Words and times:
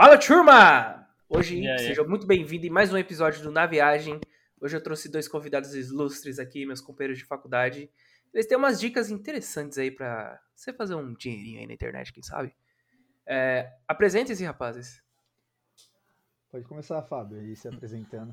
Fala, 0.00 0.16
turma! 0.16 1.08
Hoje, 1.28 1.60
seja 1.76 2.04
muito 2.04 2.24
bem-vindo 2.24 2.64
em 2.64 2.70
mais 2.70 2.92
um 2.92 2.96
episódio 2.96 3.42
do 3.42 3.50
Na 3.50 3.66
Viagem. 3.66 4.20
Hoje 4.60 4.76
eu 4.76 4.80
trouxe 4.80 5.10
dois 5.10 5.26
convidados 5.26 5.74
ilustres 5.74 6.38
aqui, 6.38 6.64
meus 6.64 6.80
companheiros 6.80 7.18
de 7.18 7.24
faculdade. 7.24 7.90
Eles 8.32 8.46
têm 8.46 8.56
umas 8.56 8.78
dicas 8.78 9.10
interessantes 9.10 9.76
aí 9.76 9.90
pra 9.90 10.40
você 10.54 10.72
fazer 10.72 10.94
um 10.94 11.14
dinheirinho 11.14 11.58
aí 11.58 11.66
na 11.66 11.72
internet, 11.72 12.12
quem 12.12 12.22
sabe? 12.22 12.54
É, 13.26 13.72
Apresentem-se, 13.88 14.44
rapazes. 14.44 15.02
Pode 16.48 16.64
começar, 16.66 17.02
Fábio, 17.02 17.40
aí 17.40 17.56
se 17.56 17.66
apresentando. 17.66 18.32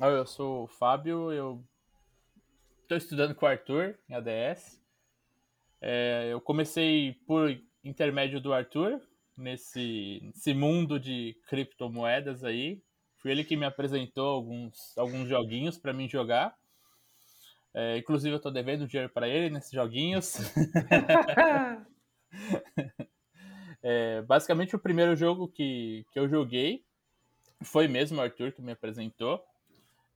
Eu 0.00 0.24
sou 0.24 0.62
o 0.62 0.68
Fábio, 0.68 1.32
eu 1.32 1.64
estou 2.82 2.96
estudando 2.96 3.34
com 3.34 3.44
o 3.44 3.48
Arthur 3.48 3.98
em 4.08 4.14
ADS. 4.14 4.80
É, 5.80 6.28
eu 6.30 6.40
comecei 6.40 7.14
por 7.26 7.60
intermédio 7.82 8.40
do 8.40 8.52
Arthur, 8.52 9.02
nesse, 9.36 10.20
nesse 10.22 10.54
mundo 10.54 10.98
de 10.98 11.36
criptomoedas 11.48 12.44
aí. 12.44 12.82
Foi 13.18 13.30
ele 13.30 13.44
que 13.44 13.56
me 13.56 13.64
apresentou 13.64 14.26
alguns, 14.26 14.96
alguns 14.96 15.28
joguinhos 15.28 15.78
para 15.78 15.92
mim 15.92 16.08
jogar. 16.08 16.56
É, 17.74 17.96
inclusive, 17.96 18.34
eu 18.34 18.36
estou 18.36 18.52
devendo 18.52 18.86
dinheiro 18.86 19.10
para 19.12 19.28
ele 19.28 19.48
nesses 19.48 19.70
joguinhos. 19.70 20.36
é, 23.82 24.22
basicamente, 24.22 24.76
o 24.76 24.78
primeiro 24.78 25.16
jogo 25.16 25.48
que, 25.48 26.04
que 26.12 26.18
eu 26.18 26.28
joguei 26.28 26.84
foi 27.62 27.88
mesmo 27.88 28.18
o 28.18 28.20
Arthur 28.20 28.52
que 28.52 28.60
me 28.60 28.72
apresentou. 28.72 29.42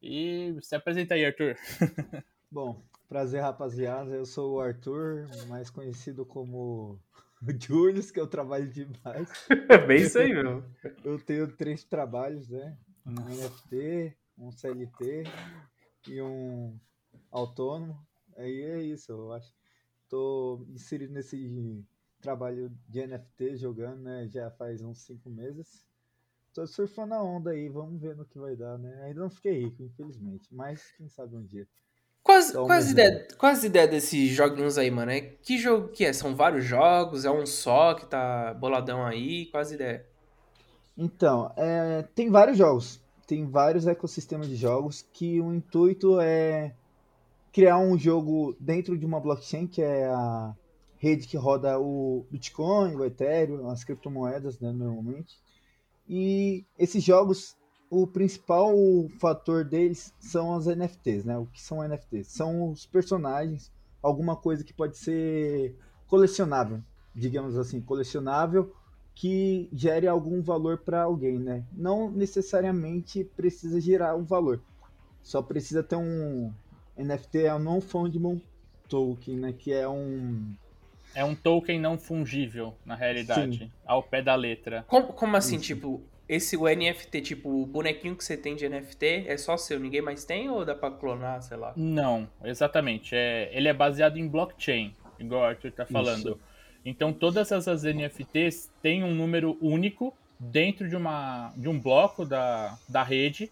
E 0.02 0.56
se 0.60 0.74
apresenta 0.74 1.14
aí, 1.14 1.24
Arthur. 1.24 1.56
Bom, 2.50 2.82
prazer, 3.08 3.40
rapaziada. 3.40 4.10
Eu 4.14 4.26
sou 4.26 4.56
o 4.56 4.60
Arthur, 4.60 5.26
mais 5.48 5.70
conhecido 5.70 6.26
como 6.26 6.98
Julius, 7.60 8.10
que 8.10 8.20
eu 8.20 8.26
trabalho 8.26 8.68
demais. 8.68 9.30
Bem 9.86 10.02
isso 10.02 10.18
aí, 10.18 10.32
meu. 10.32 10.64
Eu 11.04 11.18
tenho 11.18 11.50
três 11.56 11.84
trabalhos, 11.84 12.48
né? 12.48 12.76
Um 13.06 13.12
NFT, 13.12 14.16
um 14.38 14.50
CLT 14.50 15.24
e 16.08 16.20
um 16.20 16.78
autônomo. 17.30 17.96
Aí 18.36 18.60
é 18.62 18.82
isso, 18.82 19.12
eu 19.12 19.32
acho. 19.32 19.52
Tô 20.08 20.66
inserido 20.68 21.12
nesse 21.12 21.84
trabalho 22.20 22.70
de 22.88 23.06
NFT 23.06 23.56
jogando, 23.56 24.02
né? 24.02 24.28
Já 24.28 24.50
faz 24.50 24.82
uns 24.82 24.98
cinco 24.98 25.30
meses. 25.30 25.86
Tô 26.52 26.66
surfando 26.66 27.14
a 27.14 27.22
onda 27.22 27.50
aí, 27.50 27.68
vamos 27.68 28.00
ver 28.00 28.16
no 28.16 28.24
que 28.24 28.38
vai 28.38 28.56
dar, 28.56 28.78
né? 28.78 29.02
Ainda 29.02 29.20
não 29.20 29.30
fiquei 29.30 29.64
rico, 29.64 29.82
infelizmente, 29.82 30.52
mas 30.52 30.90
quem 30.92 31.08
sabe 31.08 31.36
um 31.36 31.44
dia. 31.44 31.68
Quais, 32.26 32.50
quais, 32.50 32.90
ideia, 32.90 33.28
quais 33.38 33.62
ideias 33.62 33.88
desses 33.88 34.30
joguinhos 34.30 34.76
aí, 34.76 34.90
mano? 34.90 35.12
É, 35.12 35.20
que 35.20 35.56
jogo 35.56 35.86
que 35.88 36.04
é? 36.04 36.12
São 36.12 36.34
vários 36.34 36.64
jogos? 36.64 37.24
É 37.24 37.30
um 37.30 37.46
só 37.46 37.94
que 37.94 38.04
tá 38.04 38.52
boladão 38.54 39.06
aí? 39.06 39.46
Quais 39.46 39.70
ideias? 39.70 40.02
Então, 40.98 41.52
é, 41.56 42.02
tem 42.16 42.28
vários 42.28 42.58
jogos. 42.58 43.00
Tem 43.28 43.46
vários 43.46 43.86
ecossistemas 43.86 44.48
de 44.48 44.56
jogos 44.56 45.06
que 45.12 45.40
o 45.40 45.54
intuito 45.54 46.18
é 46.20 46.74
criar 47.52 47.78
um 47.78 47.96
jogo 47.96 48.56
dentro 48.58 48.98
de 48.98 49.06
uma 49.06 49.20
blockchain, 49.20 49.68
que 49.68 49.80
é 49.80 50.06
a 50.06 50.52
rede 50.98 51.28
que 51.28 51.36
roda 51.36 51.78
o 51.78 52.26
Bitcoin, 52.28 52.96
o 52.96 53.04
Ethereum, 53.04 53.70
as 53.70 53.84
criptomoedas, 53.84 54.58
né, 54.58 54.72
normalmente. 54.72 55.38
E 56.08 56.64
esses 56.76 57.04
jogos 57.04 57.56
o 57.90 58.06
principal 58.06 58.74
fator 59.18 59.64
deles 59.64 60.12
são 60.18 60.54
as 60.54 60.66
NFTs, 60.66 61.24
né? 61.24 61.38
O 61.38 61.46
que 61.46 61.60
são 61.62 61.86
NFTs? 61.86 62.28
São 62.28 62.70
os 62.70 62.86
personagens, 62.86 63.72
alguma 64.02 64.36
coisa 64.36 64.64
que 64.64 64.72
pode 64.72 64.96
ser 64.96 65.76
colecionável, 66.06 66.82
digamos 67.14 67.56
assim, 67.56 67.80
colecionável 67.80 68.74
que 69.14 69.68
gere 69.72 70.06
algum 70.06 70.42
valor 70.42 70.78
para 70.78 71.02
alguém, 71.02 71.38
né? 71.38 71.64
Não 71.72 72.10
necessariamente 72.10 73.24
precisa 73.24 73.80
gerar 73.80 74.14
um 74.14 74.24
valor, 74.24 74.60
só 75.22 75.40
precisa 75.40 75.82
ter 75.82 75.96
um 75.96 76.52
NFT 76.96 77.44
é 77.44 77.54
um 77.54 77.58
non-fungible 77.58 78.42
token, 78.88 79.36
né? 79.38 79.52
Que 79.52 79.72
é 79.72 79.88
um 79.88 80.54
é 81.14 81.24
um 81.24 81.34
token 81.34 81.80
não 81.80 81.98
fungível 81.98 82.74
na 82.84 82.94
realidade, 82.94 83.58
Sim. 83.58 83.70
ao 83.86 84.02
pé 84.02 84.20
da 84.20 84.34
letra. 84.34 84.84
Como, 84.86 85.14
como 85.14 85.34
assim, 85.34 85.56
Isso. 85.56 85.64
tipo, 85.64 86.02
esse 86.28 86.56
o 86.56 86.64
NFT, 86.64 87.20
tipo, 87.20 87.48
o 87.48 87.66
bonequinho 87.66 88.16
que 88.16 88.24
você 88.24 88.36
tem 88.36 88.56
de 88.56 88.68
NFT 88.68 89.24
é 89.26 89.36
só 89.36 89.56
seu, 89.56 89.78
ninguém 89.78 90.02
mais 90.02 90.24
tem 90.24 90.48
ou 90.48 90.64
dá 90.64 90.74
pra 90.74 90.90
clonar, 90.90 91.40
sei 91.42 91.56
lá? 91.56 91.72
Não, 91.76 92.28
exatamente. 92.42 93.14
É, 93.14 93.48
ele 93.52 93.68
é 93.68 93.72
baseado 93.72 94.18
em 94.18 94.26
blockchain, 94.26 94.92
igual 95.18 95.42
o 95.42 95.44
Arthur 95.44 95.70
tá 95.70 95.86
falando. 95.86 96.30
Isso. 96.30 96.40
Então 96.84 97.12
todas 97.12 97.50
essas 97.52 97.82
NFTs 97.82 98.70
têm 98.82 99.04
um 99.04 99.14
número 99.14 99.56
único 99.60 100.16
dentro 100.38 100.88
de, 100.88 100.96
uma, 100.96 101.52
de 101.56 101.68
um 101.68 101.78
bloco 101.78 102.24
da, 102.24 102.76
da 102.88 103.02
rede. 103.02 103.50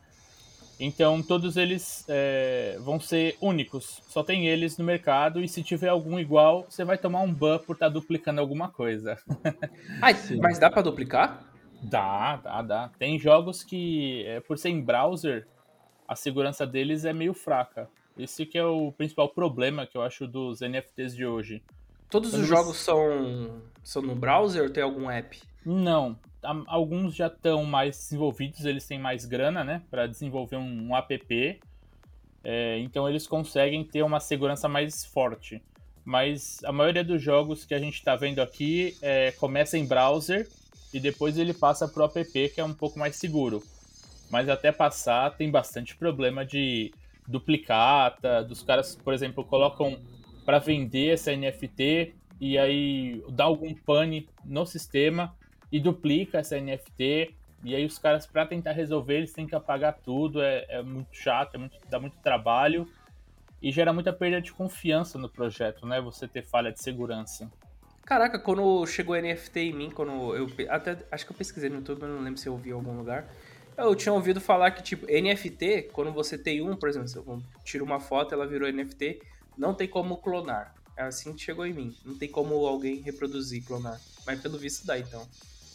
Então 0.79 1.23
todos 1.23 1.57
eles 1.57 2.05
é, 2.09 2.77
vão 2.81 2.99
ser 2.99 3.37
únicos. 3.41 4.03
Só 4.09 4.25
tem 4.25 4.49
eles 4.49 4.79
no 4.79 4.85
mercado 4.85 5.43
e 5.43 5.49
se 5.49 5.63
tiver 5.63 5.89
algum 5.89 6.19
igual, 6.19 6.67
você 6.69 6.85
vai 6.85 6.99
tomar 6.99 7.21
um 7.21 7.33
ban 7.33 7.59
por 7.59 7.75
estar 7.75 7.87
tá 7.87 7.93
duplicando 7.93 8.41
alguma 8.41 8.69
coisa. 8.69 9.17
ah, 10.03 10.11
mas 10.41 10.59
dá 10.59 10.69
para 10.69 10.83
duplicar? 10.83 11.54
Dá, 11.85 12.37
dá, 12.37 12.63
dá. 12.63 12.91
Tem 12.99 13.19
jogos 13.19 13.63
que, 13.63 14.25
é, 14.27 14.41
por 14.41 14.57
ser 14.57 14.71
em 14.71 14.81
browser, 14.81 15.47
a 16.09 16.17
segurança 16.17 16.67
deles 16.67 17.05
é 17.05 17.13
meio 17.13 17.35
fraca. 17.35 17.89
Esse 18.17 18.47
que 18.47 18.57
é 18.57 18.65
o 18.65 18.91
principal 18.93 19.29
problema 19.29 19.87
que 19.87 19.97
eu 19.97 20.03
acho 20.03 20.27
dos 20.27 20.61
NFTs 20.61 21.15
de 21.15 21.27
hoje. 21.27 21.63
Todos 22.09 22.31
Quando 22.31 22.43
os 22.43 22.49
jogos 22.49 22.77
são, 22.79 23.61
são 23.83 24.01
no 24.01 24.15
browser 24.15 24.63
ou 24.63 24.71
tem 24.71 24.83
algum 24.83 25.11
app? 25.11 25.41
Não. 25.65 26.19
Alguns 26.67 27.15
já 27.15 27.27
estão 27.27 27.65
mais 27.65 27.97
desenvolvidos, 27.97 28.65
eles 28.65 28.87
têm 28.87 28.99
mais 28.99 29.25
grana, 29.25 29.65
né? 29.65 29.83
Para 29.91 30.07
desenvolver 30.07 30.57
um, 30.57 30.89
um 30.89 30.97
app. 30.97 31.61
É, 32.43 32.79
então 32.79 33.09
eles 33.09 33.27
conseguem 33.27 33.85
ter 33.85 34.03
uma 34.03 34.21
segurança 34.21 34.69
mais 34.69 35.05
forte. 35.05 35.63
Mas 36.05 36.63
a 36.65 36.73
maioria 36.73 37.03
dos 37.03 37.21
jogos 37.21 37.65
que 37.65 37.75
a 37.75 37.79
gente 37.79 37.95
está 37.95 38.15
vendo 38.15 38.41
aqui 38.41 38.97
é, 39.03 39.33
começa 39.33 39.77
em 39.77 39.87
browser 39.87 40.49
e 40.95 41.01
depois 41.01 41.37
ele 41.37 41.53
passa 41.53 41.89
para 41.89 42.05
o 42.05 42.07
app, 42.07 42.49
que 42.51 42.61
é 42.61 42.65
um 42.65 42.73
pouco 42.73 42.99
mais 42.99 43.17
seguro. 43.17 43.61
Mas 44.31 44.49
até 44.49 44.71
passar 44.71 45.37
tem 45.37 45.51
bastante 45.51 45.97
problema 45.97 46.47
de 46.47 46.95
duplicata, 47.27 48.45
dos 48.45 48.63
caras, 48.63 48.95
por 48.95 49.13
exemplo, 49.13 49.45
colocam 49.45 50.01
para 50.45 50.61
vender 50.61 51.15
essa 51.15 51.35
NFT 51.35 52.15
e 52.41 52.57
aí 52.57 53.25
dá 53.31 53.45
algum 53.45 53.75
pane 53.75 54.29
no 54.45 54.65
sistema 54.65 55.35
e 55.73 55.81
duplica 55.81 56.39
essa 56.39 56.61
NFT. 56.61 57.35
E 57.65 57.75
aí 57.75 57.85
os 57.85 57.99
caras, 57.99 58.25
para 58.27 58.47
tentar 58.47 58.73
resolver, 58.73 59.17
eles 59.17 59.33
têm 59.33 59.47
que 59.47 59.55
apagar 59.55 59.99
tudo, 60.05 60.41
é, 60.41 60.65
é 60.69 60.83
muito 60.83 61.09
chato, 61.13 61.57
é 61.57 61.59
muito, 61.59 61.77
dá 61.91 61.99
muito 61.99 62.17
trabalho 62.19 62.89
e 63.61 63.73
gera 63.73 63.93
muita 63.93 64.13
perda 64.13 64.41
de 64.41 64.53
confiança 64.53 65.19
no 65.19 65.29
projeto, 65.29 65.87
né? 65.87 66.01
Você 66.03 66.29
ter 66.29 66.43
falha 66.43 66.71
de 66.71 66.81
segurança. 66.81 67.51
Caraca, 68.05 68.39
quando 68.39 68.87
chegou 68.87 69.17
NFT 69.17 69.61
em 69.61 69.73
mim, 69.73 69.91
quando 69.91 70.37
eu. 70.37 70.47
Até 70.69 70.99
acho 71.11 71.25
que 71.25 71.33
eu 71.33 71.37
pesquisei 71.37 71.71
no 71.71 71.77
YouTube, 71.77 72.03
não 72.03 72.21
lembro 72.21 72.39
se 72.39 72.47
eu 72.47 72.53
ouvi 72.53 72.69
em 72.69 72.73
algum 72.73 72.97
lugar. 72.97 73.27
Eu 73.77 73.95
tinha 73.95 74.13
ouvido 74.13 74.41
falar 74.41 74.71
que, 74.73 74.83
tipo, 74.83 75.07
NFT, 75.07 75.91
quando 75.93 76.13
você 76.13 76.37
tem 76.37 76.63
um, 76.63 76.77
por 76.77 76.89
exemplo, 76.89 77.09
se 77.09 77.17
eu 77.17 77.43
tiro 77.65 77.85
uma 77.85 77.99
foto 77.99 78.35
ela 78.35 78.47
virou 78.47 78.71
NFT, 78.71 79.21
não 79.57 79.75
tem 79.75 79.89
como 79.89 80.19
clonar. 80.19 80.75
É 80.97 81.03
assim 81.03 81.33
que 81.33 81.43
chegou 81.43 81.67
em 81.67 81.73
mim. 81.73 81.97
Não 82.05 82.17
tem 82.17 82.29
como 82.29 82.55
alguém 82.67 83.01
reproduzir, 83.01 83.65
clonar. 83.65 84.01
Mas 84.27 84.41
pelo 84.41 84.59
visto 84.59 84.87
dá, 84.87 84.99
então. 84.99 85.27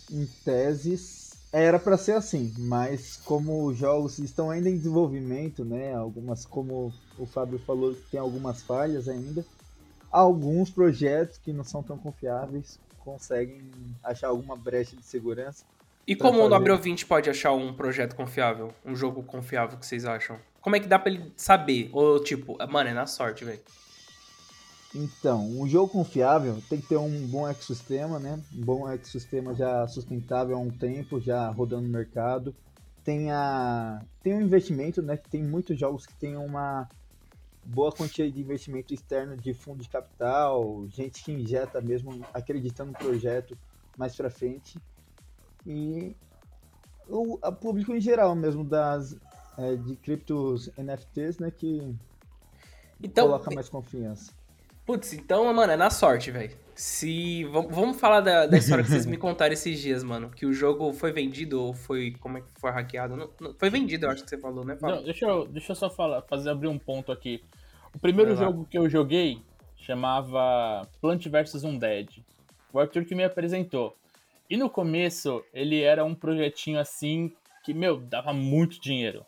Em 0.10 0.26
teses, 0.46 1.34
era 1.52 1.78
para 1.78 1.98
ser 1.98 2.14
assim, 2.14 2.54
mas 2.58 3.18
como 3.18 3.66
os 3.66 3.78
jogos 3.78 4.18
estão 4.20 4.50
ainda 4.50 4.70
em 4.70 4.78
desenvolvimento, 4.78 5.66
né? 5.66 5.94
Algumas, 5.94 6.46
como 6.46 6.94
o 7.18 7.26
Fábio 7.26 7.60
falou, 7.60 7.96
tem 8.10 8.20
algumas 8.20 8.62
falhas 8.62 9.10
ainda 9.10 9.44
alguns 10.12 10.70
projetos 10.70 11.38
que 11.38 11.54
não 11.54 11.64
são 11.64 11.84
tão 11.84 11.98
confiáveis 11.98 12.80
conseguem 13.00 13.72
achar 14.04 14.28
alguma 14.28 14.56
brecha 14.56 14.96
de 14.96 15.06
segurança. 15.06 15.66
E 16.06 16.16
como 16.16 16.34
fazer... 16.34 16.46
o 16.46 16.50
Nobre 16.50 16.76
20 16.76 17.06
pode 17.06 17.30
achar 17.30 17.54
um 17.54 17.74
projeto 17.74 18.16
confiável? 18.16 18.74
Um 18.86 18.96
jogo 18.96 19.24
confiável 19.24 19.78
que 19.78 19.86
vocês 19.86 20.06
acham? 20.06 20.38
Como 20.62 20.76
é 20.76 20.80
que 20.80 20.88
dá 20.88 21.00
pra 21.00 21.12
ele 21.12 21.32
saber? 21.36 21.90
Ou 21.94 22.22
tipo, 22.22 22.58
mano, 22.70 22.90
é 22.90 22.94
na 22.94 23.06
sorte, 23.06 23.46
velho. 23.46 23.60
Então, 24.94 25.48
um 25.48 25.68
jogo 25.68 25.92
confiável 25.92 26.62
tem 26.68 26.82
que 26.82 26.88
ter 26.88 26.98
um 26.98 27.28
bom 27.28 27.48
ecossistema, 27.48 28.18
né? 28.20 28.40
Um 28.56 28.62
bom 28.62 28.90
ecossistema 28.90 29.54
já 29.54 29.88
sustentável 29.88 30.56
há 30.56 30.60
um 30.60 30.72
tempo, 30.72 31.22
já 31.22 31.48
rodando 31.50 31.84
no 31.84 31.90
mercado. 31.90 32.56
Tem, 33.04 33.32
a... 33.32 34.02
tem 34.24 34.34
um 34.34 34.42
investimento, 34.42 35.02
né? 35.02 35.16
Que 35.16 35.30
tem 35.30 35.44
muitos 35.44 35.80
jogos 35.80 36.08
que 36.08 36.14
tem 36.16 36.36
uma 36.36 36.90
boa 37.70 37.92
quantia 37.92 38.30
de 38.30 38.42
investimento 38.42 38.94
externo 38.94 39.38
de 39.38 39.54
fundo 39.54 39.84
de 39.84 39.90
capital, 39.90 40.88
gente 40.88 41.24
que 41.24 41.32
injeta 41.32 41.80
mesmo 41.80 42.26
acreditando 42.34 42.92
no 42.92 42.98
projeto 42.98 43.58
mais 43.98 44.16
para 44.16 44.30
frente 44.30 44.80
e 45.66 46.16
o 47.08 47.38
a 47.42 47.52
público 47.52 47.94
em 47.94 48.02
geral 48.02 48.36
mesmo 48.36 48.64
das 48.64 49.16
é, 49.58 49.76
de 49.76 49.96
criptos 49.98 50.70
NFTs, 50.78 51.38
né, 51.38 51.52
que 51.52 51.96
então, 53.02 53.28
coloca 53.28 53.52
mais 53.54 53.70
confiança. 53.70 54.34
Putz, 54.86 55.14
então, 55.14 55.54
mano, 55.54 55.72
é 55.72 55.78
na 55.78 55.92
sorte, 55.92 56.32
velho. 56.32 56.58
Se. 56.74 57.44
Vamos 57.46 58.00
falar 58.00 58.22
da, 58.22 58.48
da 58.48 58.58
história 58.58 58.84
que 58.84 58.90
vocês 58.90 59.06
me 59.06 59.18
contaram 59.18 59.54
esses 59.54 59.80
dias, 59.80 60.04
mano. 60.04 60.32
Que 60.32 60.48
o 60.48 60.52
jogo 60.52 60.92
foi 60.94 61.12
vendido 61.12 61.62
ou 61.62 61.76
foi. 61.76 62.16
Como 62.20 62.40
é 62.40 62.42
que 62.42 62.48
foi 62.60 62.72
hackeado? 62.72 63.16
Não, 63.16 63.30
não, 63.40 63.54
foi 63.54 63.70
vendido, 63.70 64.08
eu 64.08 64.10
acho 64.10 64.24
que 64.24 64.30
você 64.30 64.38
falou, 64.40 64.66
né, 64.66 64.76
Fala. 64.78 64.96
Não, 64.96 65.04
deixa, 65.04 65.26
eu, 65.26 65.48
deixa 65.48 65.74
eu 65.74 65.76
só 65.76 65.92
falar, 65.92 66.24
fazer 66.24 66.50
abrir 66.50 66.68
um 66.68 66.80
ponto 66.80 67.12
aqui. 67.12 67.44
O 67.94 68.00
primeiro 68.00 68.36
jogo 68.36 68.66
que 68.70 68.78
eu 68.78 68.90
joguei 68.90 69.42
chamava 69.78 70.88
Plant 71.02 71.26
vs 71.28 71.64
Undead. 71.64 72.24
O 72.72 72.80
Arthur 72.80 73.06
que 73.06 73.16
me 73.16 73.24
apresentou. 73.24 73.96
E 74.50 74.58
no 74.58 74.70
começo, 74.70 75.44
ele 75.54 75.82
era 75.82 76.04
um 76.04 76.16
projetinho 76.16 76.80
assim 76.80 77.32
que, 77.64 77.74
meu, 77.74 77.98
dava 78.00 78.34
muito 78.34 78.82
dinheiro. 78.82 79.26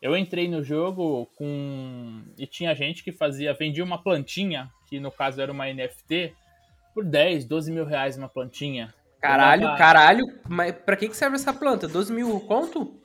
Eu 0.00 0.16
entrei 0.16 0.48
no 0.48 0.62
jogo 0.62 1.26
com. 1.36 2.22
E 2.38 2.46
tinha 2.46 2.74
gente 2.74 3.04
que 3.04 3.12
fazia. 3.12 3.52
Vendia 3.52 3.84
uma 3.84 4.02
plantinha, 4.02 4.70
que 4.88 4.98
no 4.98 5.10
caso 5.10 5.40
era 5.40 5.52
uma 5.52 5.66
NFT, 5.66 6.34
por 6.94 7.04
10, 7.04 7.44
12 7.44 7.70
mil 7.70 7.84
reais 7.84 8.16
uma 8.16 8.28
plantinha. 8.28 8.94
Caralho, 9.20 9.62
dava... 9.62 9.76
caralho. 9.76 10.26
Mas 10.48 10.72
pra 10.72 10.96
que, 10.96 11.08
que 11.08 11.16
serve 11.16 11.36
essa 11.36 11.52
planta? 11.52 11.86
12 11.86 12.12
mil 12.12 12.40
conto? 12.40 12.98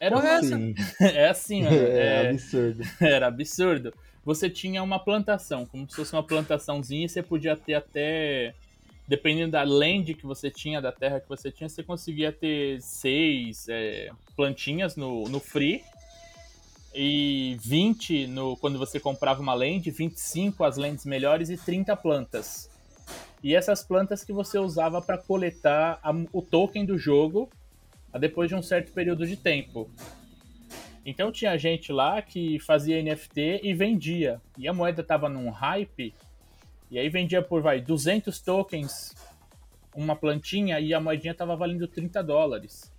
Era 0.00 0.16
Porra, 0.16 0.28
essa. 0.28 0.58
é 1.00 1.28
assim, 1.28 1.62
mano. 1.62 1.76
É, 1.78 2.24
é 2.24 2.30
absurdo. 2.30 2.82
Era 3.00 3.26
absurdo. 3.28 3.94
Você 4.24 4.50
tinha 4.50 4.82
uma 4.82 4.98
plantação, 4.98 5.64
como 5.64 5.88
se 5.88 5.96
fosse 5.96 6.12
uma 6.12 6.22
plantaçãozinha, 6.22 7.06
e 7.06 7.08
você 7.08 7.22
podia 7.22 7.56
ter 7.56 7.74
até. 7.74 8.54
Dependendo 9.08 9.52
da 9.52 9.64
land 9.64 10.14
que 10.14 10.24
você 10.24 10.50
tinha, 10.50 10.80
da 10.80 10.92
terra 10.92 11.18
que 11.18 11.28
você 11.28 11.50
tinha, 11.50 11.68
você 11.68 11.82
conseguia 11.82 12.30
ter 12.30 12.80
seis 12.80 13.68
é, 13.68 14.10
plantinhas 14.36 14.94
no, 14.94 15.24
no 15.24 15.40
free 15.40 15.82
e 16.94 17.56
20 17.60 18.28
no, 18.28 18.56
quando 18.56 18.78
você 18.78 19.00
comprava 19.00 19.40
uma 19.40 19.54
land, 19.54 19.90
25 19.90 20.62
as 20.62 20.76
lentes 20.76 21.04
melhores 21.04 21.50
e 21.50 21.56
30 21.56 21.96
plantas. 21.96 22.70
E 23.42 23.54
essas 23.54 23.82
plantas 23.82 24.22
que 24.22 24.32
você 24.32 24.58
usava 24.58 25.00
para 25.00 25.16
coletar 25.18 25.98
a, 26.02 26.12
o 26.32 26.42
token 26.42 26.84
do 26.84 26.98
jogo 26.98 27.48
depois 28.18 28.48
de 28.48 28.54
um 28.54 28.62
certo 28.62 28.92
período 28.92 29.26
de 29.26 29.36
tempo. 29.36 29.88
Então 31.04 31.32
tinha 31.32 31.56
gente 31.56 31.92
lá 31.92 32.20
que 32.20 32.58
fazia 32.60 33.02
NFT 33.02 33.60
e 33.62 33.74
vendia. 33.74 34.40
E 34.58 34.68
a 34.68 34.72
moeda 34.72 35.02
tava 35.02 35.28
num 35.28 35.50
hype. 35.50 36.14
E 36.90 36.98
aí 36.98 37.08
vendia 37.08 37.40
por, 37.40 37.62
vai, 37.62 37.80
200 37.80 38.38
tokens 38.40 39.14
uma 39.94 40.14
plantinha 40.14 40.78
e 40.78 40.94
a 40.94 41.00
moedinha 41.00 41.34
tava 41.34 41.56
valendo 41.56 41.86
30 41.86 42.22
dólares. 42.22 42.92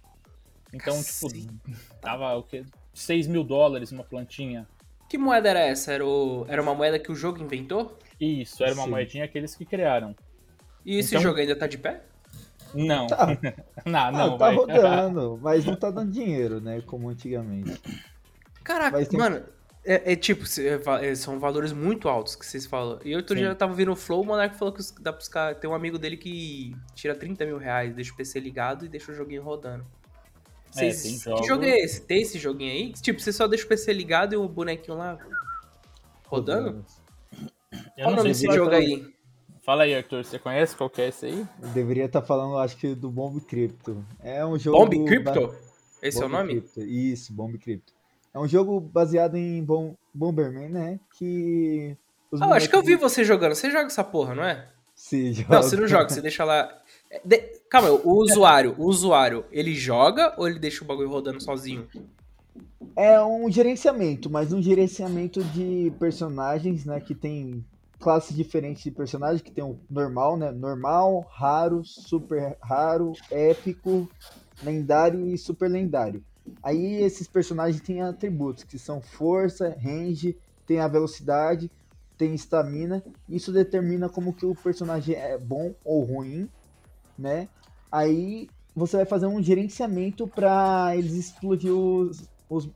Então, 0.73 1.01
tipo, 1.03 1.27
tava 1.99 2.35
o 2.35 2.43
quê? 2.43 2.65
6 2.93 3.27
mil 3.27 3.43
dólares 3.43 3.91
uma 3.91 4.03
plantinha. 4.03 4.67
Que 5.09 5.17
moeda 5.17 5.49
era 5.49 5.59
essa? 5.59 5.91
Era, 5.91 6.05
o... 6.05 6.45
era 6.47 6.61
uma 6.61 6.73
moeda 6.73 6.97
que 6.97 7.11
o 7.11 7.15
jogo 7.15 7.41
inventou? 7.41 7.97
Isso, 8.19 8.63
era 8.63 8.73
uma 8.73 8.85
Sim. 8.85 8.89
moedinha 8.89 9.27
que 9.27 9.37
eles 9.37 9.55
que 9.55 9.65
criaram. 9.65 10.15
E 10.85 10.97
esse 10.97 11.09
então... 11.09 11.21
jogo 11.21 11.39
ainda 11.39 11.55
tá 11.55 11.67
de 11.67 11.77
pé? 11.77 12.01
Não. 12.73 13.07
Tá. 13.07 13.27
não, 13.85 14.11
não, 14.11 14.25
ah, 14.25 14.29
tá 14.31 14.37
vai. 14.37 14.55
rodando, 14.55 15.39
mas 15.41 15.65
não 15.65 15.75
tá 15.75 15.91
dando 15.91 16.11
dinheiro, 16.11 16.59
né? 16.61 16.81
Como 16.85 17.09
antigamente. 17.09 17.81
Caraca, 18.63 19.03
tem... 19.05 19.19
mano, 19.19 19.43
é, 19.83 20.13
é 20.13 20.15
tipo, 20.15 20.45
é, 20.59 21.09
é, 21.09 21.15
são 21.15 21.39
valores 21.39 21.73
muito 21.73 22.07
altos 22.07 22.35
que 22.35 22.45
vocês 22.45 22.65
falam. 22.65 22.99
E 23.03 23.15
outro 23.15 23.35
Sim. 23.35 23.41
dia 23.41 23.49
eu 23.49 23.55
tava 23.55 23.73
vendo 23.73 23.91
o 23.91 23.95
Flow, 23.95 24.21
o 24.21 24.25
Monark 24.25 24.55
falou 24.55 24.73
que 24.73 24.81
dá 25.01 25.11
pros 25.11 25.27
caras. 25.27 25.57
Tem 25.57 25.69
um 25.69 25.73
amigo 25.73 25.97
dele 25.97 26.17
que 26.17 26.75
tira 26.93 27.15
30 27.15 27.45
mil 27.45 27.57
reais, 27.57 27.93
deixa 27.93 28.13
o 28.13 28.15
PC 28.15 28.39
ligado 28.39 28.85
e 28.85 28.89
deixa 28.89 29.11
o 29.11 29.15
joguinho 29.15 29.41
rodando. 29.41 29.85
Vocês, 30.69 31.05
é, 31.05 31.29
jogo... 31.29 31.41
Que 31.41 31.47
jogo 31.47 31.63
é 31.65 31.79
esse? 31.79 32.01
Tem 32.01 32.21
esse 32.21 32.39
joguinho 32.39 32.71
aí? 32.71 32.93
Tipo, 32.93 33.19
você 33.19 33.33
só 33.33 33.47
deixa 33.47 33.65
o 33.65 33.67
PC 33.67 33.91
ligado 33.91 34.33
e 34.33 34.37
o 34.37 34.47
bonequinho 34.47 34.97
lá 34.97 35.17
rodando? 36.27 36.85
Qual 37.95 38.13
o 38.13 38.15
nome 38.15 38.29
desse 38.29 38.45
jogo 38.45 38.71
aí? 38.71 39.05
Fala 39.61 39.83
aí, 39.83 39.95
Arthur, 39.95 40.25
você 40.25 40.39
conhece 40.39 40.75
qual 40.75 40.89
que 40.89 41.01
é 41.01 41.09
esse 41.09 41.27
aí? 41.27 41.45
Eu 41.61 41.69
deveria 41.69 42.05
estar 42.05 42.21
tá 42.21 42.27
falando, 42.27 42.57
acho 42.57 42.75
que, 42.77 42.95
do 42.95 43.11
Bomb 43.11 43.39
Crypto. 43.41 44.03
É 44.23 44.43
um 44.43 44.57
jogo. 44.57 44.77
Bomb 44.79 45.05
Crypto? 45.05 45.53
Esse 46.01 46.19
Bomb 46.19 46.23
é 46.23 46.35
o 46.35 46.37
nome? 46.39 46.53
Crypto. 46.61 46.81
Isso, 46.81 47.33
Bomb 47.33 47.57
Crypto. 47.59 47.93
É 48.33 48.39
um 48.39 48.47
jogo 48.47 48.79
baseado 48.79 49.35
em 49.35 49.63
Bom... 49.63 49.95
Bomberman, 50.13 50.69
né? 50.69 50.99
Que. 51.17 51.95
Ah, 52.39 52.55
acho 52.55 52.69
que 52.69 52.75
eu 52.75 52.81
vi 52.81 52.95
você 52.95 53.23
jogando. 53.23 53.53
Você 53.53 53.69
joga 53.69 53.85
essa 53.85 54.03
porra, 54.03 54.33
não 54.33 54.43
é? 54.43 54.67
Sim, 54.95 55.33
joga. 55.33 55.55
Não, 55.55 55.63
você 55.63 55.75
não 55.75 55.87
joga, 55.87 56.09
você 56.09 56.21
deixa 56.21 56.43
lá. 56.43 56.81
De... 57.23 57.37
Calma, 57.69 57.91
o 57.91 58.13
usuário, 58.17 58.75
o 58.79 58.85
usuário, 58.85 59.45
ele 59.51 59.75
joga 59.75 60.33
ou 60.37 60.47
ele 60.47 60.59
deixa 60.59 60.83
o 60.83 60.87
bagulho 60.87 61.09
rodando 61.09 61.41
sozinho? 61.41 61.87
É 62.95 63.21
um 63.21 63.49
gerenciamento, 63.51 64.29
mas 64.29 64.51
um 64.51 64.61
gerenciamento 64.61 65.43
de 65.43 65.93
personagens, 65.99 66.85
né? 66.85 66.99
Que 66.99 67.13
tem 67.13 67.63
classes 68.01 68.35
diferentes 68.35 68.83
de 68.83 68.91
personagens, 68.91 69.41
que 69.41 69.51
tem 69.51 69.63
o 69.63 69.79
normal, 69.89 70.35
né? 70.35 70.51
Normal, 70.51 71.25
raro, 71.31 71.85
super 71.85 72.57
raro, 72.61 73.13
épico, 73.29 74.09
lendário 74.61 75.25
e 75.25 75.37
super 75.37 75.69
lendário. 75.69 76.23
Aí 76.63 77.01
esses 77.01 77.27
personagens 77.27 77.81
têm 77.81 78.01
atributos, 78.01 78.63
que 78.63 78.79
são 78.79 79.01
força, 79.01 79.77
range, 79.81 80.35
tem 80.65 80.79
a 80.79 80.87
velocidade, 80.87 81.71
tem 82.17 82.33
estamina. 82.33 83.03
Isso 83.29 83.51
determina 83.51 84.09
como 84.09 84.33
que 84.33 84.45
o 84.45 84.55
personagem 84.55 85.15
é 85.15 85.37
bom 85.37 85.73
ou 85.85 86.03
ruim, 86.03 86.49
né? 87.17 87.47
Aí 87.91 88.49
você 88.75 88.97
vai 88.97 89.05
fazer 89.05 89.27
um 89.27 89.41
gerenciamento 89.41 90.27
para 90.27 90.95
eles 90.95 91.13
explodir 91.13 91.73
os, 91.73 92.29
os, 92.49 92.69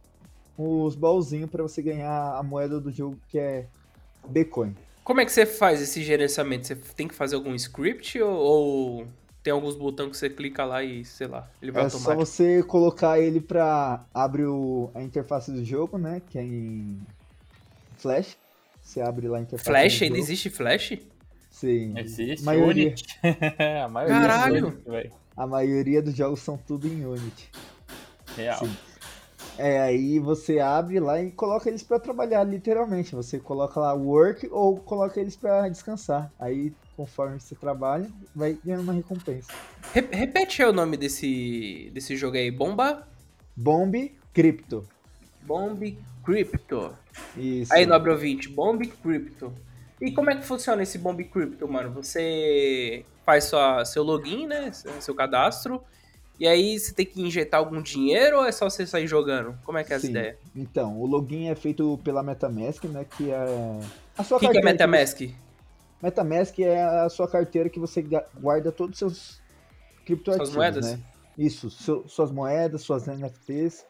os 0.57 0.95
baúzinhos 0.95 1.49
para 1.49 1.63
você 1.63 1.81
ganhar 1.81 2.35
a 2.35 2.43
moeda 2.43 2.79
do 2.79 2.91
jogo 2.91 3.17
que 3.27 3.39
é 3.39 3.67
Bitcoin. 4.27 4.75
Como 5.05 5.21
é 5.21 5.25
que 5.25 5.31
você 5.31 5.45
faz 5.45 5.79
esse 5.83 6.03
gerenciamento? 6.03 6.65
Você 6.65 6.75
tem 6.75 7.07
que 7.07 7.13
fazer 7.13 7.35
algum 7.35 7.53
script 7.53 8.19
ou, 8.19 8.33
ou 8.33 9.07
tem 9.43 9.53
alguns 9.53 9.75
botões 9.75 10.09
que 10.09 10.17
você 10.17 10.31
clica 10.31 10.65
lá 10.65 10.83
e, 10.83 11.05
sei 11.05 11.27
lá, 11.27 11.47
ele 11.61 11.71
vai 11.71 11.83
é 11.83 11.85
automático? 11.85 12.11
É 12.11 12.15
só 12.15 12.19
você 12.19 12.63
colocar 12.63 13.19
ele 13.19 13.39
para 13.39 14.03
abrir 14.11 14.47
o, 14.47 14.89
a 14.95 15.03
interface 15.03 15.51
do 15.51 15.63
jogo, 15.63 15.99
né? 15.99 16.23
Que 16.27 16.39
é 16.39 16.41
em 16.41 16.99
Flash. 17.97 18.35
Você 18.81 18.99
abre 18.99 19.27
lá 19.27 19.37
a 19.37 19.41
interface 19.41 19.69
Flash? 19.69 20.01
Ainda 20.01 20.17
existe 20.17 20.49
Flash? 20.49 20.97
Sim. 21.51 21.93
Existe. 21.99 22.43
Maioria... 22.43 22.95
a 23.85 23.87
maioria 23.87 24.15
Caralho! 24.27 24.81
a 25.37 25.45
maioria 25.45 26.01
dos 26.01 26.15
jogos 26.15 26.39
são 26.39 26.57
tudo 26.57 26.87
em 26.87 27.05
Unity. 27.05 27.51
Real. 28.35 28.57
Sim. 28.57 28.75
É, 29.57 29.81
aí 29.81 30.19
você 30.19 30.59
abre 30.59 30.99
lá 30.99 31.21
e 31.21 31.31
coloca 31.31 31.69
eles 31.69 31.81
para 31.81 31.99
trabalhar, 31.99 32.43
literalmente. 32.43 33.15
Você 33.15 33.39
coloca 33.39 33.79
lá 33.79 33.93
work 33.93 34.47
ou 34.51 34.77
coloca 34.77 35.19
eles 35.19 35.35
para 35.35 35.67
descansar. 35.69 36.31
Aí, 36.39 36.73
conforme 36.95 37.39
você 37.39 37.55
trabalha, 37.55 38.09
vai 38.35 38.57
ganhando 38.63 38.83
uma 38.83 38.93
recompensa. 38.93 39.51
repete 39.93 40.61
aí 40.61 40.69
o 40.69 40.73
nome 40.73 40.97
desse, 40.97 41.89
desse 41.93 42.15
jogo 42.15 42.37
aí, 42.37 42.51
Bomba? 42.51 43.07
Bomb 43.55 44.13
Crypto. 44.33 44.85
Bomb 45.41 45.97
Crypto. 46.23 46.93
Isso. 47.37 47.73
Aí, 47.73 47.85
nobre 47.85 48.11
ouvinte, 48.11 48.49
Bomb 48.49 48.85
Crypto. 48.85 49.53
E 50.01 50.11
como 50.11 50.29
é 50.29 50.35
que 50.35 50.43
funciona 50.43 50.83
esse 50.83 50.97
Bomb 50.97 51.23
Crypto, 51.23 51.67
mano? 51.67 51.91
Você 51.91 53.05
faz 53.25 53.45
sua, 53.45 53.85
seu 53.85 54.03
login, 54.03 54.47
né? 54.47 54.71
Seu 54.73 55.15
cadastro. 55.15 55.81
E 56.39 56.47
aí 56.47 56.77
você 56.77 56.93
tem 56.93 57.05
que 57.05 57.21
injetar 57.21 57.59
algum 57.59 57.81
dinheiro 57.81 58.37
ou 58.37 58.45
é 58.45 58.51
só 58.51 58.69
você 58.69 58.85
sair 58.85 59.07
jogando? 59.07 59.57
Como 59.63 59.77
é 59.77 59.83
que 59.83 59.93
é 59.93 59.95
essa 59.95 60.07
ideia? 60.07 60.37
Então, 60.55 60.99
o 60.99 61.05
login 61.05 61.47
é 61.47 61.55
feito 61.55 61.97
pela 62.03 62.21
MetaMask, 62.21 62.83
né? 62.85 63.05
Que 63.05 63.31
é 63.31 63.79
a 64.17 64.23
sua 64.23 64.37
O 64.37 64.39
que, 64.39 64.49
que 64.49 64.57
é 64.57 64.61
MetaMask? 64.61 65.17
Que 65.17 65.27
você... 65.27 65.35
MetaMask 66.01 66.59
é 66.59 66.83
a 66.83 67.09
sua 67.09 67.27
carteira 67.27 67.69
que 67.69 67.79
você 67.79 68.05
guarda 68.37 68.71
todos 68.71 68.93
os 68.93 68.99
seus 68.99 69.41
criptoativos, 70.05 70.49
suas 70.49 70.57
moedas? 70.57 70.91
né? 70.91 70.99
Isso, 71.37 71.69
seu, 71.69 72.07
suas 72.07 72.31
moedas, 72.31 72.81
suas 72.81 73.07
NFTs, 73.07 73.85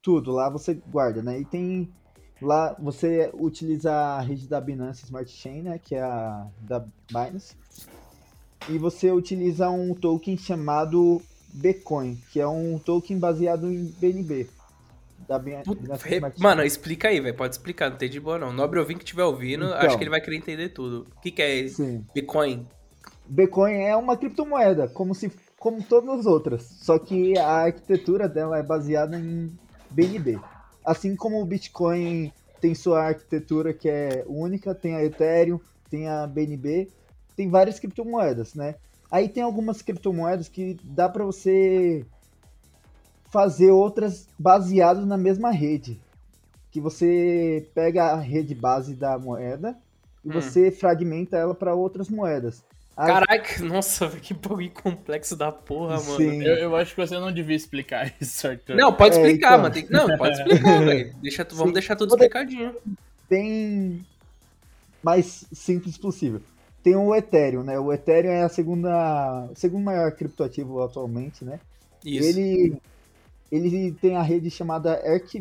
tudo 0.00 0.32
lá 0.32 0.48
você 0.48 0.74
guarda, 0.74 1.22
né? 1.22 1.38
E 1.38 1.44
tem 1.44 1.92
lá 2.40 2.74
você 2.78 3.30
utiliza 3.34 3.92
a 3.92 4.20
rede 4.20 4.48
da 4.48 4.60
Binance 4.60 5.04
Smart 5.04 5.30
Chain, 5.30 5.62
né? 5.62 5.78
Que 5.78 5.94
é 5.94 6.02
a 6.02 6.46
da 6.60 6.84
Binance. 7.08 7.56
E 8.68 8.78
você 8.78 9.10
utiliza 9.10 9.68
um 9.70 9.94
token 9.94 10.36
chamado 10.36 11.20
Bitcoin, 11.52 12.18
que 12.32 12.40
é 12.40 12.46
um 12.46 12.78
token 12.78 13.18
baseado 13.18 13.70
em 13.70 13.86
BNB. 13.98 14.48
Da 15.28 15.40
Mano, 16.38 16.64
explica 16.64 17.08
aí, 17.08 17.20
velho. 17.20 17.36
Pode 17.36 17.54
explicar, 17.54 17.90
não 17.90 17.96
tem 17.96 18.10
de 18.10 18.18
boa 18.18 18.38
não. 18.38 18.52
Nobre 18.52 18.80
ouvinte 18.80 18.98
que 18.98 19.04
estiver 19.04 19.24
ouvindo, 19.24 19.66
então, 19.66 19.78
acho 19.78 19.96
que 19.96 20.02
ele 20.02 20.10
vai 20.10 20.20
querer 20.20 20.36
entender 20.36 20.70
tudo. 20.70 21.06
O 21.16 21.20
que, 21.20 21.30
que 21.30 21.42
é 21.42 21.68
sim. 21.68 22.04
Bitcoin? 22.12 22.66
Bitcoin 23.26 23.72
é 23.72 23.96
uma 23.96 24.16
criptomoeda, 24.16 24.88
como 24.88 25.14
se 25.14 25.30
como 25.58 25.80
todas 25.80 26.18
as 26.18 26.26
outras, 26.26 26.62
só 26.64 26.98
que 26.98 27.38
a 27.38 27.48
arquitetura 27.48 28.28
dela 28.28 28.58
é 28.58 28.64
baseada 28.64 29.16
em 29.16 29.56
BNB. 29.90 30.40
Assim 30.84 31.14
como 31.14 31.40
o 31.40 31.46
Bitcoin 31.46 32.32
tem 32.60 32.74
sua 32.74 33.04
arquitetura 33.04 33.72
que 33.72 33.88
é 33.88 34.24
única, 34.26 34.74
tem 34.74 34.96
a 34.96 35.04
Ethereum, 35.04 35.60
tem 35.88 36.08
a 36.08 36.26
BNB, 36.26 36.88
tem 37.36 37.48
várias 37.48 37.78
criptomoedas, 37.78 38.54
né? 38.54 38.74
Aí 39.12 39.28
tem 39.28 39.42
algumas 39.42 39.82
criptomoedas 39.82 40.48
que 40.48 40.78
dá 40.82 41.06
para 41.08 41.22
você 41.22 42.04
fazer 43.30 43.70
outras 43.70 44.26
baseadas 44.38 45.06
na 45.06 45.18
mesma 45.18 45.50
rede. 45.52 46.00
Que 46.70 46.80
você 46.80 47.68
pega 47.74 48.04
a 48.12 48.16
rede 48.18 48.54
base 48.54 48.94
da 48.94 49.18
moeda, 49.18 49.76
e 50.24 50.30
Hum. 50.30 50.32
você 50.32 50.70
fragmenta 50.70 51.36
ela 51.36 51.54
para 51.54 51.74
outras 51.74 52.08
moedas. 52.08 52.64
As- 52.96 53.06
Caraca, 53.06 53.62
nossa, 53.64 54.08
que 54.08 54.32
bagulho 54.32 54.70
complexo 54.70 55.36
da 55.36 55.52
porra, 55.52 55.96
mano. 56.00 56.16
Sim. 56.16 56.42
Eu, 56.42 56.54
eu 56.56 56.76
acho 56.76 56.94
que 56.94 57.00
você 57.06 57.18
não 57.18 57.30
devia 57.32 57.56
explicar 57.56 58.10
isso, 58.20 58.46
Arthur. 58.48 58.76
Não, 58.76 58.94
pode 58.94 59.16
É, 59.18 59.20
explicar, 59.20 59.48
então. 59.50 59.62
mano. 59.62 59.74
tem- 59.74 59.86
Não, 59.90 60.16
pode 60.16 60.38
explicar, 60.38 60.78
velho. 60.84 61.14
Deixa 61.20 61.44
Vamos 61.50 61.66
Sim. 61.68 61.72
deixar 61.74 61.96
tudo 61.96 62.14
explicadinho. 62.14 62.74
bem 63.28 64.06
mais 65.02 65.44
simples 65.52 65.98
possível. 65.98 66.40
Tem 66.82 66.96
o 66.96 67.14
Ethereum, 67.14 67.62
né? 67.62 67.78
O 67.78 67.92
Ethereum 67.92 68.32
é 68.32 68.42
a 68.42 68.48
segunda, 68.48 69.48
o 69.50 69.54
segundo 69.54 69.84
maior 69.84 70.10
criptoativo 70.12 70.82
atualmente, 70.82 71.44
né? 71.44 71.60
Isso. 72.04 72.28
Ele, 72.28 72.76
ele 73.50 73.92
tem 73.92 74.16
a 74.16 74.22
rede 74.22 74.50
chamada 74.50 74.94
Arc... 75.08 75.34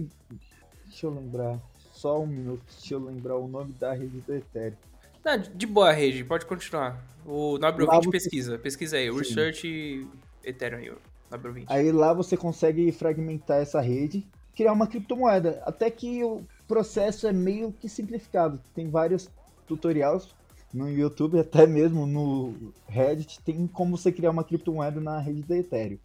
Deixa 0.86 1.06
eu 1.06 1.12
lembrar, 1.12 1.58
só 1.94 2.22
um 2.22 2.28
minuto, 2.28 2.62
deixa 2.78 2.94
eu 2.96 3.00
lembrar 3.00 3.38
o 3.38 3.48
nome 3.48 3.74
da 3.80 3.94
rede 3.94 4.20
do 4.20 4.36
Ethereum. 4.36 4.76
Não, 5.24 5.38
de 5.38 5.50
de 5.50 5.66
boa, 5.66 5.92
Regi, 5.92 6.24
pode 6.24 6.46
continuar. 6.46 7.02
O 7.26 7.58
Nobre 7.58 7.86
ouvinte 7.86 8.06
você- 8.06 8.12
pesquisa. 8.12 8.58
Pesquisa 8.58 8.98
aí. 8.98 9.12
Sim. 9.12 9.18
Research 9.18 10.08
Ethereum 10.44 10.96
Nobre 11.30 11.48
ouvinte. 11.48 11.68
Aí 11.70 11.92
lá 11.92 12.12
você 12.14 12.36
consegue 12.36 12.92
fragmentar 12.92 13.62
essa 13.62 13.80
rede, 13.80 14.26
criar 14.56 14.74
uma 14.74 14.88
criptomoeda. 14.88 15.62
Até 15.66 15.90
que 15.90 16.24
o 16.24 16.42
processo 16.68 17.28
é 17.28 17.32
meio 17.32 17.72
que 17.72 17.88
simplificado. 17.88 18.60
Tem 18.76 18.90
vários 18.90 19.30
tutoriais 19.68 20.28
no 20.74 20.90
YouTube, 20.90 21.40
até 21.40 21.68
mesmo 21.68 22.06
no 22.06 22.74
Reddit, 22.88 23.42
tem 23.44 23.68
como 23.68 23.98
você 23.98 24.12
criar 24.12 24.32
uma 24.32 24.44
criptomoeda 24.44 25.02
na 25.02 25.20
rede 25.20 25.44
da 25.44 25.58
Ethereum. 25.58 26.00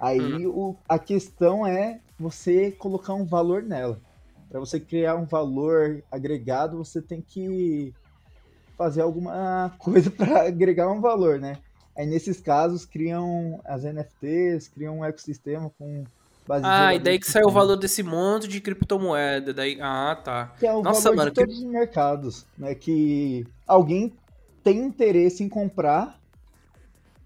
Aí 0.00 0.46
o- 0.46 0.76
a 0.88 0.98
questão 0.98 1.66
é 1.66 2.00
você 2.18 2.72
colocar 2.72 3.14
um 3.14 3.26
valor 3.26 3.62
nela. 3.62 4.00
Para 4.48 4.60
você 4.60 4.80
criar 4.80 5.16
um 5.16 5.26
valor 5.26 6.02
agregado, 6.10 6.78
você 6.78 7.02
tem 7.02 7.20
que 7.22 7.92
fazer 8.76 9.02
alguma 9.02 9.76
coisa 9.78 10.10
para 10.12 10.46
agregar 10.48 10.90
um 10.90 11.00
valor, 11.00 11.38
né? 11.40 11.54
Aí 11.96 12.06
nesses 12.06 12.40
casos 12.40 12.86
criam 12.86 13.60
as 13.66 13.84
NFTs, 13.84 14.68
criam 14.68 14.98
um 14.98 15.04
ecossistema 15.04 15.70
com 15.78 16.04
Ah, 16.62 16.94
e 16.94 16.98
daí 16.98 17.18
que 17.18 17.30
saiu 17.30 17.48
o 17.48 17.50
valor 17.50 17.76
desse 17.76 18.02
monte 18.02 18.48
de 18.48 18.60
criptomoeda. 18.60 19.52
Daí... 19.52 19.78
Ah, 19.80 20.18
tá. 20.22 20.54
que 20.58 20.66
é 20.66 20.72
o 20.72 20.82
Nossa, 20.82 21.10
valor 21.10 21.16
mano, 21.16 21.30
de 21.30 21.34
todos 21.34 21.58
os 21.58 21.64
mercados, 21.64 22.46
né? 22.56 22.74
Que 22.74 23.46
alguém 23.66 24.14
tem 24.64 24.78
interesse 24.78 25.42
em 25.42 25.48
comprar 25.48 26.18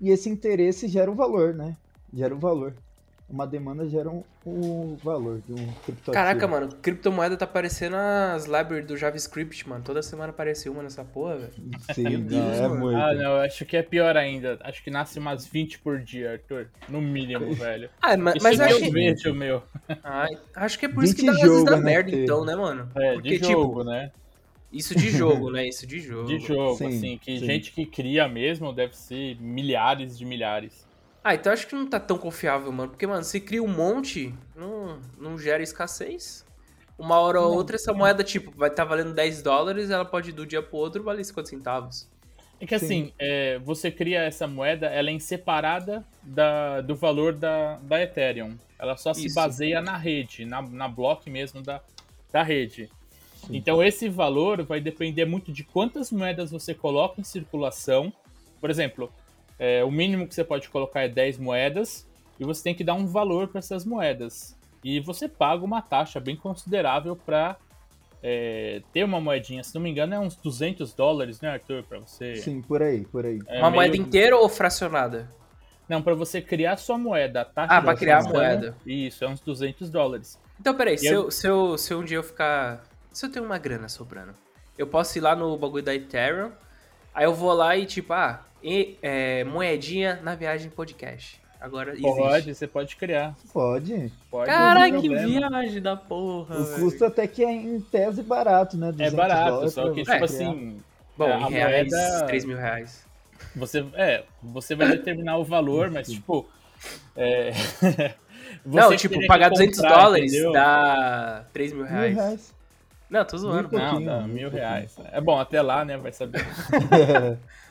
e 0.00 0.10
esse 0.10 0.28
interesse 0.28 0.88
gera 0.88 1.10
um 1.10 1.14
valor, 1.14 1.54
né? 1.54 1.76
Gera 2.12 2.34
um 2.34 2.38
valor. 2.38 2.74
Uma 3.28 3.46
demanda 3.46 3.88
gera 3.88 4.10
um, 4.10 4.22
um 4.44 4.94
valor 5.02 5.40
de 5.46 5.52
um 5.54 5.66
criptoativo. 5.84 6.12
Caraca, 6.12 6.46
mano, 6.46 6.68
criptomoeda 6.82 7.34
tá 7.34 7.46
parecendo 7.46 7.96
as 7.96 8.44
libraries 8.44 8.86
do 8.86 8.94
JavaScript, 8.94 9.66
mano. 9.66 9.82
Toda 9.82 10.02
semana 10.02 10.28
aparece 10.30 10.68
uma 10.68 10.82
nessa 10.82 11.02
porra, 11.02 11.36
velho. 11.38 11.52
Sim, 11.94 12.20
Deus, 12.24 12.58
é 12.58 12.68
muito. 12.68 12.98
Ah, 12.98 13.14
não, 13.14 13.36
eu 13.36 13.40
acho 13.40 13.64
que 13.64 13.74
é 13.74 13.82
pior 13.82 14.18
ainda. 14.18 14.58
Acho 14.62 14.84
que 14.84 14.90
nasce 14.90 15.18
umas 15.18 15.46
20 15.46 15.78
por 15.78 15.98
dia, 16.00 16.32
Arthur. 16.32 16.68
No 16.90 17.00
mínimo, 17.00 17.52
velho. 17.56 17.88
Ah, 18.02 18.16
mas, 18.18 18.34
Isso 18.34 18.42
mas 18.44 18.60
acho 18.60 18.78
que... 18.80 18.90
vejo, 18.90 19.32
meu. 19.34 19.62
Ah, 20.04 20.26
acho 20.56 20.78
que 20.78 20.84
é 20.84 20.88
por 20.90 21.02
isso 21.02 21.14
que 21.16 21.22
20 21.22 21.26
dá, 21.30 21.32
às 21.32 21.40
vezes 21.40 21.56
jogo, 21.58 21.70
dá 21.70 21.76
né, 21.78 21.82
merda, 21.84 22.10
que- 22.10 22.16
então, 22.16 22.44
né, 22.44 22.54
mano? 22.54 22.90
É, 22.94 23.14
Porque, 23.14 23.38
de 23.38 23.48
jogo, 23.48 23.78
tipo, 23.78 23.84
né? 23.84 24.10
isso 24.70 24.94
de 24.94 25.08
jogo, 25.10 25.50
né? 25.50 25.66
Isso 25.68 25.86
de 25.86 26.00
jogo. 26.04 26.26
De 26.28 26.38
jogo, 26.38 26.76
Sim, 26.76 26.86
assim, 26.88 27.18
que 27.18 27.38
sim. 27.38 27.46
gente 27.46 27.72
que 27.72 27.86
cria 27.86 28.28
mesmo 28.28 28.74
deve 28.74 28.94
ser 28.94 29.40
milhares 29.40 30.18
de 30.18 30.26
milhares. 30.26 30.86
Ah, 31.24 31.34
então 31.34 31.52
acho 31.52 31.66
que 31.66 31.74
não 31.74 31.86
tá 31.86 32.00
tão 32.00 32.18
confiável, 32.18 32.72
mano. 32.72 32.90
Porque, 32.90 33.06
mano, 33.06 33.22
você 33.22 33.38
cria 33.38 33.62
um 33.62 33.68
monte, 33.68 34.34
não, 34.56 34.98
não 35.18 35.38
gera 35.38 35.62
escassez. 35.62 36.44
Uma 36.98 37.18
hora 37.18 37.40
ou 37.40 37.50
Não. 37.50 37.56
outra, 37.56 37.76
essa 37.76 37.92
moeda, 37.92 38.22
tipo, 38.22 38.52
vai 38.56 38.68
estar 38.68 38.84
valendo 38.84 39.14
10 39.14 39.42
dólares, 39.42 39.90
ela 39.90 40.04
pode 40.04 40.30
do 40.30 40.46
dia 40.46 40.62
pro 40.62 40.76
outro 40.76 41.02
valer 41.02 41.24
50 41.24 41.48
centavos. 41.48 42.08
É 42.60 42.66
que 42.66 42.76
assim, 42.76 43.12
é, 43.18 43.58
você 43.58 43.90
cria 43.90 44.20
essa 44.20 44.46
moeda, 44.46 44.86
ela 44.86 45.10
é 45.10 45.18
separada 45.18 46.04
da, 46.22 46.80
do 46.80 46.94
valor 46.94 47.32
da, 47.32 47.76
da 47.78 48.00
Ethereum. 48.00 48.56
Ela 48.78 48.96
só 48.96 49.12
se 49.12 49.26
Isso. 49.26 49.34
baseia 49.34 49.80
na 49.80 49.96
rede, 49.96 50.44
na, 50.44 50.62
na 50.62 50.86
block 50.86 51.28
mesmo 51.28 51.60
da, 51.60 51.80
da 52.30 52.42
rede. 52.44 52.88
Então 53.50 53.82
esse 53.82 54.08
valor 54.08 54.62
vai 54.62 54.80
depender 54.80 55.24
muito 55.24 55.50
de 55.50 55.64
quantas 55.64 56.12
moedas 56.12 56.52
você 56.52 56.72
coloca 56.72 57.20
em 57.20 57.24
circulação. 57.24 58.12
Por 58.60 58.70
exemplo, 58.70 59.12
é, 59.64 59.84
o 59.84 59.90
mínimo 59.92 60.26
que 60.26 60.34
você 60.34 60.42
pode 60.42 60.68
colocar 60.68 61.02
é 61.02 61.08
10 61.08 61.38
moedas 61.38 62.04
e 62.40 62.44
você 62.44 62.62
tem 62.64 62.74
que 62.74 62.82
dar 62.82 62.94
um 62.94 63.06
valor 63.06 63.46
para 63.46 63.60
essas 63.60 63.84
moedas. 63.84 64.56
E 64.82 64.98
você 64.98 65.28
paga 65.28 65.64
uma 65.64 65.80
taxa 65.80 66.18
bem 66.18 66.34
considerável 66.34 67.14
para 67.14 67.56
ter 68.92 69.04
uma 69.04 69.20
moedinha. 69.20 69.62
Se 69.64 69.74
não 69.74 69.82
me 69.82 69.90
engano, 69.90 70.14
é 70.14 70.18
uns 70.18 70.36
200 70.36 70.92
dólares, 70.94 71.40
né, 71.40 71.50
Arthur? 71.50 71.82
Para 71.84 71.98
você. 72.00 72.36
Sim, 72.36 72.62
por 72.62 72.82
aí, 72.82 73.04
por 73.04 73.24
aí. 73.26 73.40
É 73.46 73.58
Uma 73.58 73.70
meio- 73.70 73.74
moeda 73.74 73.96
inteira 73.96 74.36
ou 74.36 74.48
fracionada? 74.48 75.28
Não, 75.88 76.00
para 76.00 76.14
você 76.14 76.40
criar 76.40 76.76
sua 76.76 76.96
moeda. 76.96 77.42
A 77.42 77.44
taxa 77.44 77.74
Ah, 77.74 77.82
pra 77.82 77.94
criar 77.96 78.18
a 78.20 78.22
moeda. 78.22 78.76
Isso, 78.86 79.24
é 79.24 79.28
uns 79.28 79.40
200 79.40 79.90
dólares. 79.90 80.38
Então, 80.60 80.74
peraí, 80.74 80.96
se 80.96 81.06
eu- 81.06 81.24
eu, 81.24 81.30
se, 81.30 81.46
eu, 81.46 81.76
se 81.78 81.94
um 81.94 82.04
dia 82.04 82.16
eu 82.18 82.22
ficar. 82.22 82.82
Se 83.12 83.26
eu 83.26 83.30
tenho 83.30 83.44
uma 83.44 83.58
grana 83.58 83.88
sobrando, 83.88 84.32
eu 84.78 84.86
posso 84.86 85.18
ir 85.18 85.20
lá 85.20 85.34
no 85.36 85.56
bagulho 85.58 85.82
da 85.84 85.94
Ethereum, 85.94 86.50
aí 87.12 87.24
eu 87.24 87.34
vou 87.34 87.52
lá 87.52 87.76
e 87.76 87.84
tipo, 87.84 88.12
ah, 88.12 88.40
e, 88.62 88.96
é, 89.02 89.44
moedinha 89.44 90.20
na 90.22 90.34
viagem 90.34 90.70
podcast. 90.70 91.40
Agora 91.60 91.92
existe. 91.92 92.10
Pode, 92.16 92.54
você 92.54 92.66
pode 92.66 92.96
criar. 92.96 93.36
Pode. 93.52 94.12
Pode, 94.28 94.50
não 94.50 95.00
que 95.00 95.08
viagem 95.08 95.80
da 95.80 95.96
porra. 95.96 96.56
O 96.58 96.64
velho. 96.64 96.82
custo 96.82 97.04
até 97.04 97.26
que 97.26 97.44
é 97.44 97.52
em 97.52 97.80
tese 97.80 98.20
barato, 98.22 98.76
né? 98.76 98.88
É 98.88 98.92
200 98.92 99.14
barato, 99.14 99.70
só 99.70 99.82
que, 99.92 100.04
você 100.04 100.04
tipo 100.04 100.04
criar. 100.04 100.24
assim. 100.24 100.80
Bom, 101.16 101.28
é, 101.28 101.40
em 101.40 101.50
reais, 101.50 101.90
moeda- 101.92 102.26
3 102.26 102.44
mil 102.44 102.56
reais. 102.56 103.06
Você, 103.54 103.84
é, 103.94 104.24
você 104.42 104.74
vai 104.74 104.88
determinar 104.88 105.36
o 105.36 105.44
valor, 105.44 105.88
mas, 105.90 106.08
tipo. 106.08 106.48
É, 107.16 107.52
Não, 108.66 108.88
você 108.88 108.96
tipo, 108.96 109.24
pagar 109.26 109.50
200 109.50 109.78
comprar, 109.78 110.02
dólares 110.02 110.32
entendeu? 110.32 110.52
dá 110.52 111.44
3 111.52 111.72
mil 111.72 111.84
Mil 111.84 111.92
reais. 111.92 112.54
Não, 113.12 113.26
tô 113.26 113.36
zoando. 113.36 113.68
Mil 113.68 113.78
mano. 113.78 114.00
Não, 114.00 114.04
dá 114.06 114.18
um 114.24 114.26
mil 114.26 114.48
reais. 114.48 114.96
É 115.12 115.20
bom, 115.20 115.38
até 115.38 115.60
lá, 115.60 115.84
né? 115.84 115.98
Vai 115.98 116.12
saber. 116.12 116.46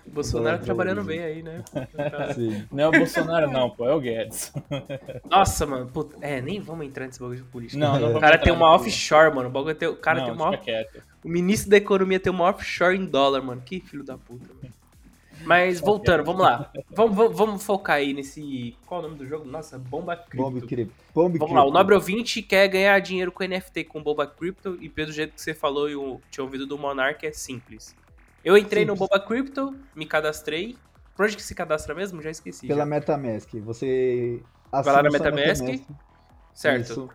O 0.06 0.12
Bolsonaro 0.14 0.58
Boa, 0.58 0.66
trabalhando 0.66 1.04
bem 1.04 1.20
aí, 1.20 1.42
né? 1.42 1.64
Sim. 2.36 2.64
Não 2.72 2.84
é 2.84 2.88
o 2.88 2.92
Bolsonaro, 2.92 3.50
não, 3.50 3.68
pô, 3.72 3.90
é 3.90 3.96
o 3.96 4.00
Guedes. 4.00 4.54
Nossa, 5.28 5.66
mano. 5.66 5.88
puta, 5.88 6.16
é, 6.22 6.40
nem 6.40 6.60
vamos 6.60 6.86
entrar 6.86 7.08
nesse 7.08 7.20
bagulho 7.20 7.40
de 7.40 7.44
política. 7.46 7.80
Não, 7.80 8.00
não 8.00 8.18
O 8.18 8.20
cara 8.20 8.38
tem 8.38 8.54
uma 8.54 8.70
offshore, 8.76 9.34
mano. 9.34 9.50
O, 9.50 9.52
bagulho 9.52 9.74
tem, 9.74 9.88
o 9.88 9.96
cara 9.96 10.20
não, 10.20 10.26
tem 10.26 10.36
uma 10.36 10.56
quieto. 10.58 11.02
O 11.24 11.28
ministro 11.28 11.72
da 11.72 11.78
economia 11.78 12.20
tem 12.20 12.32
uma 12.32 12.44
offshore 12.44 12.96
em 12.96 13.06
dólar, 13.06 13.42
mano. 13.42 13.64
Que 13.66 13.80
filho 13.80 14.04
da 14.04 14.20
puta, 14.20 14.46
mano. 14.62 14.72
Mas 15.46 15.80
voltando, 15.80 16.24
vamos 16.24 16.42
lá. 16.42 16.72
Vamos, 16.92 17.16
vamos, 17.16 17.38
vamos 17.38 17.64
focar 17.64 17.98
aí 17.98 18.14
nesse. 18.14 18.76
Qual 18.86 19.02
é 19.02 19.06
o 19.06 19.08
nome 19.08 19.20
do 19.20 19.28
jogo? 19.28 19.46
Nossa, 19.46 19.78
Bomba 19.78 20.16
Cripto. 20.16 20.38
Bomb 20.38 20.62
Crypto. 20.68 20.94
Bomb 21.14 21.38
Vamos 21.38 21.56
lá, 21.56 21.66
o. 21.66 21.72
Nobre 21.72 21.96
Ouvinte 21.96 22.42
quer 22.42 22.68
ganhar 22.68 23.00
dinheiro 23.00 23.32
com 23.32 23.44
NFT 23.44 23.86
com 23.86 24.02
Bomba 24.02 24.26
Crypto 24.28 24.78
e 24.82 24.88
pelo 24.90 25.12
jeito 25.12 25.34
que 25.34 25.42
você 25.42 25.54
falou 25.54 25.90
e 25.90 25.94
eu 25.94 26.22
tinha 26.30 26.44
ouvido 26.44 26.66
do 26.66 26.78
Monark 26.78 27.26
é 27.26 27.32
simples. 27.32 27.96
Eu 28.44 28.58
entrei 28.58 28.86
no 28.86 28.94
Simples. 28.94 29.10
Bomba 29.10 29.24
Crypto, 29.26 29.76
me 29.96 30.06
cadastrei. 30.06 30.76
Por 31.16 31.26
onde 31.26 31.36
que 31.36 31.44
se 31.44 31.54
cadastra 31.54 31.94
mesmo? 31.94 32.22
Já 32.22 32.32
esqueci. 32.32 32.68
Pela 32.68 32.80
já. 32.80 32.86
Metamask. 32.86 33.50
Você 33.62 34.42
Vai 34.72 34.84
lá 34.86 35.04
na 35.04 35.12
sua 35.12 35.32
Metamask. 35.32 35.84
Certo. 36.54 36.92
Isso. 36.92 37.10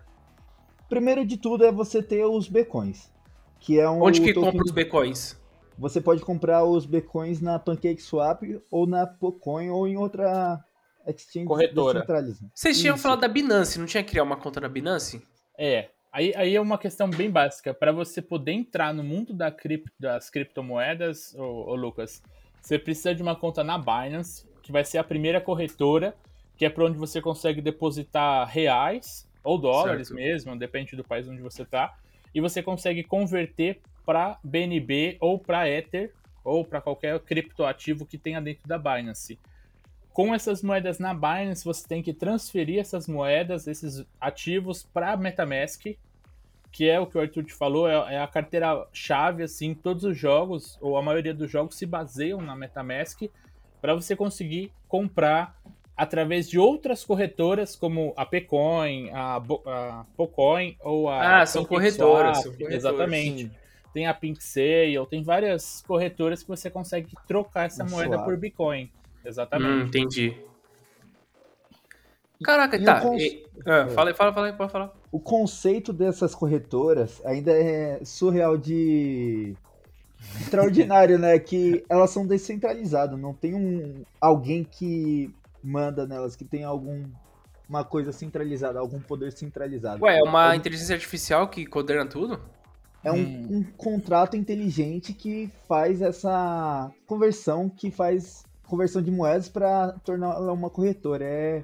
Primeiro 0.88 1.26
de 1.26 1.36
tudo 1.36 1.64
é 1.64 1.72
você 1.72 2.02
ter 2.02 2.24
os 2.24 2.48
Bitcoins. 2.48 3.10
Que 3.58 3.80
é 3.80 3.88
um 3.88 4.02
Onde 4.02 4.20
que 4.20 4.32
token- 4.32 4.50
compra 4.52 4.64
os 4.64 4.70
Bitcoins? 4.70 5.36
Você 5.78 6.00
pode 6.00 6.22
comprar 6.22 6.64
os 6.64 6.86
Bitcoins 6.86 7.40
na 7.40 7.58
PancakeSwap 7.58 8.60
ou 8.70 8.86
na 8.86 9.06
Pocoin 9.06 9.68
ou 9.68 9.86
em 9.86 9.96
outra 9.96 10.64
exchange 11.06 11.46
Corretora. 11.46 12.00
descentralizada. 12.00 12.50
Vocês 12.54 12.80
tinham 12.80 12.94
Isso. 12.94 13.02
falado 13.02 13.20
da 13.20 13.28
Binance, 13.28 13.78
não 13.78 13.86
tinha 13.86 14.02
que 14.02 14.10
criar 14.10 14.22
uma 14.22 14.36
conta 14.36 14.60
na 14.60 14.68
Binance? 14.68 15.22
É. 15.56 15.90
Aí, 16.12 16.32
aí 16.34 16.56
é 16.56 16.60
uma 16.60 16.78
questão 16.78 17.10
bem 17.10 17.30
básica. 17.30 17.74
Para 17.74 17.92
você 17.92 18.22
poder 18.22 18.52
entrar 18.52 18.94
no 18.94 19.04
mundo 19.04 19.34
da 19.34 19.50
cripto, 19.50 19.92
das 20.00 20.30
criptomoedas, 20.30 21.34
ô, 21.34 21.70
ô 21.70 21.74
Lucas, 21.74 22.22
você 22.60 22.78
precisa 22.78 23.14
de 23.14 23.22
uma 23.22 23.36
conta 23.36 23.62
na 23.62 23.76
Binance, 23.76 24.48
que 24.62 24.72
vai 24.72 24.82
ser 24.82 24.96
a 24.98 25.04
primeira 25.04 25.40
corretora, 25.40 26.16
que 26.56 26.64
é 26.64 26.70
para 26.70 26.86
onde 26.86 26.96
você 26.96 27.20
consegue 27.20 27.60
depositar 27.60 28.48
reais 28.48 29.28
ou 29.44 29.58
dólares 29.58 30.08
Certo. 30.08 30.18
mesmo, 30.18 30.58
depende 30.58 30.96
do 30.96 31.04
país 31.04 31.28
onde 31.28 31.42
você 31.42 31.64
tá, 31.64 31.94
e 32.34 32.40
você 32.40 32.62
consegue 32.62 33.04
converter 33.04 33.80
para 34.06 34.38
BNB 34.44 35.18
ou 35.20 35.38
para 35.38 35.68
Ether 35.68 36.12
ou 36.44 36.64
para 36.64 36.80
qualquer 36.80 37.18
criptoativo 37.20 38.06
que 38.06 38.16
tenha 38.16 38.40
dentro 38.40 38.66
da 38.68 38.78
Binance. 38.78 39.38
Com 40.12 40.32
essas 40.34 40.62
moedas 40.62 40.98
na 40.98 41.12
Binance, 41.12 41.64
você 41.64 41.86
tem 41.86 42.02
que 42.02 42.14
transferir 42.14 42.78
essas 42.78 43.06
moedas, 43.08 43.66
esses 43.66 44.06
ativos 44.20 44.84
para 44.84 45.16
MetaMask, 45.16 45.82
que 46.72 46.88
é 46.88 47.00
o 47.00 47.06
que 47.06 47.18
o 47.18 47.20
Arthur 47.20 47.44
te 47.44 47.52
falou, 47.52 47.88
é, 47.88 48.14
é 48.14 48.20
a 48.20 48.26
carteira 48.26 48.86
chave 48.92 49.42
assim, 49.42 49.74
todos 49.74 50.04
os 50.04 50.16
jogos 50.16 50.78
ou 50.80 50.96
a 50.96 51.02
maioria 51.02 51.34
dos 51.34 51.50
jogos 51.50 51.76
se 51.76 51.84
baseiam 51.84 52.40
na 52.40 52.54
MetaMask 52.54 53.22
para 53.80 53.94
você 53.94 54.14
conseguir 54.14 54.72
comprar 54.88 55.56
através 55.96 56.48
de 56.48 56.58
outras 56.58 57.04
corretoras 57.04 57.74
como 57.74 58.12
a 58.16 58.26
Pcoin, 58.26 59.10
a, 59.12 59.40
Bo- 59.40 59.62
a 59.66 60.04
Pocoin 60.16 60.76
ou 60.80 61.08
a 61.08 61.40
Ah, 61.40 61.46
são 61.46 61.64
corretoras, 61.64 62.42
são 62.42 62.52
corretoras, 62.52 62.74
Exatamente. 62.74 63.42
Sim. 63.44 63.50
Tem 63.96 64.06
a 64.06 64.12
Pink 64.12 64.44
Sale, 64.44 65.06
tem 65.08 65.22
várias 65.22 65.82
corretoras 65.86 66.42
que 66.42 66.48
você 66.50 66.68
consegue 66.68 67.16
trocar 67.26 67.64
essa 67.64 67.82
Nossa, 67.82 67.96
moeda 67.96 68.18
por 68.22 68.36
Bitcoin. 68.36 68.84
Hum, 68.84 68.88
Exatamente. 69.24 69.86
entendi. 69.88 70.36
Caraca, 72.44 72.76
E 72.76 72.84
tá. 72.84 72.98
o 72.98 73.00
cons- 73.00 73.22
e- 73.22 73.46
ah, 73.64 73.88
fala 73.88 74.10
aí, 74.10 74.14
fala, 74.14 74.34
fala 74.34 74.46
aí, 74.48 74.52
pode 74.52 74.70
falar. 74.70 74.92
O 75.10 75.18
conceito 75.18 75.94
dessas 75.94 76.34
corretoras 76.34 77.24
ainda 77.24 77.52
é 77.52 78.04
surreal 78.04 78.58
de 78.58 79.56
extraordinário, 80.42 81.18
né? 81.18 81.38
Que 81.38 81.82
elas 81.88 82.10
são 82.10 82.26
descentralizadas, 82.26 83.18
não 83.18 83.32
tem 83.32 83.54
um 83.54 84.04
alguém 84.20 84.62
que 84.62 85.34
manda 85.64 86.06
nelas, 86.06 86.36
que 86.36 86.44
tem 86.44 86.64
algum 86.64 87.02
uma 87.66 87.82
coisa 87.82 88.12
centralizada, 88.12 88.78
algum 88.78 89.00
poder 89.00 89.32
centralizado. 89.32 90.04
Ué, 90.04 90.18
é 90.18 90.22
uma 90.22 90.52
É- 90.52 90.56
inteligência 90.56 90.94
artificial 90.94 91.48
que 91.48 91.64
coordena 91.64 92.04
tudo? 92.06 92.38
É 93.06 93.12
um, 93.12 93.16
Hum. 93.16 93.46
um 93.50 93.62
contrato 93.76 94.36
inteligente 94.36 95.12
que 95.12 95.48
faz 95.68 96.02
essa 96.02 96.90
conversão, 97.06 97.68
que 97.68 97.90
faz 97.90 98.44
conversão 98.66 99.00
de 99.00 99.10
moedas 99.10 99.48
para 99.48 99.92
tornar 100.04 100.34
ela 100.34 100.52
uma 100.52 100.68
corretora. 100.68 101.24
É 101.24 101.62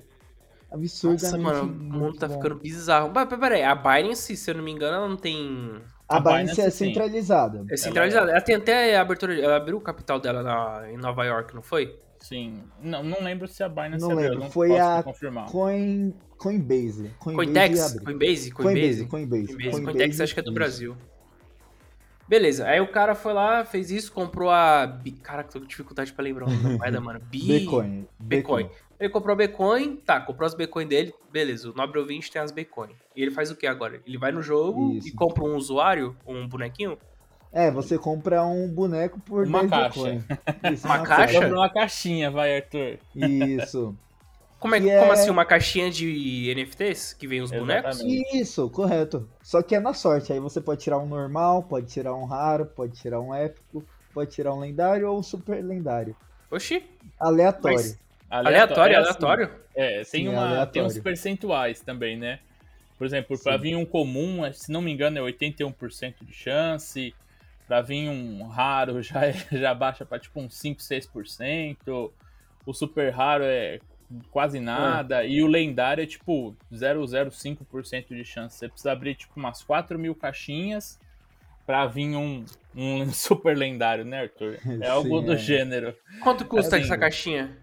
absurdamente 0.70 1.42
Nossa, 1.42 1.62
mano, 1.64 1.72
o 1.72 1.98
mundo 1.98 2.16
tá 2.18 2.28
bom. 2.28 2.34
ficando 2.34 2.54
bizarro. 2.56 3.10
Mas, 3.14 3.28
peraí, 3.28 3.62
a 3.62 3.74
Binance, 3.74 4.36
se 4.36 4.50
eu 4.50 4.54
não 4.54 4.62
me 4.64 4.70
engano, 4.70 4.96
ela 4.96 5.08
não 5.08 5.16
tem. 5.16 5.80
A 6.08 6.16
A 6.16 6.20
Binance 6.20 6.42
Binance, 6.54 6.60
é 6.60 6.70
sim. 6.70 6.86
centralizada. 6.86 7.64
É 7.70 7.76
centralizada. 7.76 8.30
Ela 8.30 8.40
tem 8.40 8.54
até 8.54 8.96
a 8.96 9.00
abertura. 9.00 9.34
Ela 9.38 9.56
abriu 9.56 9.76
o 9.76 9.80
capital 9.80 10.20
dela 10.20 10.42
na- 10.42 10.90
em 10.92 10.96
Nova 10.96 11.24
York, 11.24 11.54
não 11.54 11.62
foi? 11.62 11.98
Sim. 12.20 12.62
Não, 12.80 13.02
não 13.02 13.20
lembro 13.22 13.48
se 13.48 13.64
a 13.64 13.68
Binance 13.68 14.00
Não 14.00 14.12
abriu, 14.12 14.28
lembro, 14.30 14.44
não 14.44 14.50
foi 14.50 14.68
posso 14.68 14.80
a 14.80 15.02
confirmar. 15.02 15.46
Coin, 15.50 16.14
Coinbase. 16.38 17.10
Coinbase 17.18 17.34
Cointex? 17.46 17.80
Coinbase? 17.80 18.00
Coinbase, 18.00 18.50
Coinbase? 18.52 19.04
Coinbase. 19.06 19.46
Coinbase. 19.56 19.82
Cointex 19.82 20.20
acho 20.20 20.34
que 20.34 20.40
é 20.40 20.42
do 20.42 20.50
isso. 20.50 20.54
Brasil. 20.54 20.96
Beleza, 22.28 22.66
aí 22.66 22.80
o 22.80 22.88
cara 22.88 23.14
foi 23.14 23.32
lá, 23.32 23.64
fez 23.64 23.90
isso, 23.90 24.12
comprou 24.12 24.50
a. 24.50 24.86
Bi... 24.86 25.12
Caraca, 25.12 25.50
tô 25.50 25.60
com 25.60 25.66
dificuldade 25.66 26.12
pra 26.12 26.24
lembrar 26.24 26.46
o 26.46 26.50
nome 26.50 26.62
da 26.62 26.70
moeda, 26.78 27.00
mano. 27.00 27.20
Bi... 27.20 27.46
Bitcoin. 27.46 28.06
Bitcoin. 28.18 28.70
Ele 28.98 29.08
comprou 29.10 29.34
Bitcoin, 29.34 29.96
tá, 29.96 30.20
comprou 30.20 30.46
as 30.46 30.54
Bitcoin 30.54 30.86
dele, 30.86 31.12
beleza, 31.32 31.70
o 31.70 31.74
Nobre 31.74 31.98
Ouvinte 31.98 32.30
tem 32.30 32.40
as 32.40 32.52
Bitcoin. 32.52 32.90
E 33.16 33.22
ele 33.22 33.32
faz 33.32 33.50
o 33.50 33.56
que 33.56 33.66
agora? 33.66 34.00
Ele 34.06 34.16
vai 34.16 34.30
no 34.30 34.40
jogo 34.40 34.92
Isso. 34.92 35.08
e 35.08 35.10
compra 35.10 35.42
um 35.42 35.56
usuário, 35.56 36.16
um 36.24 36.46
bonequinho? 36.46 36.96
É, 37.52 37.70
você 37.70 37.98
compra 37.98 38.44
um 38.44 38.66
boneco 38.68 39.20
por 39.20 39.46
Uma 39.46 39.60
10 39.60 39.70
caixa. 39.70 39.88
Bitcoin. 39.88 40.24
Isso, 40.72 40.86
Uma 40.86 41.02
caixa? 41.02 41.34
Compra 41.34 41.56
uma 41.56 41.68
caixinha, 41.68 42.30
vai, 42.30 42.56
Arthur. 42.56 42.98
Isso. 43.14 43.94
Como, 44.62 44.74
é, 44.76 44.80
Que 44.80 44.86
como 44.96 45.10
é- 45.10 45.14
assim, 45.14 45.28
uma 45.30 45.44
caixinha 45.44 45.90
de 45.90 46.48
NFTs 46.54 47.12
que 47.14 47.26
vem 47.26 47.42
os 47.42 47.50
bonecos? 47.50 47.96
Exatamente. 47.96 48.38
Isso, 48.38 48.70
correto. 48.70 49.28
Só 49.42 49.60
que 49.60 49.74
é 49.74 49.80
na 49.80 49.92
sorte. 49.92 50.32
Aí 50.32 50.38
você 50.38 50.60
pode 50.60 50.80
tirar 50.80 50.98
um 50.98 51.06
normal, 51.06 51.64
pode 51.64 51.88
tirar 51.88 52.14
um 52.14 52.24
raro, 52.24 52.64
pode 52.66 52.92
tirar 52.92 53.20
um 53.20 53.34
épico, 53.34 53.84
pode 54.14 54.30
tirar 54.30 54.54
um 54.54 54.60
lendário 54.60 55.10
ou 55.10 55.18
um 55.18 55.22
super 55.22 55.62
lendário. 55.64 56.14
Oxi, 56.50 56.82
Aleatório. 57.18 57.76
Mas- 57.76 57.98
aleatório, 58.30 58.94
é 58.94 58.98
assim, 58.98 59.04
aleatório? 59.08 59.50
É, 59.74 59.94
tem, 59.96 60.04
Sim, 60.04 60.28
uma, 60.28 60.42
aleatório. 60.42 60.72
tem 60.72 60.82
uns 60.84 60.98
percentuais 60.98 61.80
também, 61.80 62.16
né? 62.16 62.38
Por 62.96 63.04
exemplo, 63.04 63.36
para 63.42 63.56
vir 63.56 63.74
um 63.74 63.84
comum, 63.84 64.44
é, 64.46 64.52
se 64.52 64.70
não 64.70 64.80
me 64.80 64.92
engano, 64.92 65.18
é 65.18 65.22
81% 65.22 66.24
de 66.24 66.32
chance. 66.32 67.12
Para 67.66 67.80
vir 67.82 68.08
um 68.08 68.46
raro, 68.46 69.02
já, 69.02 69.24
é- 69.26 69.34
já 69.50 69.74
baixa 69.74 70.04
para 70.06 70.20
tipo 70.20 70.38
uns 70.40 70.54
5, 70.56 70.80
6%. 70.80 72.12
O 72.64 72.72
super 72.72 73.10
raro 73.10 73.42
é 73.44 73.80
quase 74.30 74.60
nada. 74.60 75.24
E 75.24 75.42
o 75.42 75.46
lendário 75.46 76.02
é 76.02 76.06
tipo 76.06 76.56
0,05% 76.72 78.08
de 78.08 78.24
chance. 78.24 78.56
Você 78.56 78.68
precisa 78.68 78.92
abrir 78.92 79.14
tipo 79.14 79.32
umas 79.36 79.62
4 79.62 79.98
mil 79.98 80.14
caixinhas 80.14 80.98
para 81.66 81.86
vir 81.86 82.16
um, 82.16 82.44
um 82.74 83.10
super 83.12 83.56
lendário, 83.56 84.04
né, 84.04 84.22
Arthur? 84.22 84.58
É 84.80 84.88
algo 84.88 85.20
Sim, 85.20 85.26
do 85.26 85.32
é. 85.32 85.36
gênero. 85.36 85.96
Quanto 86.22 86.44
custa 86.44 86.78
É 86.78 86.80
essa 86.80 86.98
caixinha? 86.98 87.56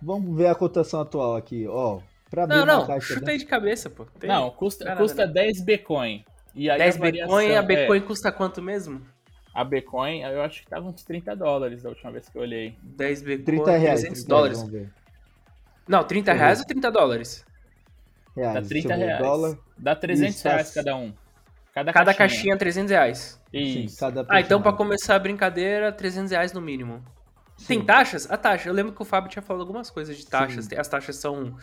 Vamos 0.00 0.36
ver 0.36 0.46
a 0.46 0.54
cotação 0.54 1.00
atual 1.00 1.36
aqui, 1.36 1.66
ó. 1.66 2.00
Pra 2.30 2.44
abrir 2.44 2.56
Não, 2.56 2.64
uma 2.64 2.76
não, 2.76 2.86
caixa 2.86 3.14
chuta 3.14 3.30
aí 3.30 3.38
de 3.38 3.46
cabeça, 3.46 3.88
pô. 3.88 4.04
Tem 4.04 4.28
Não, 4.28 4.50
custa, 4.50 4.88
é 4.88 4.96
custa 4.96 5.26
não. 5.26 5.32
10 5.32 5.64
Bitcoin. 5.64 6.24
E 6.54 6.70
aí 6.70 6.78
10 6.78 6.96
a 6.96 7.00
Bitcoin, 7.00 7.54
a 7.54 7.62
Bitcoin 7.62 7.98
é, 7.98 8.00
custa 8.00 8.30
quanto 8.30 8.60
mesmo? 8.60 9.02
A 9.60 9.64
Bitcoin, 9.64 10.20
eu 10.22 10.40
acho 10.42 10.62
que 10.62 10.68
tava 10.68 10.86
uns 10.88 11.02
30 11.02 11.34
dólares 11.34 11.82
da 11.82 11.88
última 11.88 12.12
vez 12.12 12.28
que 12.28 12.36
eu 12.38 12.42
olhei. 12.42 12.76
10 12.82 13.22
Bitcoin, 13.22 13.44
30 13.44 13.70
reais. 13.76 14.00
300 14.00 14.22
30 14.22 14.28
dólares. 14.28 14.58
Vamos 14.58 14.72
ver. 14.72 14.90
Não, 15.88 16.04
30 16.04 16.30
Uhum. 16.32 16.38
reais 16.38 16.58
ou 16.60 16.64
30 16.66 16.90
dólares? 16.92 17.44
Reais, 18.36 18.54
Dá 18.54 18.60
deixa 18.60 18.68
30 18.88 18.94
eu 18.94 18.98
ver, 18.98 19.04
reais. 19.06 19.22
Dólar. 19.22 19.58
Dá 19.76 19.96
300 19.96 20.34
Isso, 20.36 20.48
reais 20.48 20.68
tá- 20.68 20.74
cada 20.82 20.96
um. 20.96 21.12
Cada, 21.74 21.92
Cada 21.92 22.14
caixinha 22.14 22.56
300 22.56 22.90
reais. 22.90 23.40
Sim, 23.50 23.84
Isso. 23.84 23.98
cada 23.98 24.24
Ah, 24.28 24.40
então 24.40 24.60
pra 24.60 24.72
começar 24.72 25.14
a 25.14 25.18
brincadeira, 25.18 25.90
300 25.92 26.30
reais 26.30 26.52
no 26.52 26.60
mínimo. 26.60 27.02
Tem 27.66 27.80
Sim. 27.80 27.84
taxas? 27.84 28.30
A 28.30 28.36
taxa. 28.36 28.68
Eu 28.68 28.72
lembro 28.72 28.92
que 28.92 29.02
o 29.02 29.04
Fábio 29.04 29.28
tinha 29.30 29.42
falado 29.42 29.62
algumas 29.62 29.90
coisas 29.90 30.16
de 30.16 30.24
taxas. 30.26 30.64
Sim. 30.64 30.70
Tem- 30.70 30.78
As 30.78 30.86
taxas 30.88 31.16
são. 31.16 31.56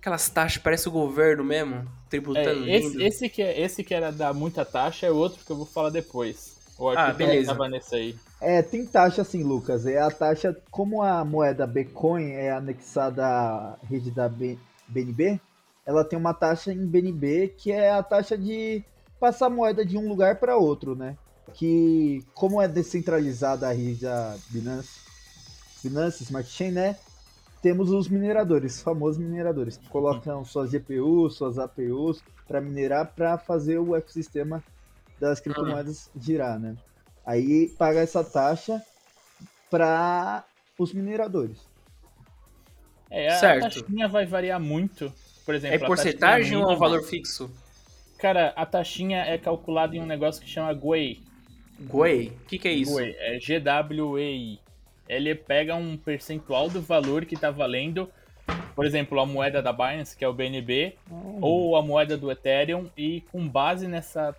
Aquelas 0.00 0.28
taxas, 0.28 0.62
parece 0.62 0.88
o 0.88 0.92
governo 0.92 1.42
mesmo, 1.42 1.74
É, 1.76 1.84
tributando 2.08 2.68
esse, 2.68 2.88
lindo. 2.88 3.02
esse, 3.02 3.28
que 3.28 3.42
é, 3.42 3.60
esse 3.60 3.82
que 3.82 3.92
era 3.92 4.12
dar 4.12 4.32
muita 4.32 4.64
taxa 4.64 5.06
é 5.06 5.10
outro 5.10 5.44
que 5.44 5.50
eu 5.50 5.56
vou 5.56 5.66
falar 5.66 5.90
depois. 5.90 6.56
O 6.78 6.88
Arthur 6.88 7.02
Ah, 7.02 7.10
também 7.12 7.26
beleza. 7.26 7.52
tava 7.52 7.68
nesse 7.68 7.94
aí. 7.94 8.16
É, 8.40 8.62
tem 8.62 8.86
taxa 8.86 9.22
assim, 9.22 9.42
Lucas. 9.42 9.84
É 9.84 10.00
a 10.00 10.10
taxa, 10.10 10.56
como 10.70 11.02
a 11.02 11.24
moeda 11.24 11.66
Bitcoin 11.66 12.30
é 12.30 12.52
anexada 12.52 13.26
à 13.26 13.76
rede 13.82 14.10
da 14.12 14.28
BNB, 14.28 15.40
ela 15.84 16.04
tem 16.04 16.18
uma 16.18 16.32
taxa 16.32 16.72
em 16.72 16.86
BNB 16.86 17.48
que 17.56 17.72
é 17.72 17.90
a 17.90 18.02
taxa 18.02 18.38
de 18.38 18.84
passar 19.18 19.46
a 19.46 19.50
moeda 19.50 19.84
de 19.84 19.98
um 19.98 20.08
lugar 20.08 20.36
para 20.36 20.56
outro, 20.56 20.94
né? 20.94 21.16
Que, 21.54 22.22
como 22.34 22.62
é 22.62 22.68
descentralizada 22.68 23.66
a 23.68 23.72
rede 23.72 24.02
da 24.02 24.36
Binance, 24.50 25.00
Binance 25.82 26.22
Smart 26.22 26.48
Chain, 26.48 26.70
né? 26.72 26.96
Temos 27.60 27.90
os 27.90 28.08
mineradores, 28.08 28.76
os 28.76 28.82
famosos 28.82 29.18
mineradores, 29.18 29.76
que 29.76 29.88
colocam 29.88 30.44
suas 30.44 30.70
GPUs, 30.70 31.34
suas 31.34 31.58
APUs 31.58 32.22
para 32.46 32.60
minerar 32.60 33.12
para 33.16 33.36
fazer 33.36 33.78
o 33.78 33.96
ecossistema 33.96 34.62
das 35.20 35.40
criptomoedas 35.40 36.10
girar, 36.20 36.58
né? 36.58 36.76
Aí 37.26 37.68
paga 37.78 38.00
essa 38.00 38.24
taxa 38.24 38.82
para 39.70 40.44
os 40.78 40.92
mineradores. 40.92 41.58
É, 43.10 43.28
a 43.28 43.36
Certo. 43.36 43.62
taxinha 43.62 44.08
vai 44.08 44.26
variar 44.26 44.60
muito. 44.60 45.12
Por 45.44 45.54
exemplo, 45.54 45.80
É 45.80 45.82
a 45.82 45.86
porcentagem 45.86 46.56
ou 46.56 46.70
é 46.70 46.74
um 46.74 46.76
valor 46.76 47.02
fixo? 47.02 47.50
Cara, 48.18 48.52
a 48.56 48.66
taxinha 48.66 49.20
é 49.20 49.38
calculada 49.38 49.96
em 49.96 50.00
um 50.00 50.06
negócio 50.06 50.42
que 50.42 50.48
chama 50.48 50.72
GUEI. 50.74 51.22
Guei. 51.80 52.28
O 52.28 52.46
que, 52.46 52.58
que 52.58 52.68
é 52.68 52.72
isso? 52.72 52.92
GUEI, 52.92 53.16
é 53.18 53.38
GWEI. 53.38 54.60
Ele 55.08 55.34
pega 55.34 55.74
um 55.74 55.96
percentual 55.96 56.68
do 56.68 56.82
valor 56.82 57.24
que 57.24 57.36
tá 57.36 57.50
valendo, 57.50 58.10
por 58.74 58.84
exemplo, 58.84 59.18
a 59.20 59.24
moeda 59.24 59.62
da 59.62 59.72
Binance, 59.72 60.16
que 60.16 60.24
é 60.24 60.28
o 60.28 60.34
BNB, 60.34 60.96
ou 61.40 61.76
a 61.76 61.82
moeda 61.82 62.16
do 62.16 62.30
Ethereum, 62.30 62.90
e 62.96 63.22
com 63.32 63.48
base 63.48 63.86
nessa. 63.86 64.36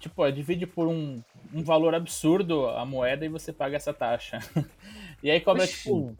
Tipo, 0.00 0.28
divide 0.32 0.66
por 0.66 0.88
um, 0.88 1.22
um 1.52 1.62
valor 1.62 1.94
absurdo 1.94 2.66
a 2.70 2.84
moeda 2.86 3.24
e 3.24 3.28
você 3.28 3.52
paga 3.52 3.76
essa 3.76 3.92
taxa. 3.92 4.38
e 5.22 5.30
aí 5.30 5.40
cobra, 5.40 5.62
Oxi. 5.64 5.76
tipo. 5.76 6.16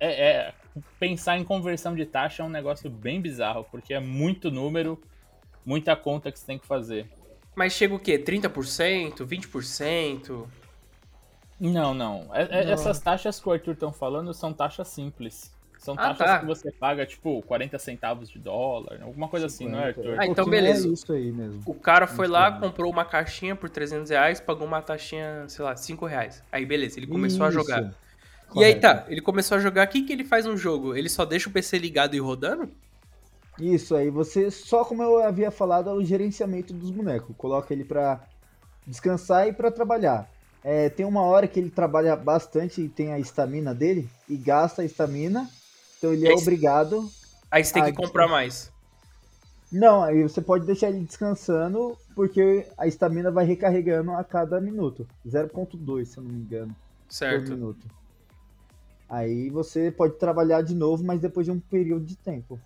É, 0.00 0.30
é- 0.30 0.54
Pensar 0.98 1.38
em 1.38 1.44
conversão 1.44 1.94
de 1.94 2.04
taxa 2.04 2.42
é 2.42 2.46
um 2.46 2.48
negócio 2.48 2.90
bem 2.90 3.20
bizarro, 3.20 3.64
porque 3.70 3.94
é 3.94 4.00
muito 4.00 4.50
número, 4.50 5.00
muita 5.64 5.94
conta 5.94 6.32
que 6.32 6.38
você 6.38 6.46
tem 6.46 6.58
que 6.58 6.66
fazer. 6.66 7.08
Mas 7.54 7.74
chega 7.74 7.94
o 7.94 7.98
quê? 7.98 8.18
30%? 8.18 9.24
20%? 9.24 10.48
Não, 11.60 11.94
não. 11.94 12.28
É- 12.34 12.42
é- 12.42 12.64
Não. 12.64 12.72
Essas 12.72 12.98
taxas 12.98 13.38
que 13.38 13.48
o 13.48 13.52
Arthur 13.52 13.74
estão 13.74 13.92
falando 13.92 14.34
são 14.34 14.52
taxas 14.52 14.88
simples. 14.88 15.53
São 15.84 15.92
Ah, 15.98 16.14
taxas 16.14 16.26
tá. 16.26 16.38
que 16.38 16.46
você 16.46 16.70
paga, 16.72 17.04
tipo, 17.04 17.42
40 17.42 17.78
centavos 17.78 18.30
de 18.30 18.38
dólar, 18.38 19.02
alguma 19.02 19.28
coisa 19.28 19.44
assim, 19.44 19.68
não 19.68 19.78
é, 19.78 19.88
Arthur? 19.88 20.18
Ah, 20.18 20.24
então 20.24 20.46
pouquinho 20.46 20.50
beleza. 20.50 20.88
É 20.88 20.90
isso 20.90 21.12
aí 21.12 21.30
mesmo. 21.30 21.60
O 21.66 21.74
cara 21.74 22.06
foi 22.06 22.26
lá, 22.26 22.48
Entendi. 22.48 22.62
comprou 22.62 22.90
uma 22.90 23.04
caixinha 23.04 23.54
por 23.54 23.68
300 23.68 24.08
reais, 24.08 24.40
pagou 24.40 24.66
uma 24.66 24.80
taxinha, 24.80 25.44
sei 25.46 25.62
lá, 25.62 25.76
5 25.76 26.06
reais. 26.06 26.42
Aí 26.50 26.64
beleza, 26.64 26.98
ele 26.98 27.06
começou 27.06 27.44
a 27.44 27.50
Isso. 27.50 27.60
jogar. 27.60 27.82
E 27.82 28.64
aí 28.64 28.74
Correto. 28.76 28.80
tá, 28.80 29.04
ele 29.08 29.20
começou 29.20 29.58
a 29.58 29.60
jogar, 29.60 29.86
o 29.86 29.90
que, 29.90 30.00
que 30.04 30.12
ele 30.14 30.24
faz 30.24 30.46
no 30.46 30.56
jogo? 30.56 30.96
Ele 30.96 31.10
só 31.10 31.26
deixa 31.26 31.50
o 31.50 31.52
PC 31.52 31.76
ligado 31.76 32.16
e 32.16 32.18
rodando? 32.18 32.70
Isso 33.60 33.94
aí, 33.94 34.08
você, 34.08 34.50
só 34.50 34.86
como 34.86 35.02
eu 35.02 35.22
havia 35.22 35.50
falado, 35.50 35.90
é 35.90 35.92
o 35.92 36.02
gerenciamento 36.02 36.72
dos 36.72 36.90
bonecos. 36.90 37.36
Coloca 37.36 37.74
ele 37.74 37.84
pra 37.84 38.22
descansar 38.86 39.48
e 39.48 39.52
pra 39.52 39.70
trabalhar. 39.70 40.30
É, 40.64 40.88
tem 40.88 41.04
uma 41.04 41.20
hora 41.24 41.46
que 41.46 41.60
ele 41.60 41.68
trabalha 41.68 42.16
bastante 42.16 42.80
e 42.80 42.88
tem 42.88 43.12
a 43.12 43.18
estamina 43.18 43.74
dele 43.74 44.08
e 44.26 44.34
gasta 44.34 44.80
a 44.80 44.84
estamina. 44.86 45.46
Então 45.98 46.12
ele 46.12 46.28
é 46.28 46.32
Esse- 46.32 46.42
obrigado. 46.42 47.08
Aí 47.50 47.64
você 47.64 47.72
tem 47.72 47.84
que 47.84 47.90
Ah, 47.90 47.94
comprar 47.94 48.28
mais. 48.28 48.72
Não, 49.72 50.02
aí 50.02 50.22
você 50.22 50.40
pode 50.40 50.64
deixar 50.66 50.88
ele 50.88 51.00
descansando, 51.04 51.96
porque 52.14 52.66
a 52.78 52.86
estamina 52.86 53.30
vai 53.30 53.44
recarregando 53.44 54.12
a 54.12 54.22
cada 54.22 54.60
minuto. 54.60 55.06
0.2, 55.26 56.08
se 56.08 56.18
eu 56.18 56.22
não 56.24 56.30
me 56.30 56.38
engano, 56.40 56.74
por 57.06 57.12
Certo. 57.14 57.50
minuto. 57.50 57.86
Aí 59.08 59.50
você 59.50 59.90
pode 59.90 60.14
trabalhar 60.18 60.62
de 60.62 60.74
novo, 60.74 61.04
mas 61.04 61.20
depois 61.20 61.46
de 61.46 61.52
um 61.52 61.58
período 61.60 62.04
de 62.04 62.16
tempo. 62.16 62.58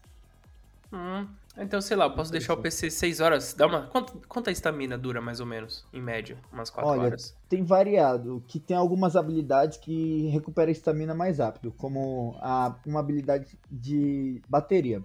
Hum. 0.92 1.26
Então, 1.60 1.80
sei 1.80 1.96
lá, 1.96 2.04
eu 2.04 2.12
posso 2.14 2.30
deixar 2.30 2.54
o 2.54 2.56
PC 2.56 2.88
6 2.88 3.20
horas. 3.20 3.52
Dá 3.52 3.66
uma. 3.66 3.88
Quanto, 3.88 4.20
quanta 4.28 4.50
estamina 4.50 4.96
dura, 4.96 5.20
mais 5.20 5.40
ou 5.40 5.46
menos? 5.46 5.84
Em 5.92 6.00
média? 6.00 6.38
Umas 6.52 6.70
4 6.70 6.88
Olha, 6.90 7.02
horas. 7.02 7.36
tem 7.48 7.64
variado, 7.64 8.42
que 8.46 8.60
tem 8.60 8.76
algumas 8.76 9.16
habilidades 9.16 9.76
que 9.76 10.28
recupera 10.28 10.70
a 10.70 10.72
estamina 10.72 11.14
mais 11.14 11.38
rápido, 11.38 11.72
como 11.72 12.36
a, 12.40 12.76
uma 12.86 13.00
habilidade 13.00 13.58
de 13.70 14.40
bateria, 14.48 15.02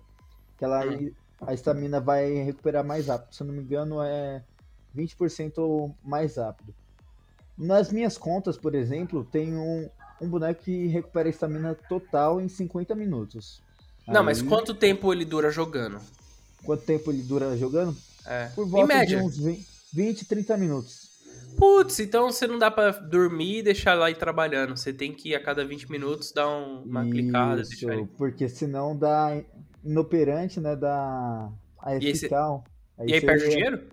que 0.57 0.63
ela 0.63 0.85
Hum. 0.85 1.11
a 1.41 1.53
estamina 1.55 1.99
vai 1.99 2.31
recuperar 2.43 2.85
mais 2.85 3.07
rápido. 3.07 3.33
Se 3.33 3.41
eu 3.41 3.47
não 3.47 3.53
me 3.53 3.61
engano, 3.61 4.01
é 4.03 4.43
20% 4.95 5.93
mais 6.03 6.37
rápido. 6.37 6.73
Nas 7.57 7.91
minhas 7.91 8.17
contas, 8.17 8.57
por 8.57 8.75
exemplo, 8.75 9.23
tem 9.25 9.55
um, 9.55 9.89
um 10.21 10.29
boneco 10.29 10.63
que 10.63 10.87
recupera 10.87 11.27
a 11.27 11.31
estamina 11.31 11.75
total 11.89 12.39
em 12.39 12.47
50 12.47 12.93
minutos. 12.95 13.61
Não, 14.07 14.23
mas 14.23 14.41
Aí, 14.41 14.47
quanto 14.47 14.73
tempo 14.73 15.11
ele 15.13 15.23
dura 15.25 15.49
jogando? 15.49 15.99
Quanto 16.63 16.84
tempo 16.86 17.12
ele 17.12 17.21
dura 17.23 17.56
jogando? 17.58 17.95
É. 18.26 18.47
Por 18.56 18.65
em 18.65 18.69
volta 18.69 18.88
de 18.93 18.99
média. 18.99 19.23
uns 19.23 19.38
20, 19.38 19.67
20, 19.93 20.26
30 20.26 20.58
minutos. 20.58 21.12
Putz, 21.58 21.99
então 21.99 22.32
você 22.32 22.47
não 22.47 22.58
dá 22.58 22.71
pra 22.71 22.89
dormir 22.91 23.60
e 23.60 23.63
deixar 23.63 23.93
lá 23.93 24.10
ir 24.10 24.15
trabalhando. 24.17 24.76
Você 24.76 24.91
tem 24.91 25.13
que, 25.13 25.36
a 25.36 25.43
cada 25.43 25.63
20 25.65 25.89
minutos, 25.91 26.32
dar 26.32 26.47
um- 26.49 26.82
uma 26.84 27.04
clicada, 27.06 27.62
Isso, 27.62 27.71
deixar 27.71 27.93
ele. 27.93 28.08
porque 28.17 28.49
senão 28.49 28.97
dá 28.97 29.39
inoperante, 29.84 30.60
né? 30.60 30.76
Dá 30.76 31.49
a 31.80 31.91
E 31.91 31.97
aí. 31.97 32.02
E 32.02 33.13
aí 33.13 33.19
você- 33.19 33.26
perde 33.26 33.45
o 33.45 33.49
dinheiro? 33.49 33.88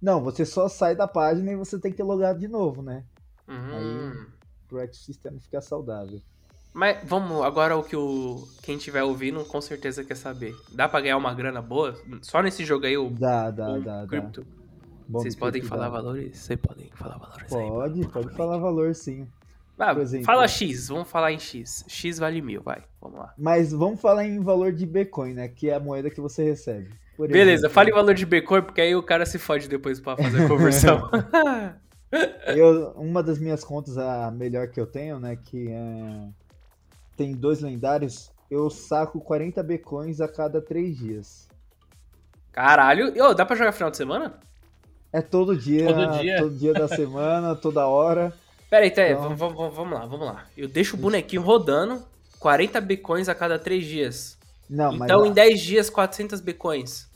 Não, 0.00 0.22
você 0.22 0.44
só 0.46 0.68
sai 0.68 0.94
da 0.94 1.06
página 1.08 1.52
e 1.52 1.56
você 1.56 1.78
tem 1.78 1.92
que 1.92 2.02
logar 2.02 2.36
de 2.38 2.48
novo, 2.48 2.82
né? 2.82 3.04
Hum. 3.48 4.26
Pro 4.68 4.78
ecossistema 4.80 5.38
ficar 5.40 5.60
saudável. 5.60 6.20
Mas 6.74 6.98
vamos, 7.04 7.42
agora 7.42 7.76
o 7.76 7.84
que 7.84 7.94
o 7.94 8.48
quem 8.60 8.76
estiver 8.76 9.04
ouvindo 9.04 9.44
com 9.44 9.60
certeza 9.60 10.02
quer 10.02 10.16
saber. 10.16 10.56
Dá 10.72 10.88
pra 10.88 11.00
ganhar 11.00 11.16
uma 11.16 11.32
grana 11.32 11.62
boa? 11.62 11.94
Só 12.20 12.42
nesse 12.42 12.64
jogo 12.64 12.84
aí, 12.84 12.98
o, 12.98 13.10
Dá, 13.10 13.50
dá, 13.50 13.72
o 13.74 13.80
dá? 13.80 14.06
Bom 15.06 15.20
Vocês 15.20 15.36
podem 15.36 15.60
cripto 15.60 15.68
falar 15.68 15.84
dá. 15.84 15.90
valores? 15.90 16.36
Vocês 16.36 16.58
podem 16.58 16.90
falar 16.94 17.18
valores 17.18 17.52
aí. 17.52 17.68
Pode, 17.68 18.08
pode 18.08 18.34
falar 18.34 18.58
valor 18.58 18.94
sim. 18.94 19.28
Ah, 19.78 19.94
fala 20.24 20.46
X, 20.46 20.88
vamos 20.88 21.08
falar 21.08 21.32
em 21.32 21.38
X. 21.38 21.84
X 21.88 22.18
vale 22.18 22.40
mil, 22.40 22.62
vai, 22.62 22.82
vamos 23.00 23.18
lá. 23.18 23.34
Mas 23.36 23.72
vamos 23.72 24.00
falar 24.00 24.24
em 24.24 24.40
valor 24.40 24.72
de 24.72 24.86
Bitcoin, 24.86 25.34
né? 25.34 25.48
Que 25.48 25.70
é 25.70 25.74
a 25.74 25.80
moeda 25.80 26.10
que 26.10 26.20
você 26.20 26.44
recebe. 26.44 26.90
Beleza, 27.18 27.68
fale 27.68 27.90
em 27.90 27.94
valor 27.94 28.14
de 28.14 28.24
Bitcoin, 28.24 28.62
porque 28.62 28.80
aí 28.80 28.94
o 28.94 29.02
cara 29.02 29.26
se 29.26 29.38
fode 29.38 29.68
depois 29.68 30.00
pra 30.00 30.16
fazer 30.16 30.44
a 30.44 30.48
conversão. 30.48 31.10
Eu, 32.54 32.92
uma 32.92 33.22
das 33.24 33.40
minhas 33.40 33.64
contas, 33.64 33.98
a 33.98 34.30
melhor 34.30 34.68
que 34.68 34.80
eu 34.80 34.86
tenho, 34.86 35.18
né? 35.18 35.34
Que 35.34 35.68
é, 35.68 36.28
tem 37.16 37.32
dois 37.32 37.60
lendários. 37.60 38.30
Eu 38.50 38.68
saco 38.70 39.20
40 39.20 39.62
Bitcoins 39.62 40.20
a 40.20 40.28
cada 40.28 40.60
três 40.60 40.96
dias. 40.96 41.48
Caralho, 42.52 43.12
e, 43.16 43.20
ô, 43.20 43.34
dá 43.34 43.44
pra 43.44 43.56
jogar 43.56 43.72
final 43.72 43.90
de 43.90 43.96
semana? 43.96 44.38
É 45.12 45.20
todo 45.20 45.56
dia, 45.56 45.86
Todo 45.92 46.18
dia? 46.20 46.38
todo 46.38 46.54
dia 46.56 46.72
da 46.72 46.88
semana, 46.88 47.54
toda 47.56 47.86
hora. 47.86 48.32
Pera 48.70 48.84
aí, 48.84 48.90
tá 48.90 49.08
Então- 49.08 49.22
vamos, 49.36 49.38
vamos- 49.56 49.74
vamos 49.74 49.92
lá, 49.98 50.06
vamos 50.06 50.26
lá. 50.26 50.44
Eu 50.56 50.68
deixo 50.68 50.96
o 50.96 50.98
bonequinho 50.98 51.42
rodando, 51.42 52.02
40 52.38 52.80
bitcoins 52.80 53.28
a 53.28 53.34
cada 53.34 53.58
3 53.58 53.84
dias. 53.84 54.36
Não, 54.68 54.92
mas 54.92 55.02
então, 55.10 55.26
em 55.26 55.32
10 55.32 55.60
dias, 55.60 55.90
400 55.90 56.40
bitcoins. 56.40 57.08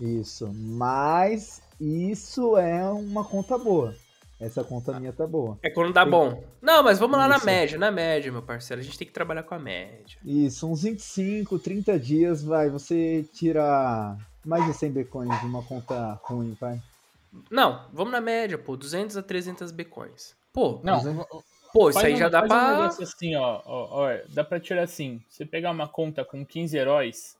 isso. 0.00 0.50
Mas 0.54 1.62
isso 1.80 2.56
é 2.56 2.84
uma 2.90 3.24
conta 3.24 3.56
boa. 3.58 3.94
Essa 4.40 4.64
conta 4.64 4.98
minha 4.98 5.12
tá 5.12 5.26
boa. 5.26 5.58
É 5.62 5.70
quando 5.70 5.92
dá 5.92 6.02
Tem- 6.02 6.10
bom. 6.10 6.42
Não, 6.60 6.82
mas 6.82 6.98
vamos 6.98 7.16
lá 7.16 7.28
na 7.28 7.38
média, 7.38 7.78
na 7.78 7.90
média, 7.90 8.30
meu 8.32 8.42
parceiro. 8.42 8.80
A 8.80 8.84
gente 8.84 8.98
tem 8.98 9.06
que 9.06 9.12
trabalhar 9.14 9.44
com 9.44 9.54
a 9.54 9.58
média. 9.58 10.18
Isso, 10.24 10.70
uns 10.70 10.82
25, 10.82 11.58
30 11.58 11.98
dias, 11.98 12.42
vai, 12.42 12.68
você 12.68 13.24
tira 13.32 14.16
mais 14.44 14.66
de 14.66 14.74
100 14.74 14.90
bitcoins 14.90 15.40
de 15.40 15.46
uma 15.46 15.62
conta 15.62 16.20
ruim, 16.24 16.56
vai. 16.60 16.80
Não, 17.50 17.86
vamos 17.92 18.12
na 18.12 18.20
média, 18.20 18.58
pô. 18.58 18.76
200 18.76 19.16
a 19.16 19.22
300 19.22 19.70
bitcoins. 19.70 20.34
Pô, 20.52 20.80
Não, 20.84 21.02
Mas 21.02 21.06
é- 21.06 21.26
pô 21.72 21.90
isso 21.90 21.98
aí 21.98 22.14
um- 22.14 22.16
já 22.16 22.28
dá 22.28 22.40
faz 22.40 22.52
um 22.52 22.54
pra... 22.54 22.70
negócio 22.76 23.02
assim, 23.04 23.34
ó, 23.36 23.60
ó, 23.64 23.88
ó, 24.04 24.18
dá 24.28 24.44
pra 24.44 24.60
tirar 24.60 24.82
assim, 24.82 25.20
você 25.28 25.44
pegar 25.46 25.70
uma 25.70 25.88
conta 25.88 26.24
com 26.24 26.44
15 26.44 26.76
heróis, 26.76 27.36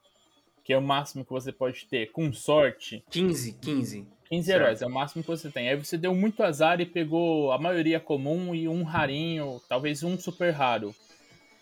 que 0.65 0.73
é 0.73 0.79
o 0.79 0.83
máximo 0.83 1.25
que 1.25 1.31
você 1.31 1.53
pode 1.53 1.87
ter, 1.87 2.11
com 2.11 2.33
sorte, 2.33 3.05
15, 3.11 3.53
15. 3.53 4.07
15 4.29 4.47
Certo. 4.47 4.61
heróis 4.63 4.83
é 4.83 4.87
o 4.87 4.91
máximo 4.91 5.23
que 5.23 5.29
você 5.29 5.51
tem. 5.51 5.69
Aí 5.69 5.77
você 5.77 5.97
deu 5.99 6.15
muito 6.15 6.43
azar 6.43 6.81
e 6.81 6.87
pegou 6.87 7.53
a 7.53 7.59
maioria 7.59 8.01
comum 8.01 8.55
e 8.55 8.69
um 8.69 8.83
rarinho, 8.83 9.61
talvez 9.69 10.03
um 10.03 10.19
super 10.19 10.51
raro. 10.51 10.95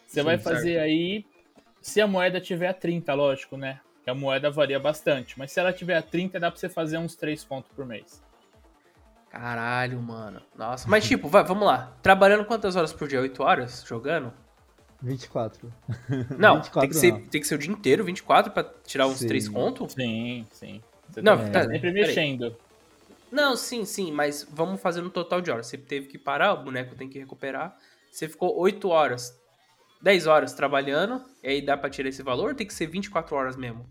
Você 0.06 0.20
Sim, 0.20 0.24
vai 0.24 0.38
fazer 0.38 0.74
certo. 0.74 0.84
aí, 0.84 1.24
se 1.80 2.00
a 2.00 2.06
moeda 2.06 2.40
tiver 2.40 2.68
a 2.68 2.74
30, 2.74 3.12
lógico, 3.14 3.56
né? 3.56 3.80
Que 4.04 4.10
a 4.10 4.14
moeda 4.14 4.50
varia 4.50 4.78
bastante, 4.80 5.38
mas 5.38 5.52
se 5.52 5.60
ela 5.60 5.72
tiver 5.72 5.96
a 5.96 6.02
30, 6.02 6.38
dá 6.40 6.50
pra 6.50 6.58
você 6.58 6.68
fazer 6.68 6.98
uns 6.98 7.14
3 7.14 7.42
contos 7.44 7.70
por 7.74 7.86
mês. 7.86 8.22
Caralho, 9.30 10.00
mano. 10.02 10.42
Nossa. 10.56 10.88
Mas, 10.88 11.04
tipo, 11.06 11.28
vai, 11.28 11.42
vamos 11.44 11.64
lá. 11.66 11.96
Trabalhando 12.02 12.44
quantas 12.44 12.76
horas 12.76 12.92
por 12.92 13.08
dia? 13.08 13.20
8 13.20 13.42
horas? 13.42 13.82
Jogando? 13.86 14.32
24. 15.00 15.72
Não, 16.38 16.56
24 16.60 16.80
tem, 16.80 16.88
que 16.90 16.94
ser, 16.96 17.12
não. 17.12 17.26
tem 17.28 17.40
que 17.40 17.46
ser 17.46 17.54
o 17.54 17.58
dia 17.58 17.72
inteiro, 17.72 18.04
24, 18.04 18.52
pra 18.52 18.62
tirar 18.84 19.06
uns 19.06 19.18
Sim. 19.18 19.28
3 19.28 19.48
contos? 19.48 19.92
Sim, 19.94 20.46
sim. 20.50 20.82
Você 21.12 21.22
Não, 21.22 21.36
tá 21.36 21.50
tá, 21.50 21.62
sempre 21.64 21.92
peraí. 21.92 22.06
mexendo. 22.06 22.56
Não, 23.30 23.56
sim, 23.56 23.84
sim, 23.84 24.12
mas 24.12 24.46
vamos 24.50 24.80
fazer 24.80 25.00
no 25.00 25.10
total 25.10 25.40
de 25.40 25.50
horas. 25.50 25.66
Você 25.66 25.78
teve 25.78 26.06
que 26.06 26.18
parar, 26.18 26.52
o 26.54 26.64
boneco 26.64 26.94
tem 26.94 27.08
que 27.08 27.18
recuperar. 27.18 27.76
Você 28.10 28.28
ficou 28.28 28.58
8 28.58 28.88
horas, 28.88 29.38
10 30.02 30.26
horas 30.26 30.52
trabalhando, 30.52 31.22
e 31.42 31.48
aí 31.48 31.62
dá 31.64 31.76
pra 31.76 31.88
tirar 31.88 32.10
esse 32.10 32.22
valor 32.22 32.50
ou 32.50 32.54
tem 32.54 32.66
que 32.66 32.74
ser 32.74 32.86
24 32.86 33.34
horas 33.34 33.56
mesmo? 33.56 33.86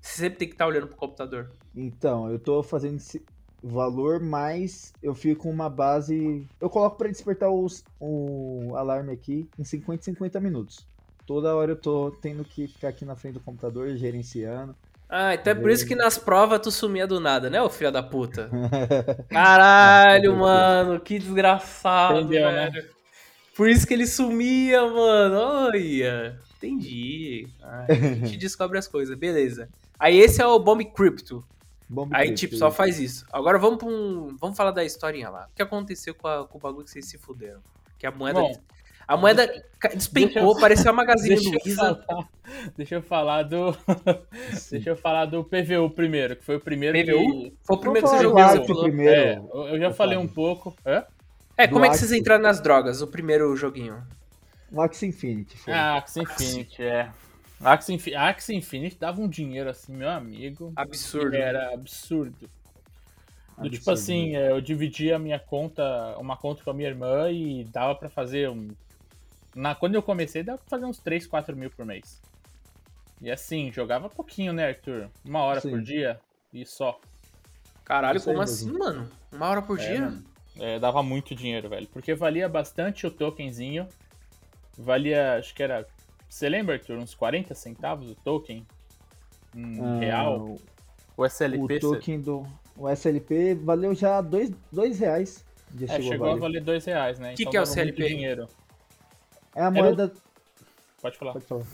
Você 0.00 0.22
sempre 0.22 0.38
tem 0.38 0.48
que 0.48 0.54
estar 0.54 0.66
olhando 0.66 0.88
pro 0.88 0.96
computador. 0.96 1.52
Então, 1.76 2.30
eu 2.30 2.38
tô 2.38 2.62
fazendo 2.62 2.96
esse 2.96 3.22
valor, 3.62 4.18
mas 4.18 4.92
eu 5.02 5.14
fico 5.14 5.42
com 5.42 5.50
uma 5.50 5.68
base. 5.68 6.46
Eu 6.60 6.68
coloco 6.70 6.96
pra 6.96 7.08
despertar 7.08 7.50
os, 7.50 7.84
o 8.00 8.74
alarme 8.74 9.12
aqui 9.12 9.48
em 9.58 9.62
50, 9.64 10.02
50 10.02 10.40
minutos. 10.40 10.86
Toda 11.26 11.54
hora 11.54 11.72
eu 11.72 11.76
tô 11.76 12.10
tendo 12.20 12.44
que 12.44 12.66
ficar 12.66 12.88
aqui 12.88 13.04
na 13.04 13.14
frente 13.14 13.34
do 13.34 13.40
computador 13.40 13.94
gerenciando. 13.96 14.74
Ah, 15.12 15.34
então 15.34 15.52
é 15.52 15.56
por 15.56 15.70
isso 15.70 15.84
que 15.86 15.96
nas 15.96 16.16
provas 16.16 16.60
tu 16.60 16.70
sumia 16.70 17.04
do 17.06 17.18
nada, 17.18 17.50
né, 17.50 17.60
ô 17.60 17.68
filho 17.68 17.90
da 17.90 18.00
puta? 18.02 18.48
Caralho, 19.28 20.36
mano, 20.36 21.00
que 21.00 21.18
desgraçado, 21.18 22.20
Entendeu, 22.20 22.50
né? 22.52 22.70
velho. 22.70 22.88
Por 23.56 23.68
isso 23.68 23.86
que 23.86 23.92
ele 23.94 24.06
sumia, 24.06 24.80
mano. 24.86 25.36
Olha, 25.38 26.38
entendi. 26.56 27.48
Ai, 27.62 27.86
a 27.90 27.94
gente 28.26 28.36
descobre 28.36 28.78
as 28.78 28.86
coisas, 28.88 29.16
beleza. 29.18 29.68
Aí 29.98 30.18
esse 30.18 30.40
é 30.40 30.46
o 30.46 30.58
Bomb 30.58 30.82
Crypto. 30.84 31.44
Bomb 31.88 32.10
Aí, 32.14 32.26
Crypto, 32.28 32.40
tipo, 32.40 32.56
só 32.56 32.70
faz 32.70 32.98
isso. 33.00 33.26
Agora 33.32 33.58
vamos 33.58 33.78
pra 33.78 33.88
um. 33.88 34.36
Vamos 34.40 34.56
falar 34.56 34.70
da 34.70 34.84
historinha 34.84 35.28
lá. 35.28 35.48
O 35.50 35.54
que 35.56 35.62
aconteceu 35.62 36.14
com, 36.14 36.28
a- 36.28 36.46
com 36.46 36.56
o 36.56 36.60
bagulho 36.60 36.84
que 36.84 36.90
vocês 36.90 37.06
se 37.06 37.18
fuderam? 37.18 37.60
Que 37.98 38.06
a 38.06 38.10
moeda. 38.12 38.40
Bom, 38.40 38.52
a 39.14 39.16
moeda 39.16 39.64
despencou, 39.94 40.54
eu- 40.54 40.60
pareceu 40.60 40.90
a 40.90 40.94
Magazine 40.94 41.34
Deixa 41.34 41.48
eu, 41.48 41.60
Luiza. 41.64 42.04
falar, 42.06 42.28
deixa 42.76 42.94
eu 42.96 43.02
falar 43.02 43.42
do. 43.44 43.76
deixa 44.70 44.90
eu 44.90 44.96
falar 44.96 45.24
do 45.26 45.42
PVU 45.44 45.90
primeiro, 45.90 46.36
que 46.36 46.44
foi 46.44 46.56
o 46.56 46.60
primeiro 46.60 46.96
PVU? 46.98 47.26
que. 47.32 47.54
Foi 47.64 47.76
o 47.76 47.80
primeiro 47.80 48.06
que 48.08 48.14
você 48.16 48.22
jogou. 48.22 48.80
primeiro. 48.82 49.12
É, 49.20 49.36
eu 49.52 49.68
eu 49.68 49.78
já 49.80 49.88
Ô, 49.88 49.94
falei 49.94 50.16
um 50.18 50.28
pouco. 50.28 50.74
Hã? 50.86 51.04
É, 51.56 51.66
como 51.66 51.80
Do 51.80 51.86
é 51.86 51.90
que 51.90 51.98
vocês 51.98 52.12
entraram 52.12 52.42
nas 52.42 52.60
drogas? 52.60 53.02
O 53.02 53.06
primeiro 53.06 53.54
joguinho. 53.56 54.02
O 54.72 54.80
Axie 54.80 55.06
Infinity. 55.08 55.58
Foi. 55.58 55.72
Ah, 55.72 55.96
Axie 55.96 56.20
Infinity, 56.22 56.82
é. 56.82 57.10
Axie, 57.62 57.92
Infi- 57.94 58.14
Axie 58.14 58.54
Infinity 58.54 58.96
dava 58.98 59.20
um 59.20 59.28
dinheiro 59.28 59.68
assim, 59.68 59.92
meu 59.94 60.08
amigo. 60.08 60.72
Absurdo. 60.76 61.34
Era 61.36 61.74
absurdo. 61.74 62.48
Do 63.58 63.68
tipo 63.68 63.90
assim, 63.90 64.34
é, 64.36 64.52
eu 64.52 64.60
dividia 64.60 65.16
a 65.16 65.18
minha 65.18 65.38
conta, 65.38 66.16
uma 66.18 66.34
conta 66.36 66.62
com 66.64 66.70
a 66.70 66.72
minha 66.72 66.88
irmã 66.88 67.30
e 67.30 67.64
dava 67.64 67.94
pra 67.94 68.08
fazer 68.08 68.48
um. 68.48 68.68
Na, 69.54 69.74
quando 69.74 69.94
eu 69.94 70.02
comecei, 70.02 70.42
dava 70.42 70.58
pra 70.58 70.68
fazer 70.68 70.84
uns 70.84 70.98
3, 70.98 71.26
4 71.26 71.56
mil 71.56 71.70
por 71.70 71.84
mês. 71.84 72.20
E 73.20 73.30
assim, 73.30 73.70
jogava 73.72 74.08
pouquinho, 74.08 74.52
né, 74.52 74.68
Arthur? 74.68 75.10
Uma 75.24 75.40
hora 75.40 75.60
Sim. 75.60 75.70
por 75.70 75.82
dia 75.82 76.20
e 76.52 76.64
só. 76.64 76.98
Caralho, 77.84 78.20
como 78.22 78.38
mesmo. 78.38 78.54
assim, 78.70 78.78
mano? 78.78 79.10
Uma 79.32 79.48
hora 79.48 79.62
por 79.62 79.78
É, 79.78 79.86
dia? 79.86 80.00
mano. 80.06 80.24
É, 80.58 80.78
dava 80.78 81.02
muito 81.02 81.34
dinheiro, 81.34 81.68
velho. 81.68 81.86
Porque 81.88 82.14
valia 82.14 82.48
bastante 82.48 83.06
o 83.06 83.10
tokenzinho. 83.10 83.86
Valia, 84.78 85.34
acho 85.36 85.54
que 85.54 85.62
era. 85.62 85.86
Você 86.28 86.48
lembra, 86.48 86.76
Arthur? 86.76 86.96
Uns 86.98 87.14
40 87.14 87.54
centavos 87.54 88.10
o 88.10 88.14
token? 88.14 88.66
Em 89.54 89.80
Ah, 89.80 89.98
real? 89.98 90.38
O 91.16 91.22
O 91.22 91.26
SLP? 91.26 91.74
cê- 91.74 91.80
token 91.80 92.20
do 92.20 92.46
o 92.76 92.88
SLP 92.88 93.54
valeu 93.56 93.94
já 93.94 94.20
dois, 94.20 94.50
dois 94.72 94.98
reais. 94.98 95.44
Já 95.76 95.84
É, 95.86 95.96
chegou, 95.96 96.12
chegou, 96.12 96.26
a 96.26 96.30
valer. 96.30 96.40
valer 96.40 96.64
2 96.64 96.84
reais, 96.84 97.18
né? 97.18 97.34
Que 97.34 97.42
Então 97.42 97.50
que 97.50 97.56
é 97.58 97.60
o 97.60 97.66
CLP? 97.66 98.08
dinheiro. 98.08 98.48
É 99.54 99.60
a 99.62 99.66
Era 99.66 99.70
o- 99.70 99.72
moeda. 99.74 100.12
Pode 101.00 101.16
falar. 101.18 101.32
Pode 101.32 101.44
falar. 101.46 101.64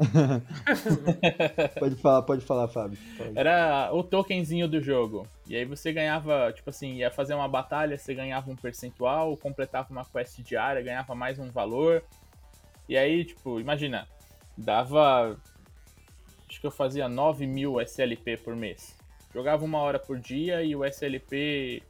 pode 1.78 1.96
falar, 1.96 2.22
pode 2.22 2.44
falar, 2.44 2.68
Fábio. 2.68 2.98
Pode. 3.16 3.38
Era 3.38 3.90
o 3.92 4.02
tokenzinho 4.02 4.66
do 4.66 4.80
jogo. 4.80 5.26
E 5.46 5.54
aí 5.56 5.64
você 5.64 5.92
ganhava, 5.92 6.52
tipo 6.54 6.70
assim, 6.70 6.94
ia 6.94 7.10
fazer 7.10 7.34
uma 7.34 7.46
batalha, 7.48 7.98
você 7.98 8.14
ganhava 8.14 8.50
um 8.50 8.56
percentual, 8.56 9.36
completava 9.36 9.90
uma 9.90 10.04
quest 10.04 10.38
diária, 10.40 10.82
ganhava 10.82 11.14
mais 11.14 11.38
um 11.38 11.50
valor. 11.50 12.02
E 12.88 12.96
aí, 12.96 13.24
tipo, 13.24 13.60
imagina, 13.60 14.08
dava 14.56 15.36
acho 16.48 16.60
que 16.60 16.66
eu 16.66 16.70
fazia 16.70 17.08
9 17.08 17.46
mil 17.46 17.80
SLP 17.80 18.36
por 18.38 18.56
mês. 18.56 18.96
Jogava 19.32 19.64
uma 19.64 19.78
hora 19.78 19.98
por 19.98 20.18
dia 20.18 20.62
e 20.62 20.74
o 20.74 20.84
SLP. 20.84 21.82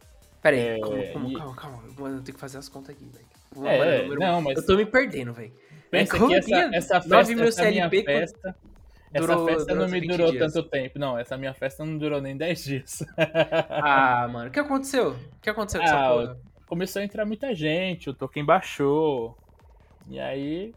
Pera 0.42 0.56
aí, 0.56 0.62
É, 0.62 0.78
calma, 0.80 1.04
calma, 1.12 1.28
e- 1.30 1.36
calma, 1.36 1.54
calma. 1.56 1.82
Mano, 1.98 2.16
eu 2.16 2.22
tenho 2.22 2.34
que 2.34 2.40
fazer 2.40 2.58
as 2.58 2.68
contas 2.68 2.90
aqui, 2.94 3.04
velho. 3.06 3.26
É, 3.64 4.02
número- 4.02 4.20
não, 4.20 4.40
mas 4.42 4.58
Eu 4.58 4.66
tô 4.66 4.76
me 4.76 4.86
perdendo, 4.86 5.32
velho. 5.32 5.52
pensa 5.90 6.16
É, 6.16 6.20
que 6.20 6.34
essa, 6.34 6.54
essa 6.76 6.94
9 6.94 7.08
festa, 7.08 7.34
mil 7.34 7.44
essa 7.48 7.62
minha 7.70 7.88
CLP, 7.90 8.04
festa. 8.04 8.56
Essa 9.12 9.26
durou- 9.26 9.46
festa 9.48 9.74
não 9.74 9.88
me 9.88 10.00
20 10.00 10.10
durou 10.10 10.30
dias. 10.30 10.52
tanto 10.52 10.68
tempo. 10.68 10.98
Não, 11.00 11.18
essa 11.18 11.36
minha 11.36 11.52
festa 11.52 11.84
não 11.84 11.98
durou 11.98 12.20
nem 12.20 12.36
10 12.36 12.62
dias. 12.64 13.02
Ah, 13.68 14.28
mano, 14.30 14.48
o 14.48 14.52
que 14.52 14.60
aconteceu? 14.60 15.10
O 15.10 15.40
que 15.42 15.50
aconteceu 15.50 15.80
com 15.80 15.86
essa 15.86 15.96
Ah, 15.98 16.08
porra? 16.12 16.38
Começou 16.66 17.02
a 17.02 17.04
entrar 17.04 17.24
muita 17.26 17.52
gente, 17.54 18.08
o 18.08 18.14
token 18.14 18.44
baixou. 18.44 19.36
E 20.08 20.20
aí. 20.20 20.72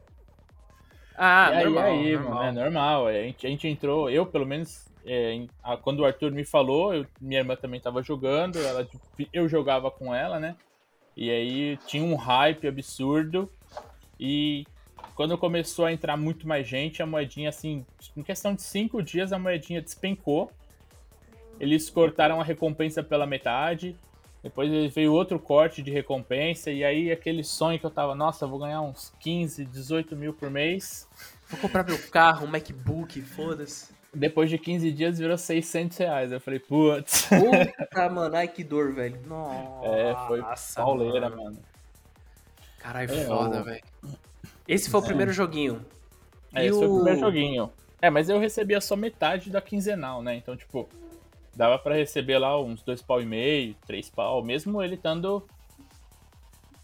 Ah, 1.16 1.50
e 1.52 1.56
aí, 1.58 1.64
normal, 1.66 1.84
aí, 1.84 2.14
normal. 2.18 2.34
mano, 2.34 2.60
é 2.60 2.64
normal. 2.64 3.08
A 3.08 3.14
gente, 3.14 3.46
a 3.46 3.50
gente 3.52 3.68
entrou, 3.68 4.10
eu 4.10 4.26
pelo 4.26 4.48
menos, 4.48 4.88
é, 5.06 5.46
quando 5.84 6.00
o 6.00 6.06
Arthur 6.06 6.32
me 6.32 6.44
falou, 6.44 6.92
eu- 6.96 7.06
minha 7.22 7.42
irmã 7.42 7.56
também 7.56 7.80
tava 7.80 8.02
jogando, 8.02 8.58
ela, 8.58 8.88
eu 9.32 9.48
jogava 9.48 9.92
com 9.92 10.14
ela, 10.14 10.40
né? 10.40 10.56
E 11.16 11.30
aí 11.30 11.78
tinha 11.88 12.04
um 12.04 12.16
hype 12.16 12.68
absurdo. 12.68 13.50
E 14.20 14.66
quando 15.16 15.38
começou 15.38 15.86
a 15.86 15.94
entrar 15.94 16.18
muito 16.18 16.48
mais 16.48 16.68
gente, 16.68 17.02
a 17.02 17.06
moedinha, 17.06 17.50
assim, 17.50 17.86
em 18.18 18.24
questão 18.24 18.56
de 18.56 18.62
cinco 18.62 19.02
dias, 19.02 19.32
a 19.32 19.40
moedinha 19.40 19.82
despencou. 19.82 20.52
Eles 21.60 21.90
cortaram 21.90 22.42
a 22.42 22.44
recompensa 22.44 23.04
pela 23.04 23.28
metade. 23.28 23.96
Depois 24.42 24.94
veio 24.94 25.14
outro 25.14 25.40
corte 25.40 25.82
de 25.82 25.92
recompensa. 25.92 26.72
E 26.72 26.84
aí 26.84 27.12
aquele 27.12 27.44
sonho 27.44 27.80
que 27.80 27.86
eu 27.86 27.92
tava, 27.92 28.16
nossa, 28.16 28.48
vou 28.48 28.60
ganhar 28.60 28.82
uns 28.82 29.14
15, 29.20 29.66
18 29.66 30.16
mil 30.16 30.34
por 30.34 30.50
mês. 30.50 31.08
Vou 31.48 31.60
comprar 31.60 31.84
meu 31.84 31.98
carro, 32.10 32.46
um 32.46 32.50
MacBook, 32.50 33.22
foda-se. 33.22 33.93
Depois 34.14 34.50
de 34.50 34.58
15 34.58 34.92
dias 34.92 35.18
virou 35.18 35.38
600 35.38 35.98
reais. 35.98 36.32
Eu 36.32 36.40
falei, 36.40 36.60
putz. 36.60 37.26
Puta, 37.28 38.10
mano, 38.12 38.36
ai 38.36 38.48
que 38.48 38.64
dor, 38.64 38.94
velho. 38.94 39.20
Nossa, 39.26 39.86
É, 39.88 40.16
foi 40.28 40.44
pauleira, 40.76 41.30
mano. 41.30 41.58
Caralho, 42.80 43.12
É, 43.12 43.26
foda, 43.26 43.62
o- 43.62 43.64
velho. 43.64 43.84
Esse 44.68 44.90
foi 44.90 45.00
o 45.00 45.04
primeiro 45.04 45.32
joguinho. 45.34 45.84
É, 46.54 46.64
E 46.64 46.68
esse 46.68 46.78
foi 46.78 46.88
o 46.88 46.92
o- 46.92 46.96
primeiro 46.98 47.20
joguinho. 47.20 47.72
É, 48.02 48.10
mas 48.10 48.30
eu 48.30 48.38
recebia 48.40 48.80
só 48.82 48.96
metade 48.96 49.50
da 49.50 49.62
quinzenal, 49.62 50.22
né? 50.22 50.36
Então, 50.36 50.56
tipo, 50.56 50.88
dava 51.56 51.80
pra 51.80 51.96
receber 51.96 52.38
lá 52.38 52.60
uns 52.62 52.82
dois 52.84 53.02
pau 53.02 53.22
e 53.22 53.26
meio, 53.26 53.76
três 53.88 54.10
pau, 54.10 54.44
mesmo 54.44 54.84
ele 54.84 54.96
estando 54.96 55.44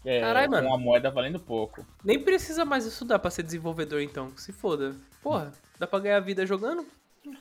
é, 0.04 0.20
Caralho, 0.20 0.48
com 0.48 0.54
mano. 0.56 0.74
a 0.74 0.78
moeda 0.78 1.10
valendo 1.10 1.38
pouco. 1.38 1.84
Nem 2.02 2.18
precisa 2.18 2.64
mais 2.64 2.86
estudar 2.86 3.18
pra 3.18 3.30
ser 3.30 3.42
desenvolvedor, 3.42 4.00
então. 4.00 4.30
Se 4.36 4.50
foda. 4.52 4.96
Porra, 5.22 5.52
dá 5.78 5.86
pra 5.86 5.98
ganhar 5.98 6.20
vida 6.20 6.46
jogando? 6.46 6.86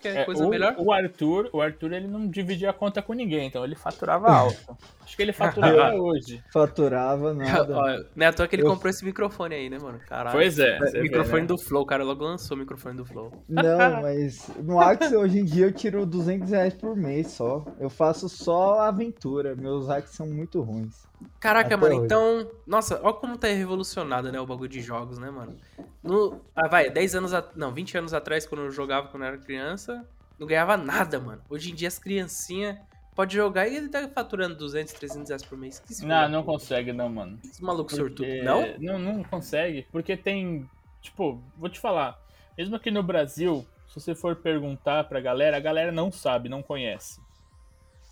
Quer 0.01 0.17
É, 0.17 0.25
coisa 0.25 0.45
o, 0.45 0.49
melhor? 0.49 0.75
o 0.77 0.91
Arthur, 0.91 1.49
o 1.51 1.61
Arthur, 1.61 1.93
ele 1.93 2.07
não 2.07 2.27
dividia 2.27 2.69
a 2.69 2.73
conta 2.73 3.01
com 3.01 3.13
ninguém, 3.13 3.47
então 3.47 3.63
ele 3.63 3.75
faturava 3.75 4.27
alto. 4.31 4.77
Acho 5.03 5.15
que 5.15 5.21
ele 5.21 5.33
fatura 5.33 5.87
até 5.87 5.95
hoje. 5.99 6.43
Faturava 6.53 7.33
nada. 7.33 7.73
Ó, 7.77 8.03
não 8.15 8.25
é 8.25 8.29
à 8.29 8.33
toa 8.33 8.47
que 8.47 8.55
ele 8.55 8.63
Eu- 8.63 8.69
comprou 8.69 8.89
esse 8.89 9.03
microfone 9.03 9.55
aí, 9.55 9.69
né, 9.69 9.77
mano? 9.79 9.99
Caralho. 10.07 10.35
Pois 10.37 10.57
é. 10.59 10.77
vê, 10.79 11.01
microfone 11.01 11.41
né? 11.41 11.47
do 11.47 11.57
Flow, 11.57 11.81
o 11.83 11.85
cara 11.85 12.03
logo 12.03 12.23
lançou 12.23 12.55
o 12.55 12.59
microfone 12.59 12.97
do 12.97 13.05
Flow. 13.05 13.31
Não, 13.47 14.01
mas 14.01 14.49
no 14.63 14.79
Axie 14.79 15.15
hoje 15.15 15.39
em 15.39 15.45
dia 15.45 15.65
eu 15.65 15.71
tiro 15.71 16.05
200 16.05 16.49
reais 16.51 16.73
por 16.73 16.95
mês 16.95 17.27
só. 17.31 17.65
Eu 17.79 17.89
faço 17.89 18.29
só 18.29 18.81
aventura. 18.81 19.55
Meus 19.55 19.89
Axes 19.89 20.15
são 20.15 20.27
muito 20.27 20.61
ruins. 20.61 21.08
Caraca, 21.39 21.67
Até 21.67 21.75
mano, 21.77 21.95
hoje. 21.95 22.05
então. 22.05 22.51
Nossa, 22.67 22.99
ó 23.03 23.13
como 23.13 23.37
tá 23.37 23.47
revolucionado, 23.47 24.31
né, 24.31 24.39
o 24.39 24.45
bagulho 24.45 24.69
de 24.69 24.81
jogos, 24.81 25.17
né, 25.17 25.29
mano? 25.29 25.55
No, 26.03 26.41
ah, 26.55 26.67
vai, 26.67 26.89
10 26.89 27.15
anos. 27.15 27.33
A, 27.33 27.43
não, 27.55 27.73
20 27.73 27.97
anos 27.97 28.13
atrás, 28.13 28.45
quando 28.45 28.61
eu 28.61 28.71
jogava 28.71 29.07
quando 29.07 29.23
eu 29.23 29.29
era 29.29 29.37
criança, 29.37 30.05
não 30.37 30.47
ganhava 30.47 30.77
nada, 30.77 31.19
mano. 31.19 31.41
Hoje 31.49 31.71
em 31.71 31.75
dia 31.75 31.87
as 31.87 31.99
criancinhas 31.99 32.77
podem 33.15 33.35
jogar 33.35 33.67
e 33.67 33.75
ele 33.75 33.89
tá 33.89 34.07
faturando 34.07 34.55
200, 34.55 34.93
300 34.93 35.29
reais 35.29 35.43
por 35.43 35.57
mês. 35.57 35.79
Que 35.79 36.05
Não, 36.05 36.29
não 36.29 36.43
consegue 36.43 36.93
não, 36.93 37.09
mano. 37.09 37.37
Esse 37.43 37.61
maluco 37.63 37.93
sortudo. 37.93 38.25
Porque- 38.25 38.41
Não? 38.41 38.77
Não, 38.79 38.99
não 38.99 39.23
consegue, 39.23 39.85
porque 39.91 40.15
tem, 40.15 40.69
tipo, 41.01 41.41
vou 41.57 41.69
te 41.69 41.79
falar, 41.79 42.17
mesmo 42.57 42.75
aqui 42.77 42.89
no 42.91 43.03
Brasil, 43.03 43.65
se 43.87 43.99
você 43.99 44.15
for 44.15 44.35
perguntar 44.37 45.03
pra 45.05 45.19
galera, 45.19 45.57
a 45.57 45.59
galera 45.59 45.91
não 45.91 46.11
sabe, 46.11 46.47
não 46.47 46.61
conhece. 46.63 47.19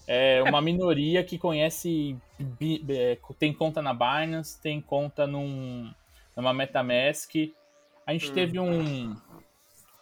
É 0.07 0.41
uma 0.43 0.61
minoria 0.61 1.21
que 1.23 1.37
conhece, 1.37 2.15
é, 2.89 3.17
tem 3.37 3.53
conta 3.53 3.81
na 3.81 3.93
Binance, 3.93 4.59
tem 4.61 4.79
conta 4.79 5.27
num, 5.27 5.91
numa 6.35 6.53
MetaMask. 6.53 7.35
A 8.05 8.13
gente 8.13 8.31
Hum. 8.31 8.33
teve 8.33 8.59
um 8.59 9.15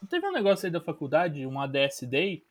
teve 0.07 0.27
um 0.27 0.31
negócio 0.31 0.67
aí 0.67 0.71
da 0.71 0.79
faculdade, 0.79 1.47
um 1.47 1.59
ADS 1.59 2.03
Day, 2.03 2.43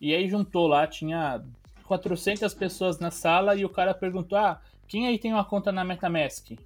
e 0.00 0.12
aí 0.12 0.28
juntou 0.28 0.66
lá, 0.66 0.84
tinha 0.88 1.40
400 1.84 2.52
pessoas 2.54 2.98
na 2.98 3.12
sala 3.12 3.54
e 3.54 3.64
o 3.64 3.68
cara 3.68 3.94
perguntou: 3.94 4.36
"Ah, 4.36 4.60
quem 4.88 5.06
aí 5.06 5.16
tem 5.16 5.32
uma 5.32 5.44
conta 5.44 5.70
na 5.70 5.84
MetaMask?" 5.84 6.58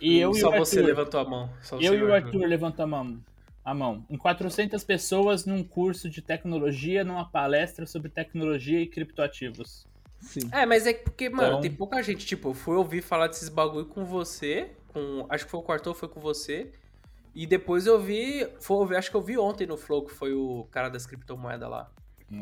E 0.00 0.18
eu 0.18 0.30
e 0.30 0.40
Só 0.40 0.48
o 0.48 0.56
você 0.56 0.78
Arthur, 0.78 0.86
levantou 0.86 1.20
a 1.20 1.24
mão. 1.24 1.50
Só 1.60 1.76
o 1.76 1.82
eu 1.82 1.94
e 1.94 2.02
o 2.02 2.14
Arthur 2.14 2.46
levantamos 2.46 2.98
a 2.98 3.04
mão, 3.04 3.20
a 3.70 3.74
mão. 3.74 4.04
Em 4.08 4.16
400 4.16 4.82
pessoas 4.84 5.44
num 5.44 5.62
curso 5.62 6.08
de 6.08 6.22
tecnologia, 6.22 7.04
numa 7.04 7.28
palestra 7.28 7.84
sobre 7.86 8.08
tecnologia 8.08 8.80
e 8.80 8.86
criptoativos. 8.86 9.86
Sim. 10.20 10.48
É, 10.52 10.64
mas 10.66 10.86
é 10.86 10.94
porque, 10.94 11.28
mano, 11.28 11.48
Então- 11.48 11.60
tem 11.60 11.70
pouca 11.70 12.02
gente. 12.02 12.26
Tipo, 12.26 12.48
eu 12.50 12.54
fui 12.54 12.76
ouvir 12.76 13.02
falar 13.02 13.28
desses 13.28 13.48
bagulho 13.48 13.86
com 13.86 14.04
você. 14.04 14.70
Com, 14.88 15.26
acho 15.28 15.44
que 15.44 15.50
foi 15.50 15.60
o 15.60 15.62
Quarto, 15.62 15.92
foi 15.94 16.08
com 16.08 16.18
você. 16.20 16.72
E 17.34 17.46
depois 17.46 17.86
eu 17.86 18.00
vi. 18.00 18.48
Foi, 18.58 18.76
ouvir- 18.78 18.96
acho 18.96 19.10
que 19.10 19.16
eu 19.16 19.20
vi 19.22 19.38
ontem 19.38 19.66
no 19.66 19.76
Flow, 19.76 20.04
que 20.04 20.12
foi 20.12 20.32
o 20.34 20.66
cara 20.70 20.88
das 20.88 21.06
criptomoedas 21.06 21.68
lá. 21.70 21.90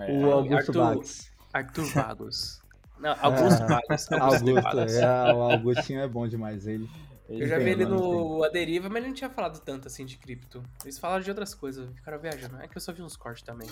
É, 0.00 0.12
O 0.12 0.32
Augusto 0.32 0.80
Arthur- 0.80 0.96
Bax. 0.96 1.32
Arthur 1.52 1.84
Vagos. 1.92 2.62
Não, 2.98 3.10
Augusto 3.20 3.66
Vagos. 3.66 4.12
Augusto 4.12 4.14
Augusto, 4.14 4.54
Vagos. 4.62 4.94
é, 4.94 5.32
o 5.34 5.42
Augustinho 5.52 6.00
é 6.00 6.08
bom 6.08 6.26
demais, 6.26 6.66
ele. 6.66 6.88
Eu 7.28 7.46
já 7.46 7.58
vi 7.58 7.70
ele 7.70 7.84
no 7.84 8.44
A 8.44 8.48
Deriva, 8.48 8.88
mas 8.88 8.98
ele 8.98 9.08
não 9.08 9.14
tinha 9.14 9.30
falado 9.30 9.60
tanto 9.60 9.88
assim 9.88 10.04
de 10.04 10.16
cripto. 10.16 10.62
Eles 10.84 10.98
falaram 10.98 11.22
de 11.22 11.30
outras 11.30 11.54
coisas, 11.54 11.88
ficaram 11.94 12.18
viajando. 12.18 12.60
É 12.60 12.68
que 12.68 12.76
eu 12.76 12.80
só 12.80 12.92
vi 12.92 13.02
uns 13.02 13.16
cortes 13.16 13.42
também. 13.42 13.68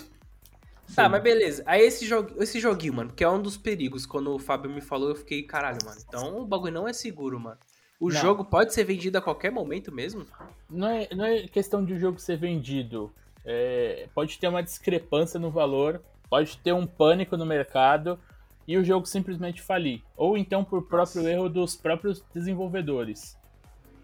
Tá, 0.95 1.05
Sim. 1.05 1.11
mas 1.11 1.23
beleza. 1.23 1.63
Aí 1.65 1.83
esse, 1.83 2.05
jogu 2.05 2.43
esse 2.43 2.61
joguinho, 2.61 2.95
mano, 2.95 3.13
que 3.13 3.23
é 3.25 3.29
um 3.29 3.41
dos 3.41 3.57
perigos. 3.57 4.05
Quando 4.05 4.35
o 4.35 4.39
Fábio 4.39 4.71
me 4.71 4.81
falou, 4.81 5.11
eu 5.11 5.15
fiquei, 5.15 5.43
caralho, 5.43 5.79
mano. 5.85 6.01
Então 6.07 6.39
o 6.41 6.47
bagulho 6.47 6.75
não 6.75 6.89
é 6.89 6.93
seguro, 6.93 7.39
mano. 7.39 7.59
O 7.99 8.09
Não. 8.09 8.21
jogo 8.21 8.45
pode 8.45 8.75
ser 8.75 8.85
vendido 8.85 9.17
a 9.17 9.23
qualquer 9.23 9.51
momento 9.51 9.93
mesmo? 9.93 10.27
Não 10.69 10.89
é, 10.89 11.09
não 11.15 11.25
é 11.25 11.47
questão 11.47 11.85
de 11.85 11.95
o 11.95 11.99
jogo 11.99 12.19
ser 12.19 12.37
vendido. 12.37 13.11
É, 13.45 14.09
pode 14.15 14.39
ter 14.39 14.49
uma 14.49 14.63
discrepância 14.63 15.39
no 15.39 15.51
valor, 15.51 16.03
pode 16.29 16.59
ter 16.59 16.73
um 16.73 16.87
pânico 16.87 17.37
no 17.37 17.47
mercado 17.47 18.19
e 18.67 18.77
o 18.77 18.85
jogo 18.85 19.07
simplesmente 19.07 19.63
falir. 19.63 20.03
Ou 20.17 20.37
então 20.37 20.65
por 20.65 20.83
próprio 20.83 21.27
erro 21.29 21.49
dos 21.49 21.77
próprios 21.77 22.23
desenvolvedores. 22.35 23.39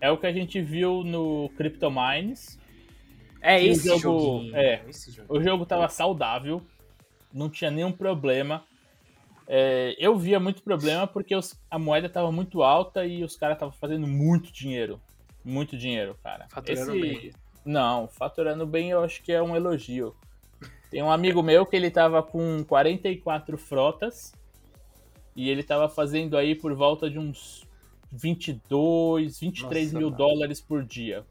É 0.00 0.10
o 0.10 0.16
que 0.18 0.26
a 0.26 0.32
gente 0.32 0.60
viu 0.60 1.02
no 1.04 1.50
CryptoMines. 1.56 2.58
É 3.42 3.62
E 3.62 3.68
o 3.68 3.72
esse 3.72 3.86
jogo- 3.98 4.00
joguinho. 4.20 4.56
é. 4.56 4.82
Esse. 4.88 5.20
O 5.28 5.40
jogo 5.42 5.64
tava 5.66 5.88
saudável, 5.88 6.62
não 7.32 7.48
tinha 7.48 7.70
nenhum 7.70 7.92
problema. 7.92 8.64
É, 9.46 9.96
eu 9.98 10.16
via 10.16 10.38
muito 10.38 10.62
problema 10.62 11.06
porque 11.06 11.34
os- 11.34 11.60
a 11.70 11.78
moeda 11.78 12.08
tava 12.08 12.30
muito 12.30 12.62
alta 12.62 13.04
e 13.04 13.24
os 13.24 13.36
caras 13.36 13.56
estavam 13.56 13.74
fazendo 13.74 14.06
muito 14.06 14.52
dinheiro. 14.52 15.00
Muito 15.44 15.76
dinheiro, 15.76 16.16
cara. 16.22 16.46
Faturando 16.50 16.92
bem. 16.92 17.30
Não, 17.64 18.08
faturando 18.08 18.66
bem 18.66 18.90
eu 18.90 19.02
acho 19.02 19.22
que 19.22 19.32
é 19.32 19.42
um 19.42 19.56
elogio. 19.56 20.14
Tem 20.90 21.02
um 21.02 21.10
amigo 21.10 21.42
meu 21.42 21.64
que 21.66 21.74
ele 21.76 21.90
tava 21.90 22.22
com 22.22 22.62
44 22.64 23.56
frotas 23.56 24.32
e 25.34 25.48
ele 25.48 25.62
tava 25.62 25.88
fazendo 25.88 26.36
aí 26.36 26.54
por 26.54 26.74
volta 26.74 27.08
de 27.08 27.18
uns 27.18 27.66
22, 28.12 29.38
23 29.40 29.92
Nossa, 29.92 29.98
mil 29.98 30.10
mano. 30.10 30.16
dólares 30.16 30.60
por 30.60 30.82
dia. 30.84 31.24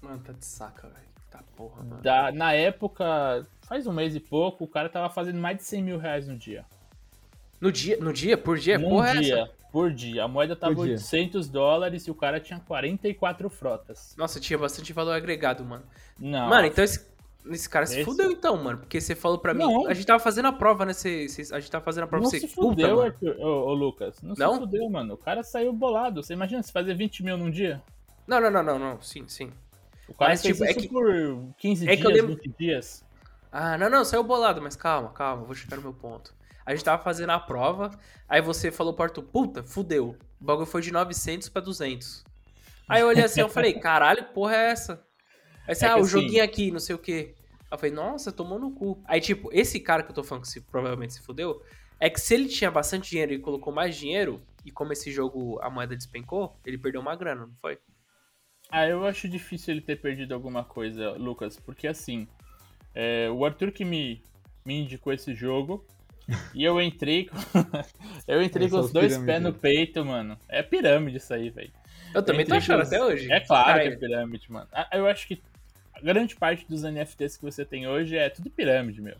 Mano, 0.00 0.20
tá 0.20 0.32
de 0.32 0.44
saca, 0.44 0.88
velho. 0.88 1.10
Tá 1.30 1.42
porra, 1.56 1.82
mano. 1.82 2.02
Da, 2.02 2.32
na 2.32 2.52
época, 2.52 3.46
faz 3.62 3.86
um 3.86 3.92
mês 3.92 4.14
e 4.14 4.20
pouco, 4.20 4.64
o 4.64 4.68
cara 4.68 4.88
tava 4.88 5.08
fazendo 5.10 5.38
mais 5.38 5.56
de 5.56 5.64
100 5.64 5.82
mil 5.82 5.98
reais 5.98 6.26
no 6.26 6.36
dia. 6.36 6.64
No 7.60 7.70
dia? 7.70 7.98
No 7.98 8.12
dia? 8.12 8.38
Por 8.38 8.58
dia? 8.58 8.78
Num 8.78 8.88
porra 8.88 9.10
é 9.10 9.20
dia, 9.20 9.40
essa? 9.42 9.52
por 9.70 9.92
dia. 9.92 10.24
A 10.24 10.28
moeda 10.28 10.56
tava 10.56 10.74
Por 10.74 10.86
dia. 10.86 10.94
800 10.94 11.48
dólares 11.48 12.06
e 12.06 12.10
o 12.10 12.14
cara 12.14 12.40
tinha 12.40 12.58
44 12.58 13.50
frotas. 13.50 14.14
Nossa, 14.16 14.40
tinha 14.40 14.58
bastante 14.58 14.92
valor 14.92 15.12
agregado, 15.12 15.64
mano. 15.64 15.84
Não. 16.18 16.48
Mano, 16.48 16.66
então 16.66 16.82
esse, 16.82 17.06
esse 17.52 17.68
cara 17.68 17.86
se 17.86 17.94
Esse- 17.96 18.04
fudeu 18.04 18.30
então, 18.30 18.56
mano. 18.56 18.78
Porque 18.78 19.00
você 19.00 19.14
falou 19.14 19.38
pra 19.38 19.52
mim. 19.54 19.60
Não. 19.64 19.86
A 19.86 19.94
gente 19.94 20.06
tava 20.06 20.18
fazendo 20.18 20.46
a 20.46 20.52
prova, 20.52 20.84
né? 20.86 20.92
Você, 20.92 21.28
você- 21.28 21.54
a 21.54 21.60
gente 21.60 21.70
tava 21.70 21.84
fazendo 21.84 22.04
a 22.04 22.06
prova. 22.06 22.22
não 22.24 22.30
você, 22.30 22.40
se 22.40 22.48
puta, 22.48 22.68
fudeu, 22.68 22.88
mano. 22.96 23.02
Arthur, 23.02 23.36
ô, 23.40 23.66
ô, 23.68 23.74
Lucas. 23.74 24.22
Não, 24.22 24.34
Não? 24.36 24.52
se 24.54 24.60
fudeu, 24.60 24.88
mano. 24.90 25.14
O 25.14 25.18
cara 25.18 25.42
saiu 25.42 25.72
bolado. 25.72 26.22
Você 26.22 26.32
imagina 26.32 26.62
se 26.62 26.72
fazer 26.72 26.94
20 26.94 27.22
mil 27.22 27.36
num 27.36 27.50
dia? 27.50 27.82
Não, 28.26 28.40
não, 28.40 28.50
não, 28.50 28.62
não, 28.62 28.78
não. 28.78 29.00
Sim, 29.00 29.24
sim. 29.28 29.50
O 30.08 30.14
cara 30.14 30.30
Mas, 30.32 30.42
tipo, 30.42 30.64
é 30.64 30.74
que- 30.74 30.88
por 30.88 31.06
15 31.58 31.88
é 31.88 31.96
que 31.96 32.04
eu 32.06 32.10
dias, 32.10 32.22
lembro- 32.24 32.36
20 32.42 32.54
dias. 32.58 33.04
Ah, 33.52 33.76
não, 33.78 33.88
não, 33.90 34.04
saiu 34.04 34.22
bolado, 34.22 34.60
mas 34.62 34.76
calma, 34.76 35.10
calma, 35.10 35.44
vou 35.44 35.54
chegar 35.54 35.76
no 35.76 35.82
meu 35.82 35.92
ponto. 35.92 36.32
A 36.64 36.72
gente 36.74 36.84
tava 36.84 37.02
fazendo 37.02 37.30
a 37.30 37.38
prova, 37.40 37.90
aí 38.28 38.40
você 38.40 38.70
falou 38.70 38.92
pro 38.92 39.04
Arthur, 39.04 39.22
puta, 39.24 39.62
fudeu. 39.62 40.16
O 40.40 40.44
bagulho 40.44 40.66
foi 40.66 40.82
de 40.82 40.92
900 40.92 41.48
pra 41.48 41.60
200. 41.60 42.24
Aí 42.88 43.00
eu 43.02 43.08
olhei 43.08 43.24
assim, 43.24 43.40
eu 43.40 43.48
falei, 43.48 43.74
caralho, 43.74 44.24
porra 44.34 44.54
é 44.56 44.70
essa? 44.70 45.02
Aí 45.66 45.74
você, 45.74 45.84
É 45.84 45.88
ah, 45.88 45.96
o 45.96 46.00
assim- 46.00 46.08
joguinho 46.08 46.42
aqui, 46.44 46.70
não 46.70 46.80
sei 46.80 46.94
o 46.94 46.98
quê. 46.98 47.34
Aí 47.70 47.76
eu 47.76 47.78
falei, 47.78 47.94
nossa, 47.94 48.32
tomou 48.32 48.58
no 48.58 48.72
cu. 48.72 49.00
Aí, 49.04 49.20
tipo, 49.20 49.48
esse 49.52 49.78
cara 49.78 50.02
que 50.02 50.10
eu 50.10 50.14
tô 50.14 50.24
falando 50.24 50.42
que 50.42 50.48
se, 50.48 50.60
provavelmente 50.60 51.14
se 51.14 51.22
fudeu, 51.22 51.62
é 52.00 52.10
que 52.10 52.20
se 52.20 52.34
ele 52.34 52.48
tinha 52.48 52.70
bastante 52.70 53.10
dinheiro 53.10 53.32
e 53.32 53.38
colocou 53.38 53.72
mais 53.72 53.96
dinheiro, 53.96 54.42
e 54.64 54.70
como 54.70 54.92
esse 54.92 55.12
jogo 55.12 55.60
a 55.62 55.70
moeda 55.70 55.94
despencou, 55.94 56.58
ele 56.66 56.76
perdeu 56.76 57.00
uma 57.00 57.14
grana, 57.14 57.46
não 57.46 57.54
foi? 57.60 57.78
Ah, 58.70 58.86
eu 58.86 59.04
acho 59.04 59.28
difícil 59.28 59.74
ele 59.74 59.80
ter 59.80 60.00
perdido 60.00 60.34
alguma 60.34 60.64
coisa, 60.64 61.12
Lucas, 61.12 61.56
porque 61.58 61.86
assim, 61.86 62.26
é, 62.94 63.28
o 63.30 63.44
Arthur 63.44 63.70
que 63.70 63.84
me, 63.84 64.22
me 64.64 64.80
indicou 64.80 65.12
esse 65.12 65.34
jogo, 65.34 65.86
e 66.54 66.64
eu 66.64 66.80
entrei 66.80 67.26
com, 67.26 67.36
eu 68.26 68.42
entrei 68.42 68.68
com 68.68 68.78
os 68.78 68.92
dois 68.92 69.16
pés 69.18 69.42
no 69.42 69.52
peito, 69.52 70.04
mano. 70.04 70.38
É 70.48 70.62
pirâmide 70.62 71.18
isso 71.18 71.34
aí, 71.34 71.50
velho. 71.50 71.72
Eu 72.14 72.22
também 72.22 72.44
tô 72.44 72.54
achando 72.54 72.82
os... 72.82 72.88
até 72.88 73.02
hoje. 73.02 73.30
É 73.30 73.40
claro 73.40 73.80
Ai. 73.80 73.88
que 73.88 73.94
é 73.94 73.96
pirâmide, 73.96 74.50
mano. 74.50 74.68
Ah, 74.72 74.88
eu 74.92 75.06
acho 75.06 75.26
que 75.26 75.40
grande 76.02 76.36
parte 76.36 76.66
dos 76.68 76.82
NFTs 76.82 77.36
que 77.36 77.44
você 77.44 77.64
tem 77.64 77.86
hoje 77.86 78.16
é 78.16 78.28
tudo 78.28 78.50
pirâmide, 78.50 79.00
meu. 79.00 79.16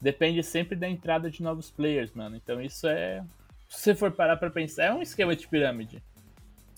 Depende 0.00 0.42
sempre 0.42 0.76
da 0.76 0.88
entrada 0.88 1.30
de 1.30 1.42
novos 1.42 1.70
players, 1.70 2.12
mano. 2.12 2.36
Então 2.36 2.60
isso 2.60 2.86
é. 2.86 3.24
Se 3.68 3.80
você 3.80 3.94
for 3.94 4.10
parar 4.12 4.36
pra 4.36 4.50
pensar, 4.50 4.84
é 4.84 4.92
um 4.92 5.02
esquema 5.02 5.34
de 5.34 5.48
pirâmide. 5.48 6.02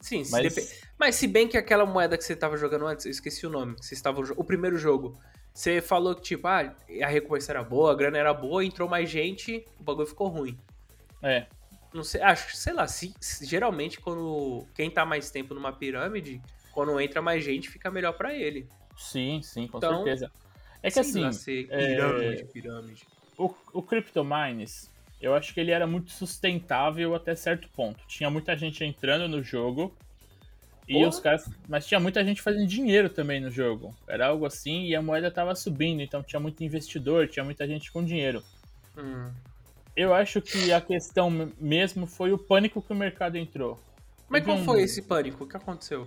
Sim, 0.01 0.23
mas... 0.31 0.55
Se 0.55 0.87
mas 0.99 1.15
se 1.17 1.27
bem 1.27 1.49
que 1.49 1.57
aquela 1.57 1.85
moeda 1.85 2.17
que 2.17 2.25
você 2.25 2.37
tava 2.37 2.57
jogando 2.57 2.87
antes, 2.87 3.05
eu 3.05 3.11
esqueci 3.11 3.47
o 3.47 3.51
nome, 3.51 3.75
que 3.75 3.85
você 3.85 3.95
estava 3.95 4.21
o 4.21 4.45
primeiro 4.45 4.79
jogo, 4.79 5.19
você 5.53 5.81
falou 5.81 6.15
que 6.15 6.23
tipo, 6.23 6.47
ah, 6.47 6.75
a 7.03 7.07
recompensa 7.07 7.53
era 7.53 7.65
boa, 7.65 7.93
a 7.93 7.95
grana 7.95 8.17
era 8.17 8.33
boa, 8.33 8.65
entrou 8.65 8.89
mais 8.89 9.11
gente, 9.11 9.67
o 9.81 9.83
bagulho 9.83 10.07
ficou 10.07 10.29
ruim. 10.29 10.59
É. 11.23 11.47
Não 11.93 12.05
sei, 12.05 12.21
acho, 12.21 12.55
sei 12.57 12.73
lá, 12.73 12.87
se, 12.87 13.15
se, 13.19 13.45
geralmente 13.47 13.99
quando 13.99 14.67
quem 14.75 14.91
tá 14.91 15.05
mais 15.05 15.31
tempo 15.31 15.55
numa 15.55 15.73
pirâmide, 15.73 16.43
quando 16.73 17.01
entra 17.01 17.23
mais 17.23 17.43
gente, 17.43 17.71
fica 17.71 17.91
melhor 17.91 18.13
para 18.13 18.35
ele. 18.35 18.69
Sim, 18.97 19.41
sim, 19.43 19.67
com 19.67 19.79
então, 19.79 20.05
certeza. 20.05 20.31
É 20.83 20.91
que 20.91 20.99
assim, 20.99 21.29
pirâmide, 21.69 22.43
é... 22.43 22.45
pirâmide. 22.45 23.07
O, 23.37 23.55
o 23.73 23.83
CryptoMines, 23.83 24.91
eu 25.21 25.35
acho 25.35 25.53
que 25.53 25.61
ele 25.61 25.71
era 25.71 25.87
muito 25.87 26.11
sustentável 26.11 27.15
até 27.15 27.35
certo 27.35 27.69
ponto. 27.71 28.07
Tinha 28.07 28.31
muita 28.31 28.57
gente 28.57 28.85
entrando 28.85 29.29
no 29.29 29.43
jogo 29.43 29.95
e 30.89 31.05
os 31.05 31.19
caras, 31.19 31.51
mas 31.69 31.87
tinha 31.87 31.99
muita 31.99 32.25
gente 32.25 32.41
fazendo 32.41 32.67
dinheiro 32.67 33.11
também 33.11 33.41
no 33.41 33.51
jogo. 33.51 33.95
Era 34.07 34.29
algo 34.29 34.47
assim 34.47 34.85
e 34.85 34.95
a 34.95 35.03
moeda 35.03 35.31
tava 35.31 35.55
subindo, 35.55 36.01
então 36.01 36.23
tinha 36.23 36.39
muito 36.39 36.63
investidor, 36.63 37.29
tinha 37.29 37.45
muita 37.45 37.67
gente 37.67 37.91
com 37.91 38.05
dinheiro. 38.05 38.43
Hum. 38.97 39.31
Eu 39.97 40.15
acho 40.15 40.41
que 40.41 40.73
a 40.73 40.81
questão 40.81 41.31
mesmo 41.59 42.07
foi 42.07 42.33
o 42.33 42.39
pânico 42.39 42.81
que 42.81 42.93
o 42.93 42.97
mercado 42.97 43.37
entrou. 43.37 43.81
Mas 44.29 44.45
qual 44.45 44.59
foi 44.59 44.83
esse 44.83 45.03
pânico? 45.03 45.45
O 45.45 45.49
que 45.49 45.57
aconteceu? 45.57 46.07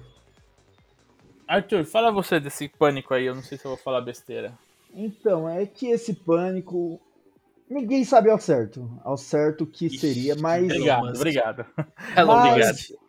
Arthur, 1.49 1.83
fala 1.83 2.11
você 2.11 2.39
desse 2.39 2.69
pânico 2.69 3.11
aí, 3.11 3.25
eu 3.25 3.33
não 3.33 3.41
sei 3.41 3.57
se 3.57 3.65
eu 3.65 3.69
vou 3.69 3.77
falar 3.77 4.01
besteira. 4.01 4.53
Então, 4.93 5.49
é 5.49 5.65
que 5.65 5.87
esse 5.87 6.13
pânico. 6.13 7.01
Ninguém 7.67 8.03
sabe 8.03 8.29
ao 8.29 8.39
certo. 8.39 8.87
Ao 9.03 9.17
certo 9.17 9.65
que 9.65 9.87
Ixi, 9.87 9.97
seria, 9.97 10.35
mas. 10.35 10.65
Obrigado, 10.65 11.15
obrigado. 11.15 11.65
Hello, 12.15 12.35
mas... 12.35 12.51
obrigado. 12.51 12.99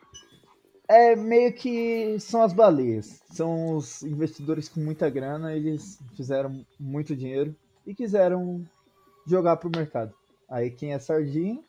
É 0.88 1.14
meio 1.14 1.52
que 1.52 2.18
são 2.18 2.42
as 2.42 2.54
baleias. 2.54 3.22
São 3.30 3.76
os 3.76 4.02
investidores 4.02 4.70
com 4.70 4.80
muita 4.80 5.10
grana, 5.10 5.54
eles 5.54 5.98
fizeram 6.16 6.64
muito 6.78 7.14
dinheiro 7.14 7.54
e 7.86 7.94
quiseram 7.94 8.66
jogar 9.26 9.58
pro 9.58 9.70
mercado. 9.70 10.14
Aí 10.48 10.70
quem 10.70 10.94
é 10.94 10.98
sardinha. 10.98 11.62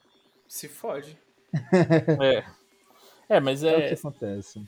Se 0.48 0.70
fode. 0.70 1.18
é. 2.24 2.46
É, 3.28 3.40
mas 3.42 3.62
é. 3.62 3.74
É 3.74 3.86
o 3.86 3.88
que 3.90 3.94
acontece. 3.94 4.66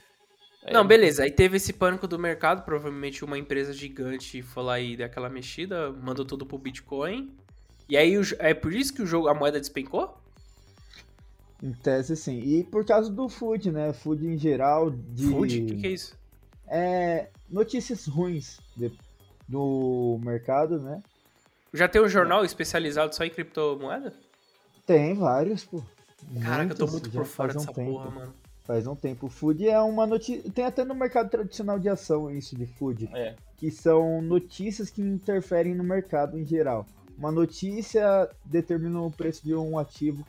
É. 0.66 0.74
Não, 0.74 0.86
beleza. 0.86 1.24
Aí 1.24 1.32
teve 1.32 1.58
esse 1.58 1.74
pânico 1.74 2.08
do 2.08 2.18
mercado. 2.18 2.64
Provavelmente 2.64 3.24
uma 3.24 3.38
empresa 3.38 3.74
gigante 3.74 4.42
foi 4.42 4.64
lá 4.64 4.80
e 4.80 4.96
deu 4.96 5.06
aquela 5.06 5.30
mexida, 5.30 5.92
mandou 5.92 6.26
tudo 6.26 6.46
pro 6.46 6.58
Bitcoin. 6.58 7.36
E 7.90 7.98
aí 7.98 8.14
é 8.40 8.54
por 8.54 8.74
isso 8.74 8.94
que 8.94 9.02
o 9.02 9.06
jogo, 9.06 9.28
a 9.28 9.34
moeda 9.34 9.60
despencou? 9.60 10.18
Em 11.62 11.72
tese, 11.74 12.16
sim. 12.16 12.40
E 12.40 12.64
por 12.64 12.86
causa 12.86 13.10
do 13.10 13.30
food, 13.30 13.72
né? 13.72 13.94
Food 13.94 14.26
em 14.26 14.38
geral. 14.38 14.90
De... 14.90 15.28
Food? 15.28 15.62
O 15.62 15.66
que, 15.66 15.76
que, 15.76 15.88
é 15.88 15.92
isso? 15.92 16.18
É. 16.68 17.30
Notícias 17.50 18.08
ruins 18.08 18.60
de... 18.76 18.92
do 19.48 20.20
mercado, 20.24 20.80
né? 20.80 21.02
Já 21.74 21.88
tem 21.88 22.02
um 22.02 22.08
jornal 22.08 22.46
especializado 22.46 23.16
só 23.16 23.24
em 23.24 23.30
criptomoeda? 23.30 24.14
Tem 24.86 25.14
vários, 25.14 25.66
pô. 25.66 25.84
Caraca, 26.42 26.74
eu 26.74 26.78
tô 26.78 26.88
muito 26.88 27.10
por 27.10 27.26
fora 27.26 27.54
dessa 27.54 27.72
um 27.72 27.74
porra, 27.74 28.10
mano. 28.12 28.34
Faz 28.66 28.88
um 28.88 28.96
tempo. 28.96 29.26
O 29.26 29.30
food 29.30 29.68
é 29.68 29.80
uma 29.80 30.08
notícia. 30.08 30.50
Tem 30.52 30.64
até 30.64 30.86
no 30.86 30.96
mercado 30.96 31.30
tradicional 31.30 31.78
de 31.78 31.90
ação 31.90 32.32
isso 32.32 32.56
de 32.56 32.66
food. 32.66 33.10
É. 33.14 33.36
Que 33.58 33.70
são 33.70 34.22
notícias 34.22 34.90
que 34.90 35.02
interferem 35.02 35.76
no 35.76 35.84
mercado 35.84 36.40
em 36.40 36.46
geral. 36.46 36.86
Uma 37.18 37.32
notícia 37.32 38.30
determina 38.46 39.02
o 39.02 39.12
preço 39.12 39.44
de 39.44 39.54
um 39.54 39.78
ativo. 39.78 40.26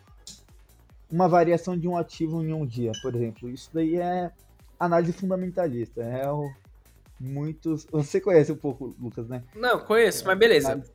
Uma 1.10 1.28
variação 1.28 1.78
de 1.78 1.86
um 1.86 1.96
ativo 1.96 2.42
em 2.42 2.52
um 2.52 2.66
dia, 2.66 2.90
por 3.02 3.14
exemplo. 3.14 3.48
Isso 3.48 3.70
daí 3.72 3.96
é 3.96 4.32
análise 4.78 5.12
fundamentalista. 5.12 6.02
É 6.02 6.28
o. 6.30 6.50
Muitos. 7.20 7.86
Você 7.92 8.20
conhece 8.20 8.50
um 8.50 8.56
pouco, 8.56 8.94
Lucas, 9.00 9.28
né? 9.28 9.44
Não, 9.54 9.78
conheço, 9.78 10.26
mas 10.26 10.36
beleza. 10.36 10.76
Mas... 10.76 10.92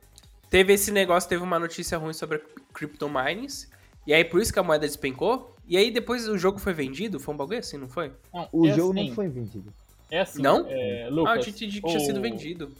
Teve 0.50 0.74
esse 0.74 0.90
negócio, 0.90 1.28
teve 1.28 1.42
uma 1.42 1.58
notícia 1.58 1.96
ruim 1.96 2.12
sobre 2.12 2.42
crypto 2.74 3.08
mines. 3.08 3.70
E 4.10 4.12
aí 4.12 4.24
por 4.24 4.42
isso 4.42 4.52
que 4.52 4.58
a 4.58 4.62
moeda 4.64 4.88
despencou. 4.88 5.54
E 5.68 5.76
aí 5.76 5.88
depois 5.88 6.26
o 6.26 6.36
jogo 6.36 6.58
foi 6.58 6.72
vendido? 6.72 7.20
Foi 7.20 7.32
um 7.32 7.36
bagulho 7.36 7.60
assim, 7.60 7.78
não 7.78 7.88
foi? 7.88 8.10
Não, 8.34 8.48
o 8.50 8.66
é 8.66 8.72
jogo 8.72 8.98
assim, 8.98 9.08
não 9.08 9.14
foi 9.14 9.28
vendido. 9.28 9.72
É 10.10 10.18
assim. 10.18 10.42
Não? 10.42 10.66
É, 10.68 11.06
Lucas, 11.08 11.46
ah, 11.46 11.48
eu 11.48 11.54
tinha, 11.54 11.70
tinha 11.70 11.96
o... 11.96 12.00
sido 12.00 12.20
vendido. 12.20 12.72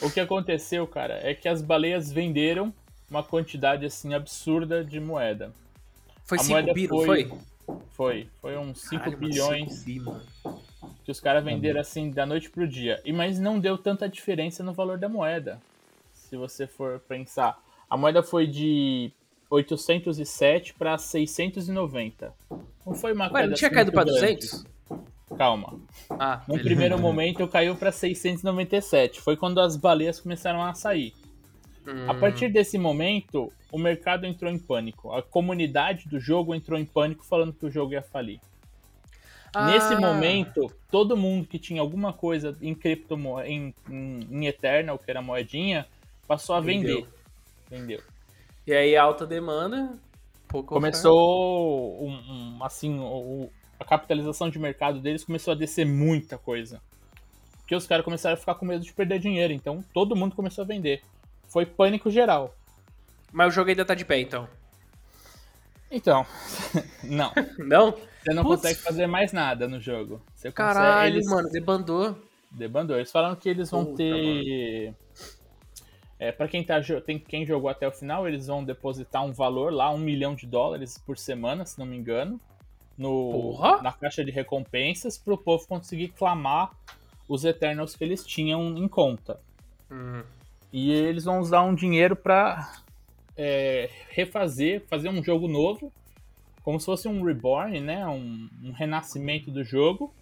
O 0.00 0.10
que 0.10 0.18
aconteceu, 0.18 0.86
cara, 0.86 1.20
é 1.22 1.34
que 1.34 1.46
as 1.46 1.60
baleias 1.60 2.10
venderam 2.10 2.72
uma 3.10 3.22
quantidade 3.22 3.84
assim 3.84 4.14
absurda 4.14 4.82
de 4.82 4.98
moeda. 4.98 5.52
Foi 6.24 6.38
5 6.38 6.72
bi, 6.72 6.88
foi, 6.88 7.06
foi? 7.06 7.38
Foi. 7.90 8.28
Foi 8.40 8.56
uns 8.56 8.80
5 8.88 9.14
bilhões 9.14 9.84
bi, 9.84 10.00
que 11.04 11.10
os 11.10 11.20
caras 11.20 11.44
venderam 11.44 11.82
assim 11.82 12.10
da 12.10 12.24
noite 12.24 12.48
pro 12.48 12.66
dia. 12.66 12.98
E 13.04 13.12
mas 13.12 13.38
não 13.38 13.60
deu 13.60 13.76
tanta 13.76 14.08
diferença 14.08 14.64
no 14.64 14.72
valor 14.72 14.96
da 14.96 15.06
moeda. 15.06 15.60
Se 16.14 16.34
você 16.34 16.66
for 16.66 16.98
pensar. 17.00 17.62
A 17.90 17.96
moeda 17.98 18.22
foi 18.22 18.46
de 18.46 19.12
807 19.52 20.74
para 20.74 20.96
690. 20.96 22.32
Não 22.86 22.94
foi 22.94 23.12
uma 23.12 23.26
Ué, 23.26 23.32
queda 23.32 23.46
não 23.48 23.54
tinha 23.54 23.70
caído 23.70 23.92
para 23.92 24.04
200? 24.04 24.64
Calma. 25.36 25.78
Ah, 26.10 26.42
no 26.48 26.58
primeiro 26.58 26.98
momento 26.98 27.46
caiu 27.48 27.76
para 27.76 27.92
697. 27.92 29.20
Foi 29.20 29.36
quando 29.36 29.60
as 29.60 29.76
baleias 29.76 30.20
começaram 30.20 30.62
a 30.62 30.74
sair. 30.74 31.14
Hum. 31.86 32.10
A 32.10 32.14
partir 32.14 32.48
desse 32.48 32.78
momento, 32.78 33.52
o 33.70 33.78
mercado 33.78 34.26
entrou 34.26 34.50
em 34.50 34.58
pânico. 34.58 35.12
A 35.12 35.22
comunidade 35.22 36.08
do 36.08 36.18
jogo 36.18 36.54
entrou 36.54 36.78
em 36.78 36.84
pânico 36.84 37.24
falando 37.24 37.52
que 37.52 37.66
o 37.66 37.70
jogo 37.70 37.92
ia 37.92 38.02
falir. 38.02 38.40
Ah. 39.54 39.66
Nesse 39.66 39.96
momento, 39.96 40.72
todo 40.90 41.16
mundo 41.16 41.46
que 41.46 41.58
tinha 41.58 41.80
alguma 41.80 42.12
coisa 42.12 42.56
em 42.62 42.74
cripto 42.74 43.18
em, 43.44 43.74
em, 43.90 44.20
em 44.30 44.46
Eternal, 44.46 44.98
que 44.98 45.10
era 45.10 45.20
moedinha, 45.20 45.86
passou 46.26 46.54
a 46.54 46.60
vender. 46.60 47.06
Vendeu. 47.68 48.00
E 48.66 48.72
aí 48.72 48.96
alta 48.96 49.26
demanda, 49.26 49.98
pouco 50.48 50.74
Começou 50.74 52.06
um, 52.06 52.12
um, 52.12 52.64
assim, 52.64 52.98
o, 53.00 53.50
a 53.80 53.84
capitalização 53.84 54.50
de 54.50 54.58
mercado 54.58 55.00
deles 55.00 55.24
começou 55.24 55.52
a 55.52 55.56
descer 55.56 55.86
muita 55.86 56.38
coisa. 56.38 56.80
Porque 57.58 57.74
os 57.74 57.86
caras 57.86 58.04
começaram 58.04 58.34
a 58.34 58.38
ficar 58.38 58.54
com 58.54 58.66
medo 58.66 58.84
de 58.84 58.92
perder 58.92 59.18
dinheiro, 59.18 59.52
então 59.52 59.82
todo 59.92 60.14
mundo 60.14 60.36
começou 60.36 60.62
a 60.62 60.66
vender. 60.66 61.02
Foi 61.48 61.66
pânico 61.66 62.10
geral. 62.10 62.54
Mas 63.32 63.48
o 63.48 63.50
jogo 63.50 63.70
ainda 63.70 63.84
tá 63.84 63.94
de 63.94 64.04
pé, 64.04 64.20
então. 64.20 64.46
Então, 65.90 66.26
não. 67.02 67.32
Não? 67.58 67.92
Você 67.92 68.34
não 68.34 68.42
Putz. 68.44 68.62
consegue 68.62 68.78
fazer 68.80 69.06
mais 69.06 69.32
nada 69.32 69.66
no 69.66 69.80
jogo. 69.80 70.22
Você 70.34 70.52
Caralho, 70.52 70.86
consegue, 70.86 71.16
eles... 71.16 71.26
mano, 71.28 71.50
debandou. 71.50 72.18
Debandou. 72.50 72.96
Eles 72.96 73.10
falaram 73.10 73.34
que 73.34 73.48
eles 73.48 73.70
vão 73.70 73.84
Puta, 73.84 73.96
ter 73.96 74.84
mano. 74.86 74.96
É, 76.22 76.30
para 76.30 76.46
quem, 76.46 76.62
tá, 76.62 76.80
tem, 77.04 77.18
quem 77.18 77.44
jogou 77.44 77.68
até 77.68 77.88
o 77.88 77.90
final, 77.90 78.28
eles 78.28 78.46
vão 78.46 78.62
depositar 78.62 79.24
um 79.24 79.32
valor 79.32 79.72
lá, 79.72 79.90
um 79.90 79.98
milhão 79.98 80.36
de 80.36 80.46
dólares 80.46 80.96
por 80.96 81.18
semana, 81.18 81.66
se 81.66 81.76
não 81.80 81.84
me 81.84 81.96
engano, 81.96 82.40
no, 82.96 83.58
na 83.82 83.90
caixa 83.90 84.24
de 84.24 84.30
recompensas, 84.30 85.18
para 85.18 85.34
o 85.34 85.36
povo 85.36 85.66
conseguir 85.66 86.10
clamar 86.10 86.70
os 87.28 87.44
Eternals 87.44 87.96
que 87.96 88.04
eles 88.04 88.24
tinham 88.24 88.78
em 88.78 88.86
conta. 88.86 89.40
Hum. 89.90 90.22
E 90.72 90.92
eles 90.92 91.24
vão 91.24 91.40
usar 91.40 91.62
um 91.62 91.74
dinheiro 91.74 92.14
para 92.14 92.72
é, 93.36 93.90
refazer, 94.10 94.84
fazer 94.86 95.08
um 95.08 95.24
jogo 95.24 95.48
novo, 95.48 95.92
como 96.62 96.78
se 96.78 96.86
fosse 96.86 97.08
um 97.08 97.24
reborn, 97.24 97.80
né? 97.80 98.06
um, 98.06 98.48
um 98.62 98.70
renascimento 98.70 99.50
do 99.50 99.64
jogo. 99.64 100.14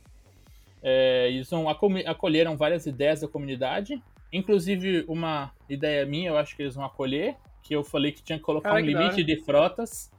É, 0.82 1.28
eles 1.28 1.50
vão 1.50 1.68
acolheram 1.68 2.56
várias 2.56 2.86
ideias 2.86 3.20
da 3.20 3.28
comunidade 3.28 4.02
Inclusive, 4.32 5.04
uma 5.08 5.52
ideia 5.68 6.06
minha, 6.06 6.30
eu 6.30 6.36
acho 6.36 6.54
que 6.54 6.62
eles 6.62 6.74
vão 6.74 6.84
acolher, 6.84 7.36
que 7.62 7.74
eu 7.74 7.82
falei 7.82 8.12
que 8.12 8.22
tinha 8.22 8.38
que 8.38 8.44
colocar 8.44 8.70
Cara, 8.70 8.82
um 8.82 8.86
limite 8.86 9.22
de 9.24 9.36
frotas. 9.42 10.10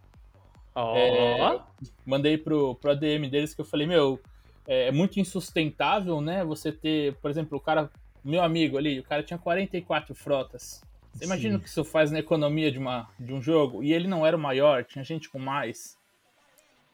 Oh. 0.75 0.95
É, 0.95 1.59
mandei 2.05 2.37
pro, 2.37 2.75
pro 2.75 2.91
ADM 2.91 3.29
deles 3.29 3.53
que 3.53 3.61
eu 3.61 3.65
falei, 3.65 3.85
meu, 3.85 4.19
é, 4.67 4.87
é 4.87 4.91
muito 4.91 5.19
insustentável, 5.19 6.21
né? 6.21 6.43
Você 6.43 6.71
ter, 6.71 7.15
por 7.15 7.29
exemplo, 7.29 7.57
o 7.57 7.61
cara 7.61 7.89
Meu 8.23 8.41
amigo 8.41 8.77
ali, 8.77 8.99
o 8.99 9.03
cara 9.03 9.23
tinha 9.23 9.37
44 9.37 10.13
frotas. 10.15 10.81
Você 11.13 11.25
imagina 11.25 11.57
o 11.57 11.59
que 11.59 11.67
isso 11.67 11.83
faz 11.83 12.09
na 12.09 12.19
economia 12.19 12.71
de, 12.71 12.79
uma, 12.79 13.09
de 13.19 13.33
um 13.33 13.41
jogo? 13.41 13.83
E 13.83 13.93
ele 13.93 14.07
não 14.07 14.25
era 14.25 14.37
o 14.37 14.39
maior, 14.39 14.85
tinha 14.85 15.03
gente 15.03 15.29
com 15.29 15.39
mais. 15.39 15.97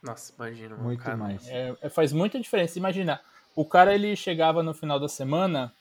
Nossa, 0.02 0.34
imagina. 0.36 0.76
Muito 0.76 1.04
cara. 1.04 1.18
mais. 1.18 1.48
É, 1.48 1.76
é, 1.82 1.90
faz 1.90 2.12
muita 2.12 2.40
diferença. 2.40 2.80
Imagina, 2.80 3.22
o 3.56 3.66
cara 3.66 3.94
ele 3.94 4.16
chegava 4.16 4.64
no 4.64 4.74
final 4.74 5.00
da 5.00 5.08
semana 5.08 5.72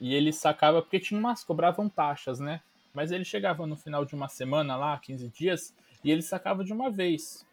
e 0.00 0.14
ele 0.14 0.32
sacava, 0.32 0.80
porque 0.82 1.00
tinha 1.00 1.18
umas, 1.18 1.44
cobravam 1.44 1.88
taxas, 1.88 2.38
né? 2.38 2.60
Mas 2.94 3.10
ele 3.12 3.24
chegava 3.24 3.66
no 3.66 3.76
final 3.76 4.04
de 4.04 4.14
uma 4.14 4.28
semana 4.28 4.76
lá, 4.76 4.98
15 4.98 5.28
dias, 5.28 5.74
e 6.02 6.10
ele 6.10 6.22
sacava 6.22 6.64
de 6.64 6.72
uma 6.72 6.90
vez. 6.90 7.46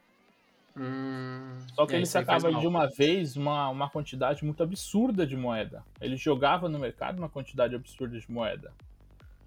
Hum, 0.77 1.57
Só 1.73 1.85
que 1.85 1.93
é, 1.93 1.97
ele 1.97 2.05
sacava 2.05 2.53
de 2.53 2.67
uma 2.67 2.87
vez 2.87 3.37
uma, 3.37 3.69
uma 3.69 3.89
quantidade 3.89 4.43
muito 4.43 4.61
absurda 4.61 5.25
de 5.25 5.35
moeda. 5.35 5.83
Ele 6.01 6.17
jogava 6.17 6.67
no 6.67 6.77
mercado 6.77 7.17
uma 7.17 7.29
quantidade 7.29 7.75
absurda 7.75 8.19
de 8.19 8.29
moeda. 8.29 8.73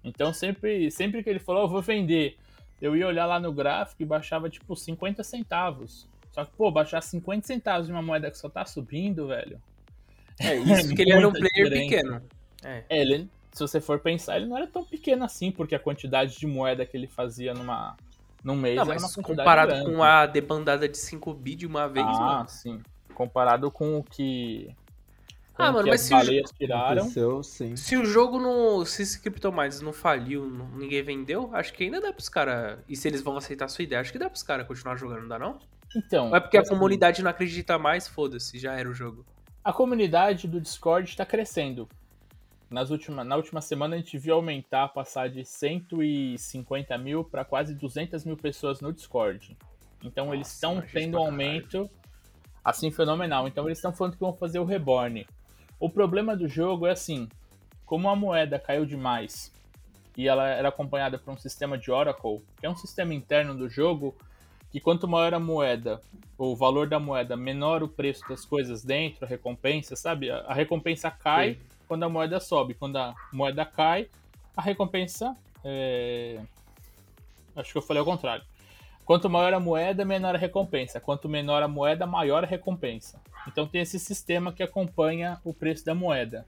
Então 0.03 0.33
sempre, 0.33 0.89
sempre 0.89 1.21
que 1.21 1.29
ele 1.29 1.39
falou, 1.39 1.63
"Oh, 1.63 1.65
eu 1.65 1.69
vou 1.69 1.81
vender, 1.81 2.37
eu 2.81 2.95
ia 2.95 3.07
olhar 3.07 3.25
lá 3.25 3.39
no 3.39 3.51
gráfico 3.51 4.01
e 4.01 4.05
baixava 4.05 4.49
tipo 4.49 4.75
50 4.75 5.23
centavos. 5.23 6.07
Só 6.31 6.45
que, 6.45 6.51
pô, 6.55 6.71
baixar 6.71 7.01
50 7.01 7.45
centavos 7.45 7.87
de 7.87 7.91
uma 7.91 8.01
moeda 8.01 8.31
que 8.31 8.37
só 8.37 8.49
tá 8.49 8.65
subindo, 8.65 9.27
velho. 9.27 9.61
É 10.39 10.55
isso 10.57 10.95
que 10.95 11.01
ele 11.01 11.11
era 11.11 11.27
um 11.27 11.31
player 11.31 11.69
diferença. 11.69 11.95
pequeno. 11.97 12.21
É. 12.63 12.83
É, 12.89 13.01
ele, 13.01 13.29
se 13.51 13.59
você 13.61 13.79
for 13.81 13.99
pensar, 13.99 14.37
ele 14.37 14.45
não 14.45 14.57
era 14.57 14.67
tão 14.67 14.83
pequeno 14.83 15.23
assim, 15.23 15.51
porque 15.51 15.75
a 15.75 15.79
quantidade 15.79 16.37
de 16.37 16.45
moeda 16.47 16.85
que 16.85 16.95
ele 16.95 17.07
fazia 17.07 17.53
numa, 17.53 17.95
num 18.43 18.55
mês 18.55 18.75
Não, 18.75 18.85
mas 18.85 19.15
comparado 19.15 19.71
grande. 19.71 19.91
com 19.91 20.03
a 20.03 20.25
debandada 20.25 20.87
de 20.87 20.97
5 20.97 21.33
bi 21.33 21.55
de 21.55 21.65
uma 21.65 21.87
vez, 21.87 22.05
Ah, 22.05 22.11
mano. 22.19 22.49
sim. 22.49 22.81
Comparado 23.13 23.69
com 23.69 23.97
o 23.97 24.03
que. 24.03 24.73
com 25.53 25.63
Ah, 25.63 25.69
o 25.69 25.73
mano, 25.73 25.83
que 25.85 25.89
mas 25.89 26.01
as 26.01 26.07
se 26.07 26.13
o 26.13 26.17
baleias 26.17 26.51
tiraram. 26.57 27.01
Aconteceu, 27.01 27.43
sim. 27.43 27.75
Se 27.75 27.97
o 27.97 28.05
jogo 28.05 28.39
não. 28.39 28.85
Se 28.85 29.01
esse 29.01 29.19
CryptoMines 29.19 29.81
não 29.81 29.91
faliu, 29.91 30.45
não- 30.49 30.69
ninguém 30.69 31.03
vendeu, 31.03 31.49
acho 31.53 31.73
que 31.73 31.83
ainda 31.83 31.99
dá 31.99 32.13
pros 32.13 32.29
caras. 32.29 32.79
E 32.87 32.95
se 32.95 33.07
eles 33.09 33.21
vão 33.21 33.35
aceitar 33.35 33.65
a 33.65 33.67
sua 33.67 33.83
ideia, 33.83 33.99
acho 33.99 34.11
que 34.13 34.17
dá 34.19 34.29
pros 34.29 34.41
caras 34.43 34.65
continuar 34.65 34.95
jogando, 34.95 35.21
não 35.21 35.27
dá 35.27 35.37
não? 35.39 35.59
Então. 35.95 36.29
Ou 36.29 36.35
é 36.35 36.39
porque 36.39 36.55
a 36.57 36.61
assim, 36.61 36.69
comunidade 36.69 37.21
não 37.21 37.29
acredita 37.31 37.77
mais, 37.77 38.07
foda-se, 38.07 38.57
já 38.57 38.73
era 38.73 38.87
o 38.89 38.93
jogo. 38.93 39.25
A 39.61 39.73
comunidade 39.73 40.47
do 40.47 40.61
Discord 40.61 41.09
está 41.09 41.25
crescendo. 41.25 41.89
Nas 42.69 42.91
última, 42.91 43.23
na 43.23 43.35
última 43.35 43.61
semana 43.61 43.95
a 43.95 43.99
gente 43.99 44.17
viu 44.17 44.35
aumentar, 44.35 44.89
passar 44.89 45.27
de 45.27 45.43
150 45.43 46.97
mil 46.99 47.23
para 47.23 47.43
quase 47.43 47.73
200 47.73 48.23
mil 48.23 48.37
pessoas 48.37 48.79
no 48.79 48.93
Discord. 48.93 49.57
Então 50.03 50.33
eles 50.33 50.47
Nossa, 50.47 50.53
estão 50.53 50.75
mas 50.75 50.83
gente 50.83 50.93
tendo 50.93 51.17
um 51.17 51.21
aumento 51.21 51.89
assim 52.63 52.91
fenomenal. 52.91 53.47
Então 53.47 53.65
eles 53.65 53.79
estão 53.79 53.91
falando 53.91 54.13
que 54.13 54.19
vão 54.19 54.33
fazer 54.33 54.59
o 54.59 54.65
reborn. 54.65 55.25
O 55.79 55.89
problema 55.89 56.35
do 56.35 56.47
jogo 56.47 56.85
é 56.85 56.91
assim, 56.91 57.27
como 57.85 58.07
a 58.07 58.15
moeda 58.15 58.59
caiu 58.59 58.85
demais 58.85 59.51
e 60.15 60.27
ela 60.27 60.47
era 60.47 60.69
acompanhada 60.69 61.17
por 61.17 61.33
um 61.33 61.37
sistema 61.37 61.77
de 61.77 61.89
Oracle, 61.89 62.43
que 62.59 62.65
é 62.65 62.69
um 62.69 62.75
sistema 62.75 63.13
interno 63.13 63.55
do 63.55 63.67
jogo, 63.69 64.15
que 64.69 64.79
quanto 64.79 65.07
maior 65.07 65.33
a 65.33 65.39
moeda, 65.39 66.01
o 66.37 66.55
valor 66.55 66.87
da 66.87 66.99
moeda, 66.99 67.35
menor 67.35 67.81
o 67.81 67.87
preço 67.87 68.27
das 68.29 68.45
coisas 68.45 68.83
dentro, 68.83 69.25
a 69.25 69.27
recompensa, 69.27 69.95
sabe? 69.95 70.29
A 70.29 70.39
a 70.41 70.53
recompensa 70.53 71.09
cai 71.09 71.53
Sim. 71.55 71.78
Quando 71.89 72.03
a 72.03 72.09
moeda 72.09 72.39
sobe. 72.39 72.75
Quando 72.75 72.97
a 72.97 73.15
moeda 73.33 73.65
cai, 73.65 74.07
a 74.55 74.61
recompensa. 74.61 75.35
é, 75.65 76.39
Acho 77.55 77.71
que 77.71 77.77
eu 77.79 77.81
falei 77.81 77.99
ao 77.99 78.05
contrário. 78.05 78.45
Quanto 79.03 79.27
maior 79.27 79.51
a 79.55 79.59
moeda, 79.59 80.05
menor 80.05 80.35
a 80.35 80.37
recompensa. 80.37 80.99
Quanto 81.01 81.27
menor 81.27 81.63
a 81.63 81.67
moeda, 81.67 82.05
maior 82.05 82.43
a 82.43 82.47
recompensa. 82.47 83.19
Então 83.47 83.65
tem 83.65 83.81
esse 83.81 83.97
sistema 83.99 84.53
que 84.53 84.61
acompanha 84.61 85.41
o 85.43 85.51
preço 85.51 85.83
da 85.83 85.95
moeda. 85.95 86.45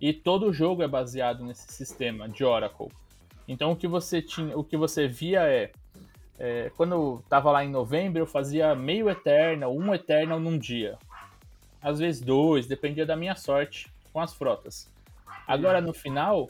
E 0.00 0.12
todo 0.14 0.46
o 0.46 0.52
jogo 0.54 0.82
é 0.82 0.88
baseado 0.88 1.44
nesse 1.44 1.70
sistema 1.70 2.26
de 2.26 2.42
Oracle. 2.42 2.88
Então 3.46 3.72
o 3.72 3.76
que 3.76 3.86
você 3.86 4.22
tinha, 4.22 4.56
o 4.56 4.64
que 4.64 4.76
você 4.76 5.06
via 5.06 5.42
é, 5.42 5.70
é, 6.38 6.72
quando 6.78 6.92
eu 6.92 7.24
tava 7.28 7.52
lá 7.52 7.62
em 7.62 7.68
novembro, 7.68 8.22
eu 8.22 8.26
fazia 8.26 8.74
meio 8.74 9.10
Eternal, 9.10 9.76
um 9.76 9.94
Eternal 9.94 10.40
num 10.40 10.58
dia. 10.58 10.98
Às 11.82 11.98
vezes 11.98 12.22
dois, 12.22 12.66
dependia 12.66 13.04
da 13.04 13.14
minha 13.14 13.36
sorte 13.36 13.93
com 14.14 14.20
as 14.20 14.32
frotas. 14.32 14.88
Agora 15.46 15.80
no 15.80 15.92
final, 15.92 16.48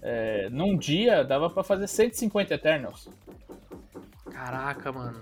é, 0.00 0.48
num 0.50 0.76
dia 0.76 1.22
dava 1.22 1.48
para 1.50 1.62
fazer 1.62 1.86
150 1.86 2.54
Eternals. 2.54 3.08
Caraca, 4.32 4.90
mano. 4.90 5.20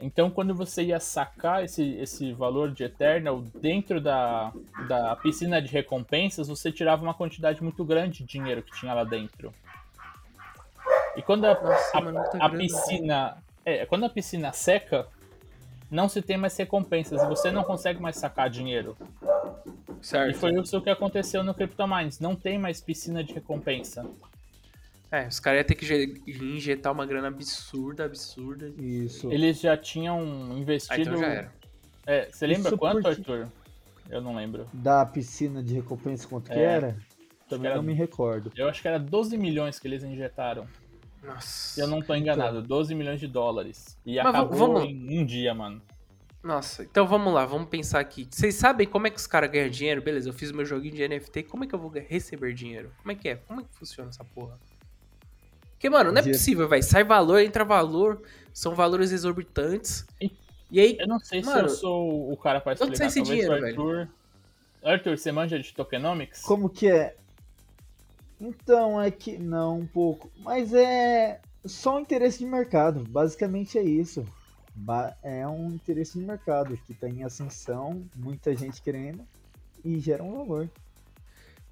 Então, 0.00 0.30
quando 0.30 0.54
você 0.54 0.82
ia 0.84 1.00
sacar 1.00 1.64
esse, 1.64 1.82
esse 1.94 2.32
valor 2.32 2.70
de 2.70 2.84
Eternal 2.84 3.40
dentro 3.60 4.00
da, 4.00 4.52
da 4.86 5.16
piscina 5.16 5.60
de 5.62 5.68
recompensas, 5.72 6.46
você 6.48 6.70
tirava 6.70 7.02
uma 7.02 7.14
quantidade 7.14 7.62
muito 7.62 7.84
grande 7.84 8.18
de 8.18 8.24
dinheiro 8.24 8.62
que 8.62 8.72
tinha 8.78 8.92
lá 8.94 9.02
dentro. 9.04 9.52
E 11.16 11.22
quando 11.22 11.46
a, 11.46 11.54
Nossa, 11.60 11.98
a- 11.98 12.00
mano, 12.00 12.18
a 12.20 12.28
grana. 12.48 12.58
piscina. 12.58 13.38
É, 13.64 13.86
quando 13.86 14.04
a 14.04 14.08
piscina 14.10 14.52
seca, 14.52 15.06
não 15.90 16.08
se 16.08 16.20
tem 16.22 16.36
mais 16.36 16.56
recompensas 16.56 17.22
e 17.22 17.26
você 17.26 17.50
não 17.50 17.64
consegue 17.64 18.00
mais 18.00 18.16
sacar 18.16 18.48
dinheiro. 18.50 18.96
E 20.00 20.06
Certo. 20.06 20.36
foi 20.38 20.52
isso 20.60 20.80
que 20.80 20.90
aconteceu 20.90 21.42
no 21.42 21.52
CryptoMines. 21.54 22.20
Não 22.20 22.34
tem 22.36 22.58
mais 22.58 22.80
piscina 22.80 23.22
de 23.24 23.32
recompensa. 23.32 24.06
É, 25.10 25.26
os 25.26 25.40
caras 25.40 25.60
iam 25.60 25.66
ter 25.66 25.74
que 25.74 26.22
injetar 26.44 26.92
uma 26.92 27.06
grana 27.06 27.28
absurda, 27.28 28.04
absurda. 28.04 28.68
Isso. 28.78 29.32
Eles 29.32 29.58
já 29.60 29.76
tinham 29.76 30.20
Ah, 30.52 30.54
investido. 30.58 31.00
então 31.00 31.16
já 31.16 31.26
era. 31.26 31.52
É, 32.06 32.28
você 32.30 32.46
lembra 32.46 32.68
Isso 32.68 32.78
quanto, 32.78 33.02
porque- 33.02 33.08
Arthur? 33.32 33.48
Eu 34.10 34.20
não 34.20 34.34
lembro. 34.36 34.66
Da 34.72 35.04
piscina 35.04 35.62
de 35.62 35.74
recompensa, 35.74 36.26
quanto 36.28 36.50
que 36.50 36.58
É. 36.58 36.62
era? 36.62 36.96
Também 37.48 37.66
era- 37.70 37.76
não 37.76 37.82
me 37.82 37.92
recordo. 37.94 38.52
Eu 38.56 38.68
acho 38.68 38.80
que 38.82 38.88
era 38.88 38.98
12 38.98 39.36
milhões 39.38 39.78
que 39.78 39.88
eles 39.88 40.02
injetaram. 40.04 40.66
Nossa. 41.22 41.74
Se 41.74 41.80
eu 41.80 41.86
não 41.86 42.00
tô 42.00 42.14
enganado, 42.14 42.62
12 42.62 42.94
milhões 42.94 43.20
de 43.20 43.26
dólares. 43.26 43.98
E 44.06 44.16
Mas 44.16 44.26
acabou 44.26 44.56
vamos- 44.58 44.84
em 44.84 45.18
um 45.20 45.24
dia, 45.26 45.54
mano. 45.54 45.82
Nossa, 46.42 46.84
então 46.84 47.06
vamos 47.06 47.34
lá, 47.34 47.44
vamos 47.44 47.68
pensar 47.68 47.98
aqui. 47.98 48.26
Vocês 48.30 48.54
sabem 48.54 48.86
como 48.86 49.06
é 49.06 49.10
que 49.10 49.16
os 49.16 49.26
caras 49.26 49.50
ganham 49.50 49.68
dinheiro? 49.68 50.00
Beleza, 50.00 50.28
eu 50.28 50.32
fiz 50.32 50.52
meu 50.52 50.64
joguinho 50.64 50.94
de 50.94 51.02
NFT, 51.02 51.42
como 51.42 51.64
é 51.64 51.66
que 51.66 51.74
eu 51.74 51.78
vou 51.78 51.90
receber 51.90 52.54
dinheiro? 52.54 52.92
Como 52.98 53.10
é 53.10 53.14
que 53.16 53.28
é? 53.30 53.36
Como 53.36 53.60
é 53.60 53.64
que 53.64 53.74
funciona 53.74 54.08
essa 54.10 54.22
porra? 54.24 54.56
Porque, 55.72 55.90
mano, 55.90 56.10
não 56.12 56.20
é 56.20 56.24
possível, 56.24 56.68
velho. 56.68 56.82
Sai 56.82 57.04
valor, 57.04 57.40
entra 57.40 57.64
valor, 57.64 58.22
são 58.52 58.74
valores 58.74 59.10
exorbitantes. 59.12 60.06
E- 60.20 60.30
aí, 60.80 60.96
Eu 61.00 61.08
não 61.08 61.18
sei 61.18 61.42
se 61.42 61.48
Mano, 61.48 61.62
eu 61.62 61.68
sou 61.68 62.32
o 62.32 62.36
cara 62.36 62.60
pra 62.60 62.72
onde 62.72 62.82
explicar. 62.82 62.98
sai 62.98 63.06
esse 63.08 63.20
Talvez 63.20 63.46
dinheiro, 63.46 63.66
Arthur... 63.66 64.08
Arthur, 64.84 65.18
você 65.18 65.32
manja 65.32 65.58
de 65.58 65.74
tokenomics? 65.74 66.42
Como 66.42 66.68
que 66.70 66.88
é? 66.88 67.16
Então, 68.40 69.00
é 69.00 69.10
que. 69.10 69.36
Não, 69.38 69.80
um 69.80 69.86
pouco. 69.86 70.30
Mas 70.38 70.72
é 70.72 71.40
só 71.64 71.96
um 71.96 72.00
interesse 72.00 72.38
de 72.38 72.46
mercado. 72.46 73.04
Basicamente 73.08 73.78
é 73.78 73.82
isso. 73.82 74.24
Ba- 74.74 75.16
É 75.22 75.46
um 75.46 75.68
interesse 75.68 76.18
de 76.18 76.24
mercado 76.24 76.76
que 76.86 76.94
tá 76.94 77.08
em 77.08 77.24
ascensão, 77.24 78.04
muita 78.14 78.54
gente 78.54 78.80
querendo 78.80 79.26
e 79.84 79.98
gera 79.98 80.22
um 80.22 80.36
valor. 80.36 80.68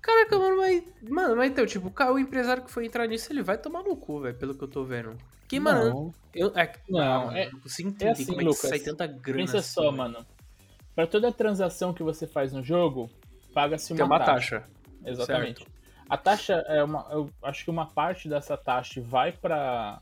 caraca, 0.00 0.38
mano, 0.38 0.56
mas. 0.56 0.82
Mano, 1.08 1.36
mas 1.36 1.50
então, 1.50 1.64
tipo, 1.66 1.92
o 2.12 2.18
empresário 2.18 2.64
que 2.64 2.70
foi 2.70 2.86
entrar 2.86 3.06
nisso, 3.06 3.32
ele 3.32 3.42
vai 3.42 3.56
tomar 3.58 3.82
no 3.82 3.96
cu, 3.96 4.20
velho, 4.20 4.36
pelo 4.36 4.54
que 4.54 4.62
eu 4.64 4.68
tô 4.68 4.84
vendo. 4.84 5.16
Que, 5.48 5.60
mano, 5.60 5.84
Não, 5.90 6.14
eu. 6.34 6.52
É, 6.56 6.72
Não, 6.88 7.30
é- 7.32 7.46
eu 7.46 7.52
não 7.52 7.60
consigo 7.60 7.88
entender 7.90 8.10
assim, 8.10 8.26
como 8.26 8.40
é 8.40 8.44
Lucas. 8.44 8.68
sai 8.68 8.80
tanta 8.80 9.06
grana. 9.06 9.38
Pensa 9.38 9.58
assim, 9.58 9.72
só, 9.72 9.82
velho. 9.82 9.96
mano. 9.96 10.26
Pra 10.96 11.06
toda 11.06 11.30
transação 11.30 11.92
que 11.94 12.02
você 12.02 12.26
faz 12.26 12.52
no 12.52 12.62
jogo, 12.64 13.08
paga-se 13.54 13.92
uma, 13.92 14.04
uma 14.04 14.18
taxa. 14.18 14.60
taxa. 14.60 14.70
Exatamente. 15.04 15.66
A 16.08 16.16
taxa 16.16 16.64
é 16.68 16.82
uma. 16.82 17.06
Eu 17.10 17.30
acho 17.42 17.64
que 17.64 17.70
uma 17.70 17.86
parte 17.86 18.28
dessa 18.28 18.56
taxa 18.56 19.00
vai 19.00 19.32
para 19.32 20.00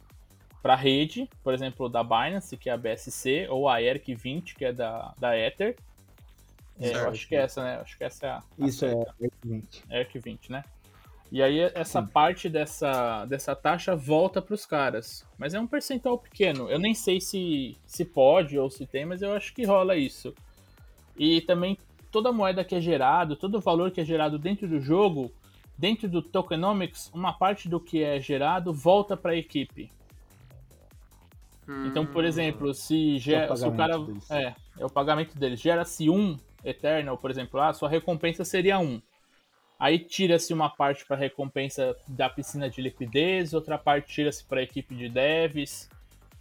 para 0.63 0.75
rede, 0.75 1.29
por 1.43 1.53
exemplo, 1.53 1.91
da 1.91 2.03
Binance, 2.03 2.57
que 2.57 2.71
é 2.71 2.73
a 2.73 2.77
BSC, 2.79 3.47
ou 3.51 3.69
a 3.69 3.81
ERC20, 3.81 4.55
que 4.55 4.65
é 4.65 4.73
da, 4.73 5.13
da 5.19 5.37
Ether. 5.37 5.77
É, 6.81 6.95
eu 6.95 7.11
acho 7.11 7.29
que 7.29 7.37
é 7.37 7.43
essa, 7.43 7.63
né? 7.63 7.81
Acho 7.83 7.99
que 7.99 8.05
essa 8.05 8.27
é 8.27 8.31
a, 8.31 8.39
a 8.39 8.67
isso 8.67 8.87
é, 8.87 8.89
certa. 8.89 9.15
é 9.21 9.27
evidente. 9.27 9.85
ERC20, 9.91 10.49
né? 10.49 10.65
E 11.31 11.43
aí 11.43 11.59
essa 11.59 12.01
Sim. 12.01 12.07
parte 12.07 12.49
dessa, 12.49 13.27
dessa 13.27 13.55
taxa 13.55 13.95
volta 13.95 14.41
para 14.41 14.55
os 14.55 14.65
caras. 14.65 15.27
Mas 15.37 15.53
é 15.53 15.61
um 15.61 15.67
percentual 15.67 16.17
pequeno. 16.17 16.71
Eu 16.71 16.79
nem 16.79 16.95
sei 16.95 17.21
se, 17.21 17.77
se 17.85 18.05
pode 18.05 18.59
ou 18.59 18.71
se 18.71 18.87
tem, 18.87 19.05
mas 19.05 19.21
eu 19.21 19.33
acho 19.35 19.53
que 19.53 19.65
rola 19.65 19.97
isso. 19.97 20.35
E 21.19 21.43
também 21.43 21.77
toda 22.11 22.33
moeda 22.33 22.65
que 22.65 22.75
é 22.75 22.81
gerado, 22.81 23.37
todo 23.37 23.61
valor 23.61 23.91
que 23.91 24.01
é 24.01 24.05
gerado 24.05 24.39
dentro 24.39 24.67
do 24.67 24.81
jogo, 24.81 25.31
dentro 25.77 26.09
do 26.09 26.23
tokenomics, 26.23 27.11
uma 27.15 27.33
parte 27.33 27.69
do 27.69 27.81
que 27.81 28.03
é 28.03 28.21
gerado 28.21 28.73
volta 28.73 29.17
para 29.17 29.33
a 29.33 29.37
equipe. 29.37 29.91
Então, 31.87 32.05
por 32.05 32.25
Hum. 32.25 32.27
exemplo, 32.27 32.75
se, 32.75 33.19
ge- 33.19 33.47
o 33.49 33.57
se 33.57 33.67
o 33.67 33.73
cara. 33.73 33.99
deles. 33.99 34.31
É, 34.31 34.55
é 34.79 34.85
o 34.85 34.91
pagamento 34.91 35.39
deles. 35.39 35.61
Gera-se 35.61 36.11
um 36.11 36.39
Eternal, 36.63 37.17
por 37.19 37.31
exemplo, 37.31 37.61
ah, 37.61 37.73
sua 37.73 37.89
recompensa 37.89 38.45
seria 38.45 38.79
um. 38.79 39.01
Aí 39.79 39.99
tira-se 39.99 40.53
uma 40.55 40.71
parte 40.71 41.05
para 41.05 41.17
recompensa 41.17 41.95
da 42.09 42.29
piscina 42.31 42.71
de 42.71 42.81
liquidez, 42.81 43.53
outra 43.53 43.77
parte 43.77 44.13
tira-se 44.13 44.45
para 44.45 44.61
a 44.61 44.63
equipe 44.63 44.95
de 44.95 45.09
devs. 45.09 45.91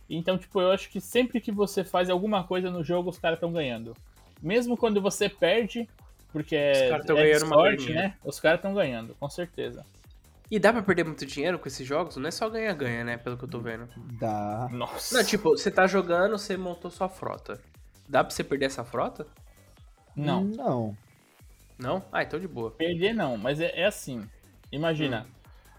Então, 0.09 0.37
tipo, 0.37 0.61
eu 0.61 0.71
acho 0.71 0.89
que 0.89 1.01
sempre 1.01 1.41
que 1.41 1.51
você 1.51 1.83
faz 1.83 2.09
alguma 2.09 2.43
coisa 2.43 2.69
no 2.69 2.83
jogo, 2.83 3.09
os 3.09 3.17
caras 3.17 3.37
estão 3.37 3.51
ganhando. 3.51 3.95
Mesmo 4.41 4.77
quando 4.77 5.01
você 5.01 5.27
perde, 5.27 5.89
porque 6.33 6.55
é, 6.55 6.89
caras 6.89 7.05
tão 7.05 7.17
é 7.17 7.21
de 7.21 7.27
ganhando 7.29 7.45
uma 7.45 7.55
sorte, 7.55 7.85
graninha. 7.85 8.01
né? 8.09 8.17
Os 8.25 8.39
caras 8.41 8.57
estão 8.59 8.73
ganhando, 8.73 9.15
com 9.17 9.29
certeza. 9.29 9.85
E 10.51 10.59
dá 10.59 10.73
pra 10.73 10.83
perder 10.83 11.05
muito 11.05 11.25
dinheiro 11.25 11.57
com 11.57 11.67
esses 11.67 11.87
jogos? 11.87 12.17
Não 12.17 12.27
é 12.27 12.31
só 12.31 12.49
ganha-ganha, 12.49 13.03
né? 13.03 13.17
Pelo 13.17 13.37
que 13.37 13.45
eu 13.45 13.49
tô 13.49 13.59
vendo. 13.59 13.87
Dá. 14.19 14.67
Nossa. 14.71 15.15
Não, 15.17 15.23
tipo, 15.23 15.51
você 15.51 15.71
tá 15.71 15.87
jogando, 15.87 16.37
você 16.37 16.57
montou 16.57 16.91
sua 16.91 17.07
frota. 17.07 17.61
Dá 18.09 18.23
pra 18.23 18.29
você 18.33 18.43
perder 18.43 18.65
essa 18.65 18.83
frota? 18.83 19.25
Não, 20.15 20.43
Não. 20.43 20.97
Não? 21.79 22.03
Ah, 22.11 22.21
então 22.21 22.39
de 22.39 22.47
boa. 22.47 22.69
perder 22.71 23.13
não, 23.13 23.35
mas 23.37 23.59
é, 23.59 23.71
é 23.79 23.85
assim. 23.85 24.27
Imagina, 24.71 25.25
Hum. 25.27 25.31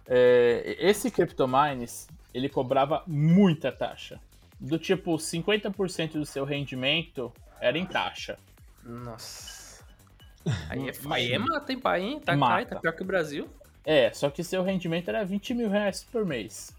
é, 0.09 0.77
esse 0.81 1.09
CryptoMines, 1.11 2.09
ele 2.33 2.49
cobrava 2.49 3.03
muita 3.07 3.71
taxa. 3.71 4.19
Do 4.59 4.77
tipo, 4.79 5.17
50% 5.17 6.13
do 6.15 6.27
seu 6.27 6.45
rendimento 6.45 7.33
era 7.61 7.79
em 7.79 7.87
taxa. 7.87 8.39
Nossa. 8.83 9.54
Aí 10.69 10.89
é, 10.89 10.93
aí 11.11 11.33
é 11.33 11.39
mata, 11.39 11.73
hein, 11.73 11.79
pai, 11.79 12.03
hein? 12.03 12.21
Tá, 12.21 12.37
Mata. 12.37 12.55
cai, 12.55 12.67
tá 12.67 12.77
pior 12.77 12.93
que 12.93 13.03
o 13.03 13.07
Brasil. 13.07 13.49
É, 13.85 14.13
só 14.13 14.31
que 14.31 14.43
seu 14.43 14.63
rendimento 14.63 15.09
era 15.09 15.25
20 15.25 15.55
mil 15.55 15.69
reais 15.69 16.05
por 16.11 16.25
mês. 16.25 16.73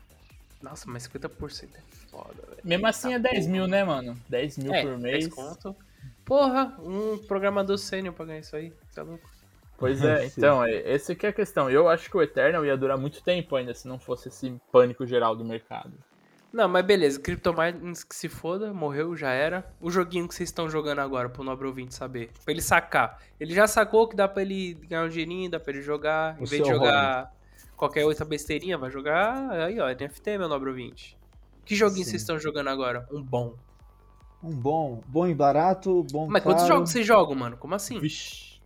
Nossa, 0.62 0.90
mas 0.90 1.08
50% 1.08 1.70
é 1.76 1.80
foda, 2.10 2.34
velho. 2.48 2.62
Mesmo 2.64 2.88
assim 2.88 3.14
é 3.14 3.20
10 3.20 3.48
mil, 3.48 3.68
né, 3.68 3.84
mano? 3.84 4.18
10 4.30 4.58
mil 4.58 4.74
É, 4.74 4.82
por 4.82 4.98
10 4.98 5.02
mês. 5.02 5.28
conto. 5.28 5.76
Porra, 6.24 6.76
um 6.80 7.18
programador 7.20 7.78
sênior 7.78 8.14
pra 8.14 8.26
ganhar 8.26 8.40
isso 8.40 8.56
aí. 8.56 8.74
É 8.96 9.02
louco? 9.02 9.30
Pois 9.78 10.04
é, 10.04 10.26
então, 10.38 10.64
é, 10.64 10.92
essa 10.92 11.14
que 11.14 11.26
é 11.26 11.30
a 11.30 11.34
questão. 11.34 11.70
Eu 11.70 11.88
acho 11.88 12.10
que 12.10 12.18
o 12.18 12.22
Eternal 12.22 12.66
ia 12.66 12.76
durar 12.78 12.98
muito 12.98 13.22
tempo 13.22 13.56
ainda 13.56 13.74
se 13.74 13.88
não 13.88 14.00
fosse 14.00 14.30
esse 14.30 14.56
pânico 14.72 15.06
geral 15.06 15.36
do 15.36 15.46
mercado. 15.46 15.94
Não, 16.56 16.70
mas 16.70 16.86
beleza, 16.86 17.20
Cryptomines 17.20 18.06
que 18.06 18.16
se 18.16 18.30
foda, 18.30 18.74
morreu, 18.74 19.14
já 19.14 19.30
era. 19.30 19.70
O 19.82 19.92
joguinho 19.92 20.26
que 20.26 20.34
vocês 20.34 20.48
estão 20.48 20.70
jogando 20.70 21.00
agora, 21.00 21.28
pro 21.28 21.44
nobre 21.44 21.68
ouvinte 21.68 21.94
saber. 21.94 22.30
Pra 22.46 22.54
ele 22.54 22.62
sacar. 22.62 23.20
Ele 23.38 23.54
já 23.54 23.68
sacou 23.68 24.08
que 24.08 24.16
dá 24.16 24.26
pra 24.26 24.42
ele 24.42 24.74
ganhar 24.88 25.04
um 25.04 25.10
dinheirinho, 25.10 25.52
dá 25.52 25.60
pra 25.60 25.74
ele 25.74 25.82
jogar. 25.82 26.38
O 26.40 26.44
em 26.44 26.46
vez 26.46 26.64
de 26.64 26.70
jogar 26.70 27.36
qualquer 27.76 28.06
outra 28.06 28.24
besteirinha, 28.24 28.78
vai 28.78 28.90
jogar 28.90 29.52
aí, 29.52 29.78
ó, 29.82 29.90
NFT, 29.90 30.38
meu 30.38 30.48
nobre 30.48 30.70
ouvinte. 30.70 31.18
Que 31.66 31.76
joguinho 31.76 32.06
Sim. 32.06 32.12
vocês 32.12 32.22
estão 32.22 32.40
jogando 32.40 32.70
agora? 32.70 33.06
Um 33.12 33.22
bom. 33.22 33.56
Um 34.42 34.56
bom, 34.56 35.02
bom 35.06 35.28
e 35.28 35.36
barato, 35.36 36.06
bom 36.10 36.26
Mas 36.26 36.42
caro. 36.42 36.56
quantos 36.56 36.68
jogos 36.70 36.90
vocês 36.90 37.06
jogam, 37.06 37.36
mano? 37.36 37.58
Como 37.58 37.76
assim? 37.76 38.00
Vixe. 38.00 38.62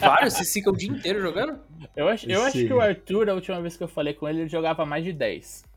Vários? 0.00 0.34
Vocês 0.34 0.52
ficam 0.52 0.72
o 0.72 0.76
dia 0.76 0.90
inteiro 0.90 1.20
jogando? 1.20 1.60
Eu 1.94 2.08
acho, 2.08 2.28
eu 2.28 2.42
acho 2.42 2.58
que 2.58 2.72
o 2.72 2.80
Arthur, 2.80 3.30
a 3.30 3.34
última 3.34 3.62
vez 3.62 3.76
que 3.76 3.84
eu 3.84 3.88
falei 3.88 4.14
com 4.14 4.28
ele, 4.28 4.40
ele 4.40 4.48
jogava 4.48 4.84
mais 4.84 5.04
de 5.04 5.12
10. 5.12 5.69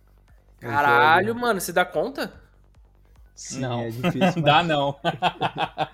Caralho, 0.63 1.35
mano, 1.35 1.59
você 1.61 1.71
dá 1.73 1.85
conta? 1.85 2.33
Sim, 3.35 3.59
Não. 3.59 3.81
é 3.81 3.89
difícil, 3.91 4.41
Não 4.41 4.41
mas 4.41 4.55
dá 4.55 4.63
não. 4.63 4.95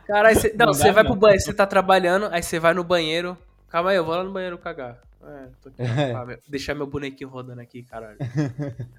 Caralho, 0.05 0.35
você, 0.39 0.53
não, 0.57 0.65
Não 0.65 0.73
você 0.73 0.91
dá, 0.91 0.91
vai 0.91 1.03
não. 1.03 1.11
pro 1.11 1.15
banheiro, 1.15 1.43
você 1.43 1.53
tá 1.53 1.65
trabalhando, 1.67 2.27
aí 2.31 2.41
você 2.43 2.59
vai 2.59 2.73
no 2.73 2.83
banheiro. 2.83 3.37
Calma 3.69 3.91
aí, 3.91 3.97
eu 3.97 4.05
vou 4.05 4.15
lá 4.15 4.23
no 4.23 4.31
banheiro 4.31 4.57
cagar. 4.57 4.99
É, 5.21 5.47
tô 5.61 5.69
aqui. 5.69 5.81
É. 5.81 6.11
Ah, 6.11 6.25
meu- 6.25 6.39
deixar 6.47 6.73
meu 6.75 6.87
bonequinho 6.87 7.29
rodando 7.29 7.61
aqui, 7.61 7.83
caralho. 7.83 8.19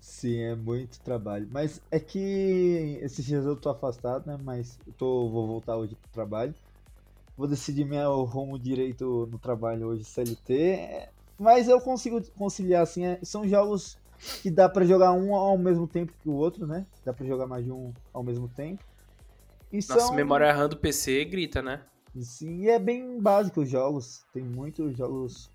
Sim, 0.00 0.38
é 0.40 0.54
muito 0.56 1.00
trabalho. 1.00 1.48
Mas 1.50 1.80
é 1.90 2.00
que 2.00 2.98
esses 3.02 3.24
dias 3.24 3.44
eu 3.44 3.56
tô 3.56 3.68
afastado, 3.70 4.26
né? 4.26 4.36
Mas 4.42 4.78
eu 4.86 4.92
tô, 4.94 5.28
vou 5.30 5.46
voltar 5.46 5.76
hoje 5.76 5.94
pro 5.94 6.10
trabalho. 6.10 6.54
Vou 7.36 7.48
decidir 7.48 7.84
meu 7.84 8.24
rumo 8.24 8.58
direito 8.58 9.28
no 9.30 9.38
trabalho 9.38 9.88
hoje, 9.88 10.04
CLT. 10.04 11.08
Mas 11.38 11.68
eu 11.68 11.80
consigo 11.80 12.22
conciliar, 12.32 12.82
assim. 12.82 13.06
é- 13.06 13.20
São 13.24 13.46
jogos 13.48 13.98
que 14.42 14.50
dá 14.50 14.68
pra 14.68 14.84
jogar 14.84 15.12
um 15.12 15.34
ao 15.34 15.58
mesmo 15.58 15.86
tempo 15.86 16.12
que 16.22 16.28
o 16.28 16.32
outro, 16.32 16.66
né? 16.66 16.86
Dá 17.04 17.12
pra 17.12 17.26
jogar 17.26 17.46
mais 17.46 17.64
de 17.64 17.72
um 17.72 17.92
ao 18.12 18.22
mesmo 18.22 18.48
tempo. 18.48 18.82
E 19.72 19.76
Nossa, 19.76 20.00
são, 20.00 20.14
memória 20.14 20.52
RAM 20.52 20.68
do 20.68 20.76
PC 20.76 21.24
grita, 21.24 21.62
né? 21.62 21.80
Sim, 22.20 22.62
e 22.62 22.68
é 22.68 22.78
bem 22.78 23.20
básico 23.20 23.62
os 23.62 23.70
jogos. 23.70 24.24
Tem 24.32 24.42
muitos 24.42 24.96
jogos 24.96 25.50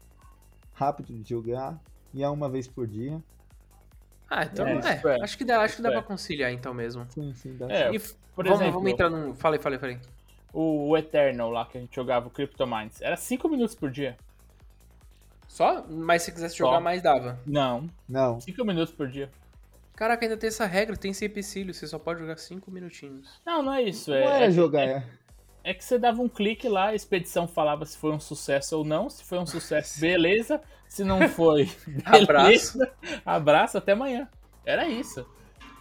rápidos 0.74 1.16
de 1.24 1.30
jogar. 1.30 1.80
E 2.14 2.24
é 2.24 2.30
uma 2.30 2.50
vez 2.50 2.68
por 2.68 2.88
dia. 2.88 3.22
Ah, 4.30 4.44
então 4.44 4.68
É, 4.68 4.74
é. 4.74 5.02
é. 5.20 5.24
Acho 5.24 5.38
que 5.38 5.46
dá, 5.46 5.62
acho 5.62 5.76
que 5.78 5.82
dá 5.82 5.90
é. 5.90 5.92
pra 5.94 6.02
conciliar 6.02 6.52
então 6.52 6.74
mesmo. 6.74 7.06
Sim, 7.10 7.34
sim, 7.34 7.56
dá 7.56 7.68
É, 7.70 7.94
E, 7.94 8.00
por 8.00 8.44
vamos, 8.46 8.60
exemplo- 8.62 8.74
vamos 8.80 8.92
entrar 8.92 9.10
num. 9.10 9.36
Falei, 9.36 9.60
falei, 9.60 9.78
falei. 9.80 10.00
O, 10.52 10.98
Eternal 10.98 11.52
lá 11.52 11.66
que 11.66 11.78
a 11.78 11.82
gente 11.82 11.96
jogava, 11.96 12.28
o 12.28 12.32
CryptoMines, 12.32 13.02
era 13.02 13.16
5 13.16 13.48
minutos 13.48 13.76
por 13.76 13.92
dia. 13.92 14.18
Só? 15.48 15.84
Mas 15.90 16.24
se 16.24 16.32
quisesse 16.32 16.56
Só. 16.58 16.66
jogar 16.66 16.80
mais, 16.80 17.02
dava. 17.02 17.40
Não, 17.46 17.90
Não, 18.08 18.40
5 18.40 18.64
minutos 18.66 18.94
por 18.94 19.08
dia. 19.08 19.30
Caraca, 19.96 20.24
ainda 20.26 20.38
tem 20.38 20.48
essa 20.50 20.66
regra, 20.66 20.96
tem 20.96 21.12
esse 21.12 21.26
empecilho, 21.26 21.74
você 21.74 21.88
só 21.88 21.98
pode 21.98 22.20
jogar 22.20 22.38
5 22.38 22.70
minutinhos. 22.70 23.42
Não, 23.46 23.64
não 23.64 23.74
é 23.74 23.82
isso. 23.82 24.12
não 24.12 24.18
É, 24.18 24.24
era 24.24 24.46
é, 24.46 24.52
jogar. 24.52 24.82
é, 24.84 25.04
é. 25.64 25.72
é 25.72 25.74
que 25.74 25.84
você 25.84 25.98
dava 25.98 26.22
um 26.22 26.30
clique 26.30 26.70
lá, 26.70 26.90
a 26.90 26.96
expedição 26.96 27.48
falava 27.48 27.84
se 27.86 27.98
foi 27.98 28.12
um 28.12 28.20
sucesso 28.20 28.78
ou 28.78 28.86
não. 28.86 29.10
Se 29.10 29.24
foi 29.24 29.40
um 29.40 29.46
sucesso, 29.48 29.98
beleza. 30.02 30.62
Se 30.88 31.04
não 31.04 31.28
foi, 31.30 31.70
Abraço. 32.06 32.80
Abraço, 33.26 33.78
até 33.78 33.94
amanhã. 33.94 34.30
Era 34.66 34.88
isso. 34.88 35.26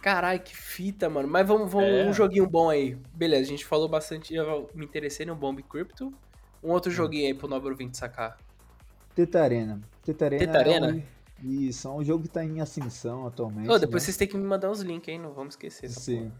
Caralho, 0.01 0.39
que 0.39 0.55
fita, 0.55 1.09
mano. 1.09 1.27
Mas 1.27 1.47
vamos, 1.47 1.71
vamos 1.71 1.89
É. 1.89 2.05
um 2.05 2.13
joguinho 2.13 2.47
bom 2.47 2.69
aí. 2.69 2.97
Beleza, 3.13 3.43
a 3.43 3.47
gente 3.47 3.65
falou 3.65 3.87
bastante. 3.87 4.33
Eu 4.33 4.69
me 4.73 4.85
interessei 4.85 5.25
no 5.25 5.35
Bomb 5.35 5.61
Crypto. 5.63 6.13
Um 6.63 6.71
outro 6.71 6.89
joguinho 6.91 7.27
aí 7.27 7.33
pro 7.33 7.47
nobre 7.47 7.69
ouvinte 7.69 7.97
sacar. 7.97 8.37
Teta 9.17 9.41
Arena. 9.41 9.81
Teta 10.05 10.25
Arena. 10.25 10.45
Teta 10.45 10.59
Arena? 10.59 10.89
É 10.91 10.93
um... 10.93 11.03
Isso, 11.43 11.87
é 11.87 11.91
um 11.91 12.03
jogo 12.03 12.21
que 12.21 12.29
tá 12.29 12.45
em 12.45 12.61
ascensão 12.61 13.25
atualmente. 13.25 13.67
Ô, 13.67 13.79
depois 13.79 14.03
né? 14.03 14.05
vocês 14.05 14.17
têm 14.17 14.27
que 14.27 14.37
me 14.37 14.43
mandar 14.43 14.69
os 14.69 14.81
links, 14.81 15.07
hein? 15.07 15.17
Não 15.17 15.33
vamos 15.33 15.55
esquecer 15.55 15.89
Sim. 15.89 16.31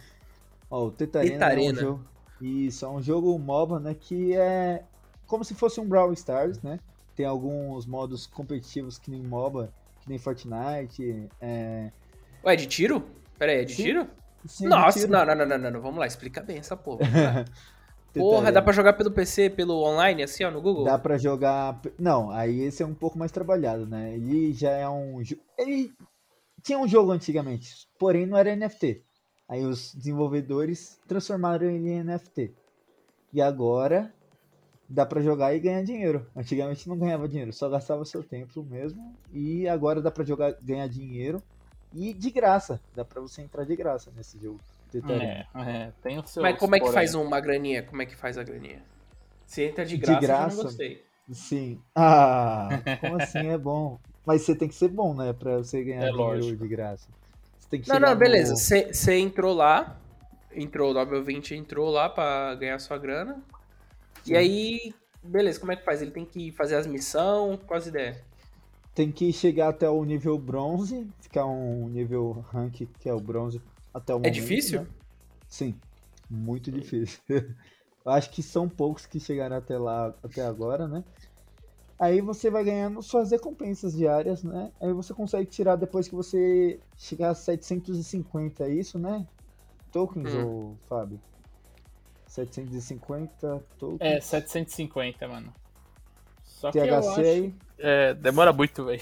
Ó, 0.69 0.85
o 0.85 0.91
Teta 0.91 1.21
Teta 1.21 1.43
Arena, 1.43 1.69
é 1.69 1.81
um 1.81 1.85
jogo. 1.87 2.05
Isso, 2.39 2.85
é 2.85 2.89
um 2.89 3.01
jogo 3.01 3.39
MOBA, 3.39 3.79
né? 3.79 3.95
Que 3.99 4.35
é 4.35 4.83
como 5.25 5.43
se 5.43 5.55
fosse 5.55 5.79
um 5.79 5.87
Brawl 5.87 6.13
Stars, 6.13 6.61
né? 6.61 6.79
Tem 7.15 7.25
alguns 7.25 7.87
modos 7.87 8.27
competitivos 8.27 8.99
que 8.99 9.09
nem 9.09 9.23
MOBA, 9.23 9.73
que 10.03 10.09
nem 10.09 10.19
Fortnite. 10.19 11.27
É... 11.41 11.91
Ué, 12.43 12.55
de 12.55 12.67
tiro? 12.67 13.03
Pera 13.39 13.53
aí, 13.53 13.61
é 13.61 13.65
de 13.65 13.73
Sim, 13.73 13.83
tiro? 13.85 14.07
Sim, 14.45 14.65
de 14.65 14.69
Nossa, 14.69 14.99
tiro. 14.99 15.11
não, 15.11 15.25
não, 15.25 15.35
não, 15.35 15.45
não, 15.47 15.57
não, 15.57 15.71
não. 15.71 15.81
Vamos 15.81 15.97
lá, 15.97 16.05
explica 16.05 16.41
bem 16.41 16.59
essa 16.59 16.77
porra. 16.77 16.99
Porra, 18.13 18.51
dá 18.51 18.61
pra 18.61 18.73
jogar 18.73 18.93
pelo 18.93 19.11
PC, 19.11 19.49
pelo 19.49 19.83
online, 19.83 20.23
assim, 20.23 20.43
ó, 20.43 20.51
no 20.51 20.61
Google? 20.61 20.85
Dá 20.85 20.97
pra 20.97 21.17
jogar. 21.17 21.79
Não, 21.99 22.31
aí 22.31 22.61
esse 22.61 22.81
é 22.81 22.85
um 22.85 22.93
pouco 22.93 23.17
mais 23.17 23.31
trabalhado, 23.31 23.85
né? 23.85 24.15
Ele 24.15 24.53
já 24.53 24.71
é 24.71 24.89
um. 24.89 25.21
Ele 25.57 25.93
tinha 26.63 26.79
um 26.79 26.87
jogo 26.87 27.11
antigamente, 27.11 27.87
porém 27.99 28.25
não 28.25 28.37
era 28.37 28.55
NFT. 28.55 29.03
Aí 29.47 29.63
os 29.63 29.93
desenvolvedores 29.93 30.99
transformaram 31.07 31.69
ele 31.69 31.89
em 31.89 32.03
NFT. 32.03 32.53
E 33.31 33.41
agora 33.41 34.13
dá 34.89 35.05
pra 35.05 35.21
jogar 35.21 35.53
e 35.53 35.59
ganhar 35.59 35.83
dinheiro. 35.83 36.25
Antigamente 36.35 36.89
não 36.89 36.97
ganhava 36.97 37.27
dinheiro, 37.27 37.53
só 37.53 37.69
gastava 37.69 38.03
seu 38.03 38.23
tempo 38.23 38.63
mesmo. 38.63 39.15
E 39.31 39.67
agora 39.67 40.01
dá 40.01 40.11
pra 40.11 40.25
jogar, 40.25 40.53
ganhar 40.61 40.87
dinheiro 40.87 41.41
e 41.93 42.13
de 42.13 42.29
graça. 42.29 42.81
Dá 42.95 43.05
pra 43.05 43.21
você 43.21 43.41
entrar 43.41 43.63
de 43.63 43.75
graça 43.75 44.11
nesse 44.15 44.37
jogo. 44.39 44.59
É, 45.09 45.45
é, 45.55 45.91
tem 46.01 46.17
o 46.17 46.25
seu. 46.27 46.41
Mas 46.41 46.57
como 46.57 46.75
é 46.75 46.79
que 46.79 46.91
faz 46.91 47.13
uma 47.15 47.39
graninha? 47.39 47.83
Como 47.83 48.01
é 48.01 48.05
que 48.05 48.15
faz 48.15 48.37
a 48.37 48.43
graninha? 48.43 48.81
Se 49.45 49.63
entra 49.63 49.85
de 49.85 49.97
graça, 49.97 50.19
De 50.19 50.25
eu 50.25 50.29
graça? 50.29 50.55
não 50.55 50.63
gostei. 50.63 51.03
Sim. 51.31 51.81
Ah, 51.95 52.69
como 53.01 53.15
assim 53.15 53.47
é 53.47 53.57
bom? 53.57 53.99
Mas 54.25 54.41
você 54.43 54.55
tem 54.55 54.67
que 54.67 54.75
ser 54.75 54.87
bom, 54.89 55.13
né? 55.13 55.33
Pra 55.33 55.57
você 55.57 55.83
ganhar 55.83 56.03
É 56.07 56.11
dinheiro 56.11 56.17
lógico. 56.17 56.57
de 56.57 56.67
graça. 56.67 57.07
Você 57.59 57.69
tem 57.69 57.81
que 57.81 57.87
Não, 57.89 57.95
chegar 57.95 58.07
não, 58.07 58.13
no- 58.13 58.19
beleza. 58.19 58.55
Você 58.55 59.13
entrou 59.19 59.53
lá, 59.53 59.97
entrou, 60.53 60.91
o 60.91 60.93
Nobel 60.93 61.23
20 61.23 61.53
entrou 61.55 61.89
lá 61.89 62.09
pra 62.09 62.55
ganhar 62.55 62.79
sua 62.79 62.97
grana. 62.97 63.41
Sim. 64.23 64.33
E 64.33 64.37
aí, 64.37 64.93
beleza, 65.23 65.59
como 65.59 65.71
é 65.71 65.75
que 65.75 65.83
faz? 65.83 66.01
Ele 66.01 66.11
tem 66.11 66.25
que 66.25 66.51
fazer 66.53 66.75
as 66.75 66.87
missões, 66.87 67.59
qual 67.65 67.77
as 67.77 67.87
ideias? 67.87 68.17
Tem 68.95 69.11
que 69.11 69.31
chegar 69.31 69.69
até 69.69 69.87
o 69.89 70.03
nível 70.03 70.37
bronze, 70.39 71.07
ficar 71.21 71.45
um 71.45 71.87
nível 71.87 72.43
rank 72.51 72.87
que 72.99 73.07
é 73.07 73.13
o 73.13 73.19
bronze 73.19 73.61
até 73.97 74.13
o 74.13 74.19
momento. 74.19 74.27
É 74.27 74.29
difícil? 74.29 74.81
né? 74.81 74.87
Sim, 75.47 75.75
muito 76.29 76.71
difícil. 76.71 77.19
Eu 77.29 77.55
acho 78.11 78.29
que 78.29 78.43
são 78.43 78.67
poucos 78.69 79.05
que 79.05 79.19
chegaram 79.19 79.57
até 79.57 79.77
lá 79.77 80.13
até 80.23 80.45
agora, 80.45 80.87
né? 80.87 81.03
Aí 81.99 82.21
você 82.21 82.49
vai 82.51 82.63
ganhando 82.63 83.01
suas 83.01 83.31
recompensas 83.31 83.93
diárias, 83.95 84.43
né? 84.43 84.71
Aí 84.79 84.93
você 84.93 85.13
consegue 85.13 85.49
tirar 85.49 85.75
depois 85.75 86.07
que 86.07 86.13
você 86.15 86.79
chegar 86.95 87.31
a 87.31 87.35
750, 87.35 88.63
é 88.65 88.69
isso, 88.69 88.99
né? 88.99 89.25
Tokens, 89.91 90.33
Hum. 90.33 90.45
ou 90.45 90.77
Fábio? 90.87 91.19
750 92.27 93.63
tokens. 93.79 93.99
É, 94.01 94.19
750, 94.21 95.27
mano. 95.27 95.53
Só 96.43 96.71
que 96.71 96.77
eu 96.77 96.83
THC 96.85 97.07
acho... 97.09 97.19
aí 97.21 97.55
É, 97.79 98.13
demora 98.13 98.53
muito, 98.53 98.85
velho. 98.85 99.01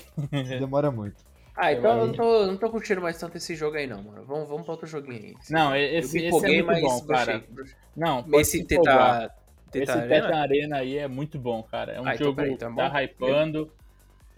demora 0.60 0.92
muito. 0.92 1.24
Ah, 1.58 1.72
Eu 1.72 1.80
então 1.80 1.98
eu 2.00 2.08
não 2.08 2.14
tô, 2.14 2.46
não 2.48 2.58
tô 2.58 2.70
curtindo 2.70 3.02
mais 3.02 3.18
tanto 3.18 3.38
esse 3.38 3.56
jogo 3.56 3.78
aí 3.78 3.88
não, 3.88 4.04
mano. 4.04 4.26
Vamos, 4.26 4.48
vamos 4.50 4.64
pra 4.64 4.74
outro 4.74 4.88
joguinho 4.88 5.24
aí. 5.24 5.36
Não, 5.50 5.76
eu 5.76 6.00
esse, 6.00 6.18
me 6.18 6.26
esse 6.26 6.46
é 6.46 6.50
muito 6.50 6.66
mas 6.66 6.82
bom, 6.82 7.02
cara. 7.08 7.44
brochei. 7.50 7.76
Não, 7.96 8.24
pode 8.24 8.42
Esse 8.42 8.64
Teta 8.66 9.32
Esse 9.74 9.92
Arena? 9.92 10.22
Teta 10.22 10.36
Arena 10.38 10.78
aí 10.78 10.98
é 10.98 11.08
muito 11.08 11.40
bom, 11.40 11.64
cara. 11.64 11.94
É 11.94 12.02
um 12.02 12.08
Ah, 12.08 12.16
então 12.16 12.28
jogo 12.28 12.42
que 12.44 12.50
então 12.50 12.72
é 12.74 12.76
tá 12.76 12.90
bom? 12.90 12.98
hypando. 12.98 13.72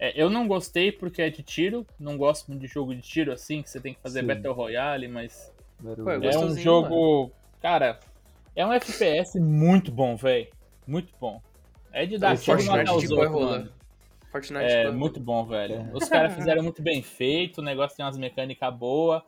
É, 0.00 0.12
eu 0.20 0.30
não 0.30 0.46
gostei 0.46 0.92
porque 0.92 1.20
é 1.22 1.28
de 1.28 1.42
tiro. 1.42 1.84
Não 1.98 2.16
gosto 2.16 2.48
muito 2.48 2.60
de 2.60 2.68
jogo 2.68 2.94
de 2.94 3.02
tiro 3.02 3.32
assim, 3.32 3.62
que 3.62 3.70
você 3.70 3.80
tem 3.80 3.94
que 3.94 4.00
fazer 4.00 4.20
Sim. 4.20 4.26
Battle 4.28 4.54
Royale, 4.54 5.08
mas. 5.08 5.52
Pô, 5.82 6.10
eu 6.10 6.22
é 6.22 6.38
um 6.38 6.56
jogo. 6.56 7.32
Cara, 7.60 7.98
é 8.54 8.64
um 8.64 8.72
FPS 8.72 9.40
muito 9.40 9.90
bom, 9.90 10.14
velho. 10.16 10.46
Muito 10.86 11.12
bom. 11.20 11.42
É 11.92 12.06
de 12.06 12.16
dar 12.16 12.34
O 12.34 12.38
tiro 12.38 12.60
Fortnite 12.62 12.90
os 12.90 13.10
outros, 13.10 13.32
mano. 13.32 13.72
Fortnite 14.30 14.64
É, 14.64 14.84
tipo, 14.84 14.96
muito 14.96 15.18
bom, 15.20 15.44
velho. 15.46 15.74
É. 15.74 15.90
Os 15.94 16.08
caras 16.08 16.34
fizeram 16.36 16.62
muito 16.62 16.82
bem 16.82 17.02
feito, 17.02 17.58
o 17.58 17.64
negócio 17.64 17.96
tem 17.96 18.04
umas 18.04 18.18
mecânicas 18.18 18.74
boas. 18.74 19.22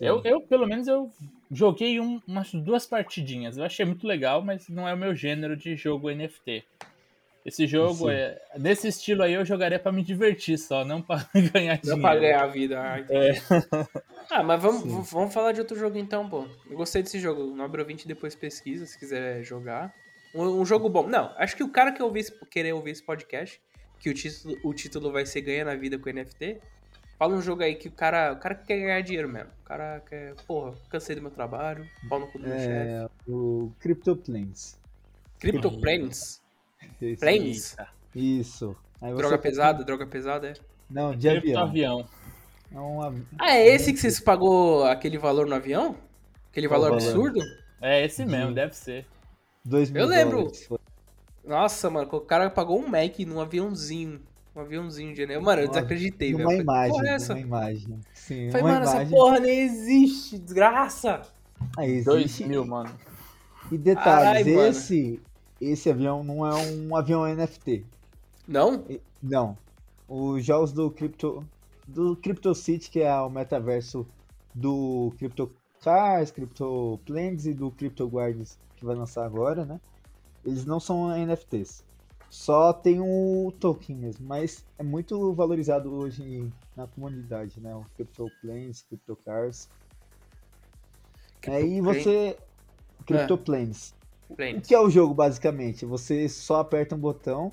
Eu, 0.00 0.22
eu, 0.24 0.40
pelo 0.40 0.66
menos, 0.66 0.86
eu 0.86 1.10
joguei 1.50 1.98
um- 1.98 2.20
umas 2.26 2.52
duas 2.54 2.86
partidinhas. 2.86 3.58
Eu 3.58 3.64
achei 3.64 3.84
muito 3.84 4.06
legal, 4.06 4.40
mas 4.42 4.68
não 4.68 4.88
é 4.88 4.94
o 4.94 4.96
meu 4.96 5.14
gênero 5.14 5.56
de 5.56 5.74
jogo 5.74 6.08
NFT. 6.08 6.64
Esse 7.44 7.66
jogo, 7.66 8.06
Sim. 8.08 8.10
é, 8.12 8.40
nesse 8.56 8.86
estilo 8.86 9.24
aí, 9.24 9.32
eu 9.32 9.44
jogaria 9.44 9.76
pra 9.80 9.90
me 9.90 10.04
divertir 10.04 10.56
só, 10.56 10.84
não 10.84 11.02
pra 11.02 11.26
ganhar 11.52 11.74
Não 11.82 11.96
dinheiro. 11.96 12.00
pra 12.00 12.14
ganhar 12.16 12.44
a 12.44 12.46
vida. 12.46 12.80
Ah. 12.80 12.98
É. 13.10 13.32
Ah, 14.30 14.42
mas 14.42 14.62
vamos, 14.62 14.82
Sim. 14.82 15.02
vamos 15.14 15.34
falar 15.34 15.52
de 15.52 15.60
outro 15.60 15.76
jogo 15.76 15.98
então, 15.98 16.26
pô. 16.26 16.46
Eu 16.70 16.76
gostei 16.76 17.02
desse 17.02 17.18
jogo. 17.18 17.42
No 17.54 17.62
Abra 17.64 17.84
20 17.84 18.06
depois 18.08 18.34
pesquisa, 18.34 18.86
se 18.86 18.96
quiser 18.98 19.42
jogar. 19.42 19.92
Um, 20.34 20.60
um 20.60 20.64
jogo 20.64 20.88
bom. 20.88 21.06
Não, 21.06 21.34
acho 21.36 21.54
que 21.56 21.62
o 21.62 21.68
cara 21.68 21.92
que 21.92 22.02
ouvir 22.02 22.24
querer 22.48 22.72
ouvir 22.72 22.92
esse 22.92 23.02
podcast, 23.02 23.60
que 24.02 24.10
o 24.10 24.14
título, 24.14 24.58
o 24.64 24.74
título 24.74 25.12
vai 25.12 25.24
ser 25.24 25.40
Ganha 25.42 25.64
na 25.64 25.76
Vida 25.76 25.96
com 25.96 26.10
NFT, 26.10 26.58
fala 27.16 27.34
um 27.36 27.40
jogo 27.40 27.62
aí 27.62 27.76
que 27.76 27.86
o 27.86 27.92
cara, 27.92 28.32
o 28.32 28.36
cara 28.36 28.56
quer 28.56 28.78
ganhar 28.80 29.00
dinheiro 29.00 29.28
mesmo. 29.28 29.48
O 29.60 29.64
cara 29.64 30.02
quer, 30.08 30.34
porra, 30.44 30.74
cansei 30.90 31.14
do 31.14 31.22
meu 31.22 31.30
trabalho, 31.30 31.88
pau 32.08 32.18
no 32.18 32.26
cu 32.26 32.38
do 32.38 32.48
meu 32.48 32.58
chefe. 32.58 32.68
É, 32.90 33.08
o 33.28 33.70
CryptoPlanes. 33.78 34.76
CryptoPlanes. 35.38 36.42
Planes? 37.20 37.76
Isso. 38.12 38.76
Aí 39.00 39.12
você 39.12 39.16
Droga 39.18 39.38
pesada, 39.38 39.84
droga 39.84 40.06
pesada, 40.06 40.48
é. 40.48 40.54
Não, 40.90 41.14
de 41.16 41.28
Cripto 41.28 41.58
avião. 41.58 41.98
avião. 42.00 42.08
É 42.74 42.80
um 42.80 43.02
avi- 43.02 43.24
Ah, 43.38 43.54
é 43.54 43.68
esse 43.68 43.92
que 43.92 44.00
vocês 44.00 44.18
pagou 44.18 44.84
aquele 44.84 45.16
valor 45.16 45.46
no 45.46 45.54
avião? 45.54 45.96
Aquele 46.50 46.66
valor 46.66 46.90
valor? 46.90 47.02
absurdo? 47.02 47.40
É 47.80 48.04
esse 48.04 48.24
mesmo, 48.24 48.48
De- 48.48 48.54
deve 48.54 48.74
ser. 48.76 49.06
Eu 49.94 50.06
lembro. 50.06 50.38
dólares. 50.42 50.68
Nossa, 51.44 51.90
mano, 51.90 52.08
o 52.12 52.20
cara 52.20 52.48
pagou 52.50 52.78
um 52.80 52.88
Mac 52.88 53.18
num 53.20 53.40
aviãozinho. 53.40 54.20
Um 54.54 54.60
aviãozinho 54.60 55.14
de 55.14 55.26
Mano, 55.40 55.62
eu 55.62 55.68
desacreditei, 55.68 56.32
velho. 56.32 56.44
Falei, 56.44 56.60
imagem, 56.60 56.92
Porra, 56.92 57.08
é 57.08 57.14
essa? 57.14 57.34
numa 57.34 57.40
imagem. 57.46 58.00
Sim, 58.12 58.50
Falei, 58.50 58.66
uma 58.66 58.72
mano, 58.74 58.84
imagem. 58.84 59.02
essa 59.02 59.10
porra 59.10 59.40
nem 59.40 59.60
existe, 59.60 60.38
desgraça. 60.38 61.22
Aí 61.78 62.02
Dois 62.02 62.24
existe. 62.24 62.44
mil, 62.44 62.64
mano. 62.66 62.90
E 63.70 63.78
detalhes, 63.78 64.46
Ai, 64.46 64.54
mano. 64.54 64.68
esse, 64.68 65.20
esse 65.60 65.88
avião 65.90 66.22
não 66.22 66.46
é 66.46 66.54
um 66.54 66.94
avião 66.94 67.24
NFT. 67.26 67.84
Não? 68.46 68.84
E- 68.90 69.00
Não. 69.22 69.56
Os 70.06 70.44
jogos 70.44 70.72
do 70.72 70.90
Crypto 70.90 71.42
do 71.88 72.14
CryptoCity, 72.16 72.90
que 72.90 73.00
é 73.00 73.14
o 73.20 73.30
metaverso 73.30 74.06
do 74.54 75.12
CryptoCars, 75.18 76.30
CryptoPlanes 76.30 77.46
e 77.46 77.54
do 77.54 77.70
CryptoGuards 77.70 78.58
que 78.76 78.84
vai 78.84 78.94
lançar 78.94 79.24
agora, 79.24 79.64
né? 79.64 79.80
Eles 80.44 80.64
não 80.64 80.80
são 80.80 81.14
NFTs. 81.14 81.84
Só 82.30 82.72
tem 82.72 82.98
o 83.00 83.52
token 83.60 83.94
mesmo, 83.96 84.26
mas 84.26 84.64
é 84.78 84.82
muito 84.82 85.34
valorizado 85.34 85.92
hoje 85.92 86.50
na 86.74 86.86
comunidade, 86.86 87.60
né? 87.60 87.74
O 87.74 87.84
CryptoPlanes, 87.94 88.82
CryptoCars. 88.82 89.68
Aí 91.46 91.80
você 91.80 92.38
CryptoPlanes. 93.06 93.94
O 94.30 94.60
que 94.62 94.74
é 94.74 94.80
o 94.80 94.88
jogo, 94.88 95.12
basicamente? 95.12 95.84
Você 95.84 96.28
só 96.28 96.60
aperta 96.60 96.94
um 96.94 96.98
botão 96.98 97.52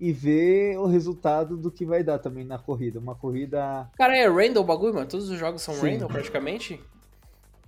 e 0.00 0.12
vê 0.12 0.76
o 0.76 0.86
resultado 0.86 1.56
do 1.56 1.70
que 1.70 1.86
vai 1.86 2.02
dar 2.02 2.18
também 2.18 2.44
na 2.44 2.58
corrida. 2.58 2.98
Uma 2.98 3.14
corrida, 3.14 3.88
Cara, 3.96 4.16
é 4.16 4.26
random 4.28 4.62
o 4.62 4.64
bagulho, 4.64 4.94
mano? 4.94 5.06
Todos 5.06 5.28
os 5.30 5.38
jogos 5.38 5.62
são 5.62 5.74
Sim. 5.74 5.92
random, 5.92 6.08
praticamente? 6.08 6.80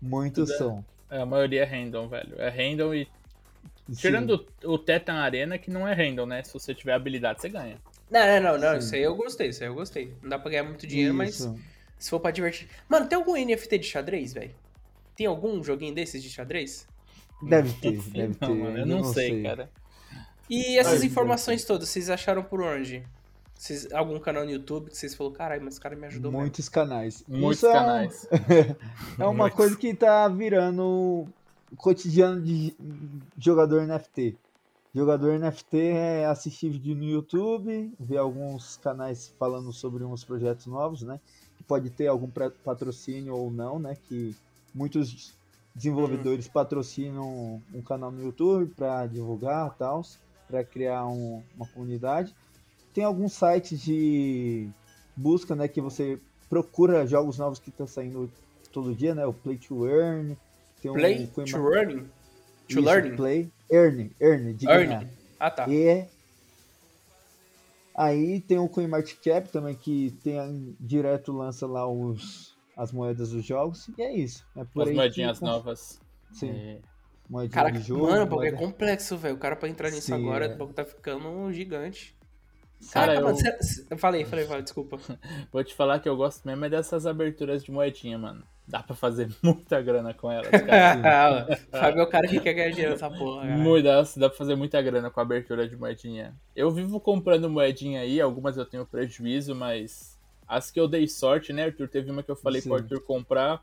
muitos 0.03 0.51
é- 0.51 0.59
são. 0.59 0.85
É, 1.11 1.21
a 1.21 1.27
maioria 1.27 1.63
é 1.63 1.65
random, 1.65 2.09
velho. 2.09 2.35
É 2.41 2.49
random 2.49 2.95
e. 2.95 3.09
Sim. 3.89 3.95
Tirando 3.97 4.47
o 4.65 4.75
o 4.75 4.79
Tetan 4.79 5.15
Arena, 5.15 5.59
que 5.59 5.71
não 5.71 5.87
é 5.87 5.93
random, 5.93 6.27
né? 6.27 6.43
Se 6.43 6.53
você 6.53 6.75
tiver 6.75 6.95
habilidade, 6.95 7.41
você 7.41 7.49
ganha. 7.49 7.77
Não, 8.11 8.27
não, 8.27 8.43
não, 8.53 8.59
não. 8.59 8.81
Sim. 8.81 8.87
Isso 8.87 8.95
aí 8.95 9.03
eu 9.03 9.15
gostei, 9.15 9.49
isso 9.49 9.63
aí 9.63 9.69
eu 9.69 9.75
gostei. 9.75 10.15
Não 10.23 10.31
dá 10.31 10.39
pra 10.39 10.51
ganhar 10.51 10.65
muito 10.65 10.87
dinheiro, 10.87 11.13
mas 11.15 11.41
Isso. 11.41 11.59
se 11.99 12.09
for 12.11 12.21
pra 12.21 12.31
divertir. 12.31 12.69
Mano, 12.89 13.07
tem 13.07 13.17
algum 13.17 13.35
NFT 13.37 13.79
de 13.79 13.87
xadrez, 13.87 14.33
velho? 14.33 14.55
Tem 15.17 15.27
algum 15.27 15.63
joguinho 15.63 15.95
desses 15.95 16.23
de 16.23 16.31
xadrez? 16.31 16.87
Deve 17.43 17.73
ter, 17.75 17.95
Enfim, 17.95 18.11
deve 18.11 18.37
não, 18.41 18.49
ter. 18.49 18.55
mano, 18.55 18.79
eu 18.79 18.83
ainda 18.85 18.97
não, 18.97 19.05
sei, 19.05 19.43
cara. 19.43 19.71
E 20.49 20.79
essas 20.79 21.01
Ai, 21.01 21.07
informações 21.07 21.65
todas, 21.65 21.89
vocês 21.89 22.09
acharam 22.09 22.43
por 22.43 22.63
onde? 22.63 23.03
Vocês, 23.55 23.91
algum 23.93 24.19
canal 24.19 24.45
no 24.45 24.51
YouTube 24.51 24.91
que 24.91 24.97
vocês 24.97 25.15
falaram, 25.15 25.37
caralho, 25.37 25.63
mas 25.63 25.75
esse 25.75 25.81
cara 25.81 25.95
me 25.97 26.07
ajudou 26.07 26.31
mesmo. 26.31 26.43
Muitos 26.43 26.69
canais. 26.69 27.25
Muitos 27.27 27.59
Isso 27.59 27.67
é 27.67 27.73
canais. 27.73 28.29
É 29.19 29.25
uma 29.25 29.33
Muitos. 29.35 29.57
coisa 29.57 29.77
que 29.77 29.95
tá 29.95 30.29
virando 30.29 31.27
cotidiano 31.77 32.41
de 32.41 32.75
jogador 33.39 33.87
NFT. 33.87 34.37
Jogador 34.95 35.39
NFT 35.39 35.77
é 35.77 36.27
assistir 36.27 36.71
vídeo 36.71 36.95
no 36.95 37.03
YouTube, 37.05 37.93
ver 37.99 38.17
alguns 38.19 38.77
canais 38.77 39.35
falando 39.39 39.73
sobre 39.73 40.05
uns 40.05 40.23
projetos 40.23 40.67
novos, 40.67 41.03
né? 41.03 41.19
Que 41.57 41.65
pode 41.65 41.91
ter 41.91 42.07
algum 42.07 42.31
patrocínio 42.65 43.35
ou 43.35 43.51
não, 43.51 43.79
né? 43.81 43.97
Que 44.09 44.37
muitos 44.73 45.35
desenvolvedores 45.75 46.47
patrocinam 46.47 47.61
um 47.75 47.83
canal 47.83 48.13
no 48.13 48.23
YouTube 48.23 48.73
para 48.77 49.07
divulgar 49.07 49.75
tal, 49.77 50.03
para 50.47 50.63
criar 50.63 51.07
um- 51.09 51.43
uma 51.57 51.67
comunidade. 51.67 52.33
Tem 52.93 53.03
alguns 53.03 53.33
sites 53.33 53.81
de 53.81 54.69
busca, 55.17 55.57
né? 55.57 55.67
Que 55.67 55.81
você 55.81 56.21
procura 56.49 57.05
jogos 57.05 57.37
novos 57.37 57.59
que 57.59 57.71
estão 57.71 57.87
saindo 57.89 58.31
todo 58.73 58.95
dia, 58.95 59.13
né? 59.13 59.27
O 59.27 59.33
Play 59.35 59.59
to 59.59 59.89
Earn. 59.89 60.37
Tem 60.85 60.91
um 60.91 60.95
Play 60.95 61.27
to 61.29 61.63
Learning? 61.63 62.01
To 62.01 62.09
Isso, 62.69 62.81
Learning? 62.83 63.17
Play. 63.17 63.51
Earn, 63.71 64.11
Earn, 64.21 64.53
de 64.53 64.67
ganhar. 64.67 64.81
Earning. 65.03 65.09
Ah, 65.41 65.51
tá. 65.51 65.67
E 65.67 66.07
aí 67.95 68.41
tem 68.41 68.59
o 68.59 68.69
CoinMarketCap 68.69 69.49
também, 69.49 69.75
que 69.75 70.11
tem 70.23 70.77
direto 70.79 71.33
lança 71.33 71.67
lá 71.67 71.87
os, 71.91 72.55
as 72.77 72.93
moedas 72.93 73.31
dos 73.31 73.45
jogos. 73.45 73.89
E 73.97 74.03
é 74.03 74.13
isso. 74.13 74.45
É 74.57 74.65
por 74.65 74.87
As 74.89 74.95
moedinhas 74.95 75.39
que- 75.39 75.45
novas. 75.45 76.01
Sim, 76.33 76.51
É, 76.51 76.79
moedinha 77.31 77.55
Caraca, 77.55 77.79
de 77.79 77.87
jogo. 77.87 78.03
mano, 78.07 78.23
é 78.23 78.27
moeda- 78.27 78.57
complexo, 78.57 79.17
velho. 79.17 79.37
O 79.37 79.39
cara 79.39 79.57
pra 79.57 79.69
entrar 79.69 79.89
nisso 79.91 80.03
Sim, 80.09 80.15
agora, 80.15 80.47
é. 80.47 80.63
o 80.63 80.67
tá 80.69 80.85
ficando 80.85 81.53
gigante. 81.53 82.15
Cara, 82.93 83.15
Caraca, 83.15 83.21
eu- 83.21 83.25
mano, 83.25 83.39
cê- 83.39 83.63
cê- 83.63 83.87
eu 83.89 83.97
falei, 83.97 84.25
falei, 84.27 84.45
falei, 84.47 84.63
desculpa. 84.63 84.99
Vou 85.53 85.65
te 85.65 85.75
falar 85.75 86.01
que 86.01 86.09
eu 86.09 86.17
gosto 86.17 86.45
mesmo 86.47 86.65
é 86.65 86.69
dessas 86.69 87.07
aberturas 87.07 87.65
de 87.65 87.71
moedinha, 87.71 88.19
mano. 88.19 88.45
Dá 88.67 88.83
pra 88.83 88.97
fazer 88.97 89.29
muita 89.43 89.81
grana 89.83 90.15
com 90.15 90.31
elas, 90.33 90.49
cara. 90.51 91.57
Fábio 91.71 92.01
é 92.01 92.05
o 92.05 92.09
cara 92.09 92.27
que 92.27 92.41
quer 92.41 92.55
ganhar 92.55 92.71
dinheiro 92.71 92.93
nessa 92.93 93.11
porra, 93.11 93.43
cara. 93.43 93.57
Muito, 93.59 93.85
dá, 93.85 94.03
dá 94.03 94.29
pra 94.29 94.39
fazer 94.39 94.55
muita 94.55 94.81
grana 94.81 95.11
com 95.11 95.21
a 95.21 95.23
abertura 95.23 95.69
de 95.69 95.77
moedinha. 95.77 96.35
Eu 96.57 96.71
vivo 96.71 96.99
comprando 96.99 97.51
moedinha 97.51 98.01
aí, 98.01 98.21
algumas 98.21 98.57
eu 98.57 98.65
tenho 98.65 98.87
prejuízo, 98.87 99.55
mas 99.55 100.19
as 100.49 100.71
que 100.71 100.81
eu 100.81 100.89
dei 100.89 101.07
sorte, 101.07 101.53
né, 101.53 101.65
Arthur? 101.65 101.89
Teve 101.89 102.11
uma 102.11 102.23
que 102.23 102.31
eu 102.31 102.37
falei 102.37 102.61
Sim. 102.63 102.71
pro 102.71 102.79
Arthur 102.79 103.01
comprar, 103.03 103.63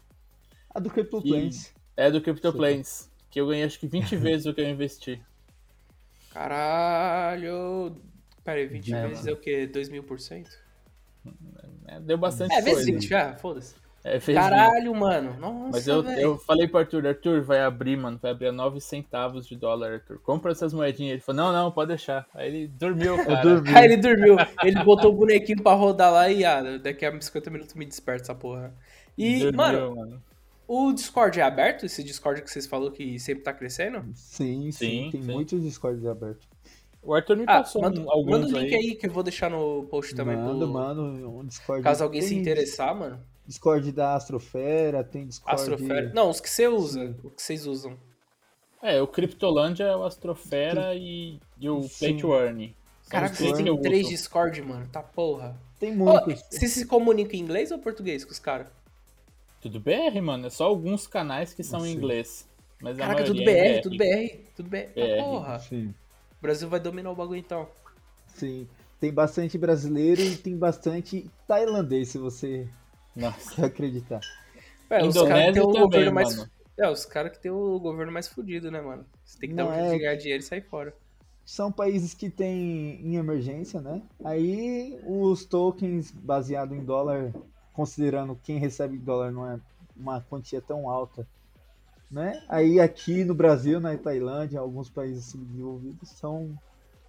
A 0.73 0.79
do 0.79 0.89
CryptoPlanes. 0.89 1.73
é 1.97 2.11
do 2.11 2.21
CryptoPlanes, 2.21 3.09
que 3.31 3.41
eu 3.41 3.47
ganhei 3.47 3.63
acho 3.63 3.79
que 3.79 3.87
20 3.87 4.15
vezes 4.17 4.45
o 4.45 4.53
que 4.53 4.61
eu 4.61 4.69
investi. 4.69 5.19
Caralho. 6.31 7.97
Pera 8.43 8.59
aí, 8.59 8.67
20 8.67 8.93
É, 8.93 9.07
vezes 9.07 9.27
é 9.27 9.31
o 9.31 9.37
quê? 9.37 9.65
2 9.67 9.89
mil 9.89 10.03
por 10.03 10.19
cento? 10.19 10.49
É, 11.87 11.99
deu 11.99 12.17
bastante 12.17 12.53
É, 12.53 12.61
vezes 12.61 12.73
coisa. 12.85 12.91
20 12.91 13.07
já, 13.07 13.35
foda-se. 13.35 13.75
É, 14.03 14.19
fez 14.19 14.35
Caralho, 14.37 14.95
mano. 14.95 15.39
Nossa, 15.39 15.69
Mas 15.73 15.87
eu, 15.87 16.03
eu 16.03 16.37
falei 16.39 16.67
pro 16.67 16.79
Arthur, 16.79 17.05
Arthur, 17.05 17.41
vai 17.43 17.61
abrir, 17.61 17.95
mano, 17.95 18.17
vai 18.19 18.31
abrir 18.31 18.47
a 18.47 18.51
9 18.51 18.81
centavos 18.81 19.45
de 19.47 19.55
dólar, 19.55 19.93
Arthur. 19.93 20.19
Compra 20.19 20.51
essas 20.51 20.73
moedinhas. 20.73 21.11
Ele 21.13 21.21
falou, 21.21 21.43
não, 21.43 21.53
não, 21.53 21.71
pode 21.71 21.89
deixar. 21.89 22.25
Aí 22.33 22.47
ele 22.47 22.67
dormiu, 22.67 23.15
cara. 23.23 23.41
dormi. 23.43 23.69
Aí 23.75 23.85
ele 23.85 23.97
dormiu. 23.97 24.37
Ele 24.63 24.83
botou 24.83 25.11
o 25.11 25.15
bonequinho 25.15 25.61
pra 25.61 25.73
rodar 25.73 26.11
lá 26.11 26.29
e 26.29 26.43
ah, 26.43 26.77
daqui 26.79 27.05
a 27.05 27.21
50 27.21 27.49
minutos 27.51 27.75
me 27.75 27.85
desperta 27.85 28.23
essa 28.23 28.35
porra. 28.35 28.73
E, 29.17 29.39
Dormiu, 29.51 29.57
mano, 29.57 30.21
o 30.67 30.91
Discord 30.93 31.39
é 31.39 31.43
aberto? 31.43 31.85
Esse 31.85 32.03
Discord 32.03 32.41
que 32.41 32.49
vocês 32.49 32.65
falaram 32.65 32.91
que 32.91 33.19
sempre 33.19 33.43
tá 33.43 33.53
crescendo? 33.53 34.03
Sim, 34.15 34.71
sim, 34.71 34.71
Sim, 34.71 35.09
tem 35.11 35.21
sim. 35.21 35.31
muitos 35.31 35.61
Discords 35.61 36.03
abertos. 36.07 36.47
O 37.03 37.13
Arthur 37.13 37.35
me 37.37 37.43
Ah, 37.47 37.59
passou 37.61 37.81
manda, 37.81 37.99
um- 37.99 38.09
alguns 38.11 38.31
manda 38.31 38.47
o 38.47 38.59
link 38.61 38.73
aí. 38.73 38.89
aí. 38.91 38.95
que 38.95 39.05
eu 39.07 39.11
vou 39.11 39.21
deixar 39.21 39.49
no 39.49 39.83
post 39.91 40.15
também. 40.15 40.37
Manda, 40.37 40.65
pro- 40.65 40.73
mano, 40.73 41.39
um 41.39 41.45
Discord. 41.45 41.83
Caso 41.83 42.03
alguém 42.03 42.21
se 42.21 42.29
tem 42.29 42.39
interessar, 42.39 42.95
mano. 42.95 43.19
Discord 43.51 43.91
da 43.91 44.15
Astrofera, 44.15 45.03
tem 45.03 45.27
Discord. 45.27 45.61
Astrofera. 45.61 46.11
Não, 46.13 46.29
os 46.29 46.39
que 46.39 46.49
você 46.49 46.69
usa. 46.69 47.13
O 47.21 47.29
que 47.29 47.41
vocês 47.41 47.67
usam. 47.67 47.97
É, 48.81 49.01
o 49.01 49.07
Cryptolândia, 49.07 49.97
o 49.97 50.05
Astrofera 50.05 50.95
e, 50.95 51.37
e 51.59 51.69
o 51.69 51.81
Play 51.99 52.15
to 52.15 52.33
Earn. 52.33 52.73
Caraca, 53.09 53.35
vocês 53.35 53.51
têm 53.57 53.81
três. 53.81 54.07
Discord, 54.07 54.61
mano. 54.61 54.87
Tá 54.89 55.03
porra. 55.03 55.59
Tem 55.77 55.93
muitos. 55.93 56.41
Vocês 56.49 56.71
se 56.71 56.85
comunicam 56.85 57.37
em 57.37 57.43
inglês 57.43 57.71
ou 57.71 57.79
português 57.79 58.23
com 58.23 58.31
os 58.31 58.39
caras? 58.39 58.67
Tudo 59.59 59.81
BR, 59.81 60.21
mano. 60.23 60.47
É 60.47 60.49
só 60.49 60.63
alguns 60.63 61.05
canais 61.05 61.53
que 61.53 61.61
são 61.61 61.85
em 61.85 61.91
inglês. 61.91 62.47
Mas 62.81 62.97
a 62.97 63.01
Caraca, 63.01 63.25
tudo 63.25 63.43
maioria 63.43 63.67
é 63.67 63.73
BR, 63.73 63.81
tudo 63.81 63.97
BR, 63.97 64.37
tudo 64.55 64.69
BR. 64.69 64.77
Tá 64.77 65.01
BR. 65.01 65.23
porra. 65.23 65.59
Sim. 65.59 65.93
O 66.39 66.41
Brasil 66.41 66.69
vai 66.69 66.79
dominar 66.79 67.11
o 67.11 67.15
bagulho 67.15 67.39
então. 67.39 67.67
Sim. 68.27 68.65
Tem 68.97 69.11
bastante 69.11 69.57
brasileiro 69.57 70.21
e 70.21 70.37
tem 70.37 70.55
bastante 70.55 71.29
tailandês, 71.45 72.07
se 72.07 72.17
você 72.17 72.69
Nossa. 73.15 73.55
quer 73.55 73.65
acreditar. 73.65 74.19
É, 74.89 75.03
os 75.05 75.13
caras 75.13 75.13
que 75.13 75.19
Indonésia 75.19 75.53
tem 75.53 75.61
o 75.61 75.65
também, 75.67 75.81
governo 75.83 76.13
mais. 76.13 76.35
mano. 76.37 76.49
É, 76.77 76.89
os 76.89 77.05
caras 77.05 77.31
que 77.31 77.39
tem 77.41 77.51
o 77.51 77.79
governo 77.79 78.11
mais 78.11 78.27
fudido, 78.27 78.71
né, 78.71 78.81
mano? 78.81 79.05
Você 79.23 79.37
tem 79.39 79.49
que 79.49 79.55
dar 79.55 79.63
Não, 79.65 79.71
um 79.71 79.73
jeito 79.73 79.87
é- 79.87 79.91
de 79.93 79.99
ganhar 79.99 80.15
dinheiro 80.15 80.43
e 80.43 80.45
sair 80.45 80.61
fora. 80.61 80.93
são 81.45 81.71
países 81.71 82.13
que 82.13 82.29
têm 82.29 82.99
em 83.05 83.15
emergência, 83.17 83.81
né? 83.81 84.01
Aí 84.23 84.97
os 85.05 85.45
tokens 85.45 86.11
baseado 86.11 86.73
em 86.73 86.83
dólar, 86.83 87.33
considerando 87.73 88.39
quem 88.43 88.57
recebe 88.57 88.97
dólar 88.97 89.31
não 89.31 89.47
é 89.49 89.59
uma 89.97 90.21
quantia 90.21 90.61
tão 90.61 90.89
alta, 90.89 91.27
né? 92.09 92.41
Aí 92.47 92.79
aqui 92.79 93.23
no 93.25 93.33
Brasil, 93.35 93.79
na 93.79 93.95
Tailândia, 93.97 94.59
alguns 94.59 94.89
países 94.89 95.25
subdesenvolvidos 95.25 96.09
são 96.09 96.57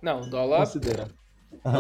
Não, 0.03 0.29
dólar. 0.29 0.59
considerados. 0.67 1.15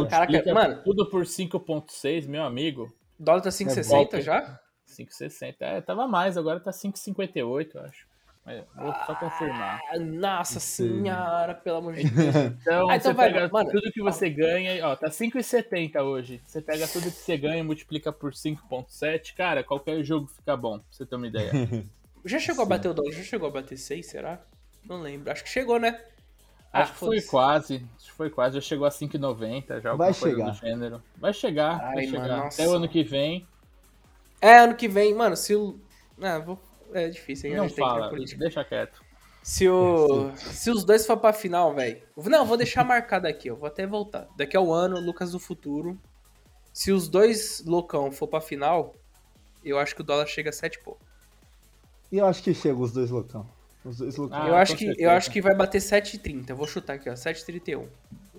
Caraca, 0.08 0.54
mano, 0.54 0.82
Tudo 0.84 1.08
por 1.10 1.26
5.6, 1.26 2.26
meu 2.26 2.44
amigo. 2.44 2.92
O 3.22 3.24
dólar 3.24 3.40
tá 3.40 3.50
5,60 3.50 3.88
golpe. 3.88 4.20
já? 4.20 4.60
5,60. 4.86 5.56
É, 5.60 5.80
tava 5.80 6.06
mais, 6.08 6.36
agora 6.36 6.58
tá 6.60 6.70
5,58, 6.72 7.70
eu 7.76 7.80
acho. 7.82 8.06
Mas 8.44 8.64
vou 8.74 8.92
só 9.06 9.14
confirmar. 9.14 9.80
Ah, 9.92 9.98
nossa 10.00 10.58
Sim. 10.58 10.98
senhora, 11.04 11.54
pelo 11.54 11.76
amor 11.76 11.92
de 11.94 12.02
Deus. 12.10 12.34
Então, 12.60 12.90
Ah, 12.90 12.96
então 12.96 13.12
você 13.12 13.16
vai, 13.16 13.32
pega 13.32 13.48
mano. 13.48 13.70
tudo 13.70 13.92
que 13.92 14.02
você 14.02 14.28
ganha, 14.28 14.84
ó, 14.88 14.96
tá 14.96 15.08
5,70 15.08 16.02
hoje. 16.02 16.42
Você 16.44 16.60
pega 16.60 16.88
tudo 16.88 17.04
que 17.04 17.10
você 17.18 17.36
ganha 17.38 17.58
e 17.58 17.62
multiplica 17.62 18.12
por 18.12 18.32
5,7, 18.32 19.34
cara, 19.36 19.62
qualquer 19.62 20.02
jogo 20.02 20.26
fica 20.26 20.56
bom, 20.56 20.78
pra 20.80 20.86
você 20.90 21.06
ter 21.06 21.14
uma 21.14 21.28
ideia. 21.28 21.52
Já 22.24 22.38
chegou 22.40 22.62
a 22.64 22.66
bater 22.66 22.88
o 22.88 22.94
dólar? 22.94 23.12
Já 23.12 23.22
chegou 23.22 23.48
a 23.48 23.52
bater 23.52 23.76
6, 23.76 24.06
será? 24.06 24.40
Não 24.84 25.00
lembro. 25.00 25.30
Acho 25.30 25.44
que 25.44 25.48
chegou, 25.50 25.78
né? 25.78 26.00
Acho 26.72 26.92
que 26.92 26.98
foi 26.98 27.20
quase, 27.20 27.86
acho 27.96 28.06
que 28.06 28.12
foi 28.12 28.30
quase, 28.30 28.54
já 28.54 28.60
chegou 28.60 28.86
a 28.86 28.90
5,90 28.90 29.80
já, 29.82 29.90
alguma 29.90 30.10
Vai 30.10 30.14
coisa 30.14 30.36
chegar. 30.36 30.50
do 30.50 30.56
gênero. 30.56 31.02
Vai 31.16 31.32
chegar, 31.34 31.78
vai 31.78 31.86
Ai, 31.88 32.06
mano, 32.06 32.10
chegar. 32.24 32.36
nossa. 32.38 32.62
Até 32.62 32.70
o 32.70 32.74
ano 32.76 32.88
que 32.88 33.02
vem, 33.04 33.46
É, 34.40 34.58
ano 34.58 34.74
que 34.74 34.88
vem, 34.88 35.14
mano, 35.14 35.36
se 35.36 35.54
o. 35.54 35.78
Ah, 36.20 36.38
vou... 36.38 36.58
É 36.94 37.08
difícil, 37.08 37.50
hein? 37.50 37.56
Não 37.56 37.68
fala, 37.68 38.10
deixa 38.38 38.64
quieto. 38.64 39.02
Se, 39.42 39.68
o... 39.68 40.30
se 40.36 40.70
os 40.70 40.84
dois 40.84 41.04
for 41.06 41.16
pra 41.16 41.32
final, 41.32 41.74
velho. 41.74 42.00
Não, 42.16 42.46
vou 42.46 42.56
deixar 42.56 42.84
marcado 42.84 43.26
aqui, 43.26 43.48
eu 43.48 43.56
vou 43.56 43.66
até 43.66 43.86
voltar. 43.86 44.28
Daqui 44.36 44.56
a 44.56 44.60
um 44.60 44.72
ano, 44.72 45.00
Lucas 45.00 45.32
do 45.32 45.38
futuro. 45.38 45.98
Se 46.72 46.92
os 46.92 47.08
dois 47.08 47.62
loucão 47.66 48.10
for 48.12 48.28
pra 48.28 48.40
final, 48.40 48.94
eu 49.64 49.78
acho 49.78 49.94
que 49.94 50.00
o 50.00 50.04
dólar 50.04 50.26
chega 50.26 50.50
a 50.50 50.52
7 50.52 50.76
e 50.76 50.82
pouco. 50.82 51.00
E 52.10 52.18
eu 52.18 52.26
acho 52.26 52.42
que 52.42 52.54
chega 52.54 52.76
os 52.78 52.92
dois 52.92 53.10
loucão. 53.10 53.46
Ah, 54.30 54.48
eu, 54.48 54.54
acho 54.56 54.76
que, 54.76 54.84
eu 54.84 54.88
certeza. 54.90 55.12
acho 55.12 55.30
que 55.30 55.40
vai 55.42 55.54
bater 55.54 55.80
7,30. 55.80 56.50
Eu 56.50 56.56
vou 56.56 56.66
chutar 56.66 56.94
aqui, 56.94 57.10
ó. 57.10 57.14
7,31. 57.14 57.86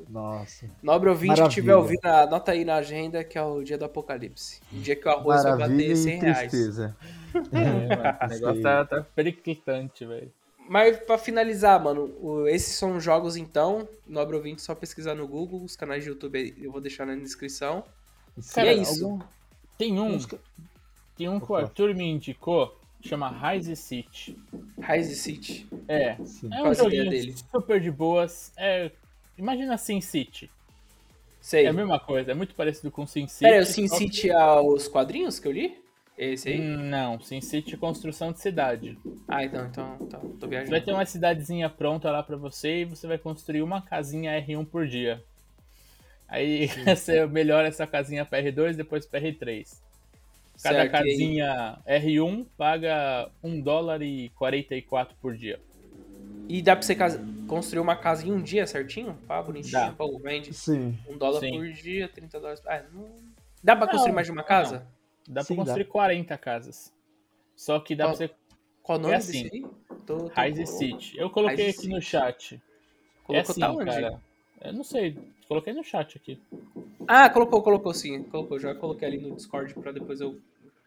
Nossa. 0.09 0.69
Nobre 0.81 1.09
ouvinte 1.09 1.33
que 1.33 1.39
Maravilha. 1.41 1.47
estiver 1.49 1.75
ouvindo, 1.75 2.05
anota 2.05 2.51
aí 2.51 2.63
na 2.63 2.75
agenda 2.75 3.23
que 3.23 3.37
é 3.37 3.41
o 3.43 3.63
dia 3.63 3.77
do 3.77 3.85
apocalipse. 3.85 4.61
O 4.71 4.77
dia 4.79 4.95
que 4.95 5.07
o 5.07 5.11
arroz 5.11 5.43
vai 5.43 5.51
Maravilha 5.53 5.87
bater 5.89 5.95
100 5.97 6.13
e 6.13 6.19
reais. 6.19 6.39
tristeza. 6.51 6.95
É, 7.51 7.95
mano, 7.95 8.17
o 8.23 8.27
negócio 8.27 8.61
tá, 8.61 8.85
tá 8.85 9.01
periclitante, 9.15 10.05
velho. 10.05 10.31
Mas 10.69 10.97
pra 10.97 11.17
finalizar, 11.17 11.81
mano, 11.83 12.47
esses 12.47 12.75
são 12.75 12.95
os 12.97 13.03
jogos 13.03 13.35
então. 13.35 13.87
Nobre 14.07 14.35
ouvinte, 14.37 14.61
só 14.61 14.73
pesquisar 14.73 15.13
no 15.15 15.27
Google. 15.27 15.61
Os 15.63 15.75
canais 15.75 16.03
de 16.03 16.09
YouTube 16.09 16.37
aí 16.37 16.53
eu 16.61 16.71
vou 16.71 16.79
deixar 16.79 17.05
na 17.05 17.15
descrição. 17.15 17.83
Cara, 18.53 18.69
é 18.69 18.73
isso. 18.75 19.03
algum- 19.05 19.19
Tem 19.77 19.99
um, 19.99 20.17
tem 21.17 21.27
um 21.27 21.39
que 21.39 21.51
o. 21.51 21.55
Arthur 21.55 21.93
me 21.93 22.05
indicou, 22.09 22.79
chama 23.07 23.29
Rise 23.29 23.75
City. 23.75 24.37
Rise 24.79 25.15
City. 25.15 25.67
É, 25.87 26.15
Sim. 26.25 26.49
é 26.51 26.63
um 26.63 26.73
joguinho 26.73 27.09
dele? 27.09 27.35
super 27.51 27.79
de 27.79 27.91
boas. 27.91 28.51
É, 28.57 28.91
imagina 29.37 29.77
Sin 29.77 30.01
City. 30.01 30.49
Sei. 31.41 31.65
É 31.65 31.69
a 31.69 31.73
mesma 31.73 31.99
coisa, 31.99 32.31
é 32.31 32.33
muito 32.33 32.55
parecido 32.55 32.89
com 32.89 33.05
Sin 33.05 33.27
City. 33.27 33.43
Pera 33.43 33.55
aí, 33.57 33.61
o 33.63 33.65
Sin 33.65 33.83
que- 33.89 33.97
City 33.97 34.29
é 34.29 34.45
os 34.61 34.87
quadrinhos 34.87 35.39
que 35.39 35.47
eu 35.47 35.51
li? 35.51 35.77
É 36.17 36.31
esse 36.33 36.47
aí? 36.49 36.59
Não, 36.59 37.19
Sin 37.19 37.41
City 37.41 37.73
é 37.73 37.77
construção 37.77 38.31
de 38.31 38.39
cidade. 38.39 38.97
Ah, 39.27 39.43
então, 39.43 39.65
então, 39.65 39.97
então, 39.99 40.19
tô 40.21 40.27
Você 40.27 40.39
vai 40.39 40.49
viajando. 40.49 40.85
ter 40.85 40.91
uma 40.93 41.05
cidadezinha 41.05 41.69
pronta 41.69 42.11
lá 42.11 42.21
pra 42.23 42.37
você 42.37 42.81
e 42.81 42.85
você 42.85 43.07
vai 43.07 43.17
construir 43.17 43.61
uma 43.63 43.81
casinha 43.81 44.31
R1 44.39 44.63
por 44.65 44.87
dia. 44.87 45.21
Aí 46.27 46.67
você 46.97 47.25
melhora 47.25 47.67
essa 47.67 47.85
casinha 47.87 48.23
pra 48.23 48.41
R2, 48.41 48.75
depois 48.75 49.05
pra 49.05 49.19
R3. 49.19 49.81
Cada 50.61 50.75
Certo, 50.79 50.87
e 50.87 50.91
casinha 50.91 51.79
R1 51.85 52.45
paga 52.57 53.29
1 53.43 53.59
dólar 53.61 54.01
e 54.01 54.29
44 54.29 55.15
por 55.21 55.35
dia. 55.35 55.59
E 56.47 56.61
dá 56.61 56.75
pra 56.75 56.83
você 56.83 56.93
casa- 56.95 57.23
construir 57.47 57.79
uma 57.81 57.95
casa 57.95 58.27
em 58.27 58.31
um 58.31 58.41
dia 58.41 58.67
certinho? 58.67 59.17
Pá, 59.27 59.41
bonitinho, 59.41 59.71
Dá. 59.71 59.95
vende. 60.23 60.53
Sim. 60.53 60.97
Um 61.09 61.17
dólar 61.17 61.39
Sim. 61.39 61.51
por 61.57 61.71
dia, 61.71 62.07
30 62.07 62.39
dólares. 62.39 62.61
Ah, 62.67 62.83
não... 62.93 63.09
Dá 63.63 63.75
pra 63.75 63.85
Não, 63.85 63.91
construir 63.93 64.13
mais 64.13 64.27
de 64.27 64.33
uma 64.33 64.43
casa? 64.43 64.85
Dá 65.27 65.41
Sim, 65.41 65.55
pra 65.55 65.63
dá. 65.63 65.71
construir 65.71 65.85
40 65.85 66.37
casas. 66.37 66.93
Só 67.55 67.79
que 67.79 67.95
dá 67.95 68.05
Ó, 68.05 68.07
pra 68.09 68.17
você. 68.17 68.29
Qual 68.81 68.97
o 68.99 69.01
nome 69.01 69.13
É 69.13 69.17
desse 69.17 69.37
assim, 69.47 69.49
aí? 69.53 69.65
Tô, 70.05 70.17
tô- 70.29 70.41
Rise 70.41 70.65
City. 70.65 71.17
Eu 71.17 71.29
coloquei 71.29 71.67
Rise 71.67 71.77
aqui 71.79 71.87
no 71.87 71.95
City. 71.95 72.05
chat. 72.07 72.55
É 72.55 72.59
Colocou 73.25 73.51
assim, 73.51 73.59
tá 73.61 73.71
onde? 73.71 73.85
cara. 73.85 74.21
Eu 74.63 74.73
não 74.73 74.83
sei. 74.83 75.17
Coloquei 75.47 75.73
no 75.73 75.83
chat 75.83 76.17
aqui. 76.17 76.39
Ah, 77.07 77.29
colocou, 77.29 77.61
colocou 77.61 77.93
sim. 77.93 78.23
Colocou. 78.23 78.59
Já 78.59 78.73
coloquei 78.73 79.07
ali 79.07 79.17
no 79.17 79.35
Discord 79.35 79.73
pra 79.75 79.91
depois 79.91 80.21
eu. 80.21 80.39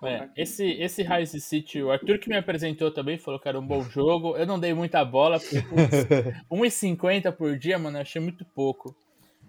É, 0.03 0.29
esse, 0.37 0.65
esse 0.73 1.03
Rise 1.03 1.41
City, 1.41 1.83
o 1.83 1.91
Arthur 1.91 2.19
que 2.19 2.29
me 2.29 2.37
apresentou 2.37 2.91
também 2.91 3.17
falou 3.19 3.41
que 3.41 3.49
era 3.49 3.59
um 3.59 3.67
bom 3.67 3.83
jogo. 3.83 4.37
Eu 4.37 4.47
não 4.47 4.59
dei 4.59 4.75
muita 4.75 5.03
bola, 5.05 5.41
porque 5.41 5.63
putz, 5.63 6.05
1,50 6.51 7.33
por 7.33 7.59
dia, 7.59 7.79
mano, 7.79 7.97
eu 7.97 8.03
achei 8.03 8.21
muito 8.21 8.45
pouco. 8.45 8.95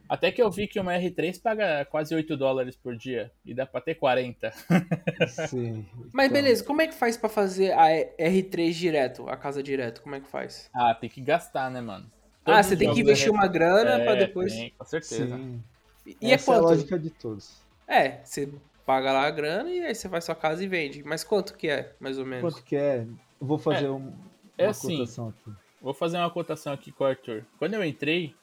Até 0.09 0.31
que 0.31 0.41
eu 0.41 0.49
vi 0.49 0.67
que 0.67 0.79
uma 0.79 0.93
R3 0.93 1.41
paga 1.41 1.83
quase 1.85 2.15
8 2.15 2.37
dólares 2.37 2.77
por 2.77 2.95
dia 2.95 3.29
e 3.45 3.53
dá 3.53 3.65
pra 3.65 3.81
ter 3.81 3.95
40. 3.95 4.51
Sim. 5.49 5.85
Mas 6.13 6.27
Então, 6.27 6.41
beleza, 6.41 6.63
como 6.63 6.81
é 6.81 6.87
que 6.87 6.93
faz 6.93 7.17
pra 7.17 7.27
fazer 7.27 7.73
a 7.73 7.87
R3 8.17 8.71
direto, 8.71 9.27
a 9.27 9.35
casa 9.35 9.61
direto? 9.61 10.01
Como 10.01 10.15
é 10.15 10.21
que 10.21 10.27
faz? 10.27 10.69
Ah, 10.73 10.95
tem 10.95 11.09
que 11.09 11.19
gastar, 11.19 11.69
né, 11.69 11.81
mano? 11.81 12.09
Ah, 12.47 12.63
você 12.63 12.75
tem 12.77 12.93
que 12.93 13.01
investir 13.01 13.27
da 13.31 13.33
uma 13.37 13.47
grana 13.47 13.91
É, 14.01 14.03
pra 14.03 14.15
depois. 14.15 14.53
tem, 14.53 14.73
com 14.77 14.85
certeza. 14.85 15.37
Sim. 15.37 15.63
E 16.21 16.31
é 16.31 16.33
Essa 16.35 16.51
é 16.51 16.55
a 16.55 16.57
quanto? 16.59 16.69
lógica 16.69 16.97
de 16.99 17.09
todos. 17.09 17.61
É, 17.87 18.21
você 18.23 18.49
paga 18.85 19.11
lá 19.11 19.27
a 19.27 19.31
grana 19.31 19.69
e 19.69 19.81
aí 19.81 19.93
você 19.93 20.07
faz 20.07 20.23
sua 20.23 20.35
casa 20.35 20.63
e 20.63 20.67
vende. 20.67 21.03
Mas 21.03 21.23
quanto 21.23 21.53
que 21.55 21.67
é, 21.67 21.93
mais 21.99 22.17
ou 22.17 22.25
menos? 22.25 22.53
Quanto 22.53 22.63
que 22.63 22.75
é? 22.75 23.05
Eu 23.39 23.47
vou 23.47 23.57
fazer 23.57 23.85
É, 23.85 23.91
um, 23.91 24.13
é 24.57 24.63
uma 24.65 24.71
assim. 24.71 24.97
cotação 24.99 25.29
aqui. 25.29 25.51
Vou 25.81 25.93
fazer 25.93 26.17
uma 26.17 26.29
cotação 26.29 26.73
aqui 26.73 26.91
com 26.91 27.03
o 27.03 27.07
Arthur. 27.07 27.45
Quando 27.59 27.73
eu 27.75 27.83
entrei, 27.83 28.33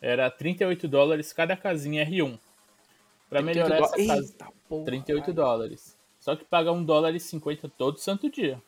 era 0.00 0.30
38 0.30 0.86
dólares 0.86 1.32
cada 1.32 1.56
casinha 1.56 2.04
R1. 2.06 2.38
Pra 3.28 3.42
melhorar 3.42 3.78
essa 3.80 3.96
casa, 3.96 4.22
Eita, 4.22 4.46
porra, 4.68 4.84
38 4.86 5.20
cara. 5.22 5.32
dólares. 5.34 5.96
Só 6.20 6.34
que 6.36 6.44
paga 6.44 6.72
1 6.72 6.84
dólar 6.84 7.14
e 7.14 7.20
50 7.20 7.68
todo 7.68 7.98
santo 7.98 8.30
dia. 8.30 8.60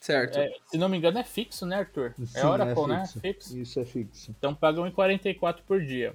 Certo. 0.00 0.38
É, 0.38 0.52
se 0.66 0.78
não 0.78 0.88
me 0.88 0.96
engano 0.98 1.18
é 1.18 1.24
fixo, 1.24 1.66
né, 1.66 1.76
Arthur? 1.76 2.14
Sim, 2.24 2.38
é 2.38 2.46
Oracle, 2.46 2.86
né? 2.86 3.00
fixo. 3.06 3.20
Fixo. 3.20 3.58
Isso 3.58 3.80
é 3.80 3.84
fixo. 3.84 4.30
Então 4.30 4.54
paga 4.54 4.80
1,44 4.80 5.60
por 5.66 5.80
dia. 5.82 6.14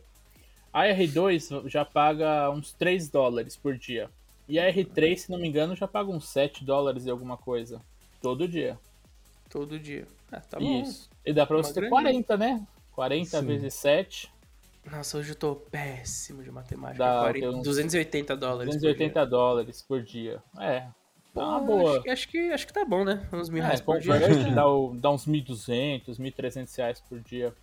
A 0.71 0.83
R2 0.85 1.67
já 1.67 1.83
paga 1.83 2.49
uns 2.49 2.71
3 2.73 3.09
dólares 3.09 3.57
por 3.57 3.77
dia. 3.77 4.09
E 4.47 4.59
a 4.59 4.71
R3, 4.71 5.15
se 5.17 5.31
não 5.31 5.37
me 5.39 5.47
engano, 5.47 5.75
já 5.75 5.87
paga 5.87 6.09
uns 6.09 6.27
7 6.29 6.63
dólares 6.63 7.05
e 7.05 7.09
alguma 7.09 7.37
coisa. 7.37 7.81
Todo 8.21 8.47
dia. 8.47 8.77
Todo 9.49 9.77
dia. 9.77 10.07
Ah, 10.31 10.39
tá 10.39 10.59
bom. 10.59 10.81
Isso. 10.81 11.09
E 11.25 11.33
dá 11.33 11.45
pra 11.45 11.57
Uma 11.57 11.63
você 11.63 11.73
ter 11.73 11.81
graninha. 11.89 12.23
40, 12.23 12.37
né? 12.37 12.67
40 12.93 13.39
Sim. 13.39 13.45
vezes 13.45 13.73
7, 13.73 14.31
Nossa, 14.89 15.17
hoje 15.17 15.31
eu 15.31 15.35
tô 15.35 15.55
péssimo 15.55 16.43
de 16.43 16.51
matemática. 16.51 16.97
Dá, 17.03 17.19
40, 17.21 17.39
tem 17.39 17.57
uns 17.59 17.63
280 17.63 18.37
dólares. 18.37 18.73
por 18.73 18.79
280 18.79 19.25
dólares 19.25 19.81
por 19.81 20.01
dia. 20.01 20.41
É. 20.59 20.87
Tá 21.33 21.45
uma 21.47 21.59
Pô, 21.59 21.65
boa. 21.65 21.91
Acho, 21.93 22.01
que- 22.03 22.09
acho 22.09 22.27
que, 22.29 22.51
acho 22.53 22.67
que 22.67 22.73
tá 22.73 22.83
bom, 22.85 23.03
né? 23.05 23.25
Uns 23.31 23.49
mil 23.49 23.61
É, 23.63 23.67
reais 23.67 23.81
por 23.81 23.99
dia. 23.99 24.19
dá, 24.53 24.67
o- 24.67 24.95
dá 24.99 25.09
uns 25.11 25.25
1.200, 25.25 26.17
1.300 26.19 26.75
reais 26.75 26.99
por 26.99 27.19
dia. 27.19 27.53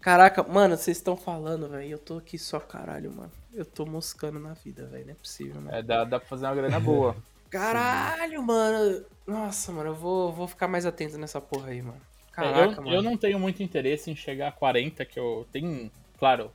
Caraca, 0.00 0.42
mano, 0.42 0.76
vocês 0.76 0.98
estão 0.98 1.16
falando, 1.16 1.68
velho. 1.68 1.88
Eu 1.92 1.98
tô 1.98 2.18
aqui 2.18 2.38
só 2.38 2.60
caralho, 2.60 3.10
mano. 3.10 3.32
Eu 3.54 3.64
tô 3.64 3.86
moscando 3.86 4.38
na 4.38 4.52
vida, 4.52 4.84
velho. 4.86 5.06
Não 5.06 5.12
é 5.12 5.16
possível, 5.16 5.60
né? 5.62 5.78
É, 5.78 5.82
dá, 5.82 6.04
dá 6.04 6.18
pra 6.20 6.28
fazer 6.28 6.44
uma 6.46 6.54
grana 6.54 6.78
boa. 6.78 7.16
Caralho, 7.48 8.42
mano. 8.42 9.04
Nossa, 9.26 9.72
mano, 9.72 9.90
eu 9.90 9.94
vou, 9.94 10.32
vou 10.32 10.46
ficar 10.48 10.66
mais 10.68 10.84
atento 10.84 11.16
nessa 11.16 11.40
porra 11.40 11.68
aí, 11.70 11.80
mano. 11.80 12.00
É, 12.30 12.32
Caraca, 12.32 12.80
eu, 12.80 12.84
mano. 12.84 12.96
eu 12.96 13.02
não 13.02 13.16
tenho 13.16 13.38
muito 13.38 13.62
interesse 13.62 14.10
em 14.10 14.16
chegar 14.16 14.48
a 14.48 14.52
40, 14.52 15.04
que 15.04 15.18
eu 15.18 15.46
tenho. 15.52 15.88
Claro, 16.18 16.50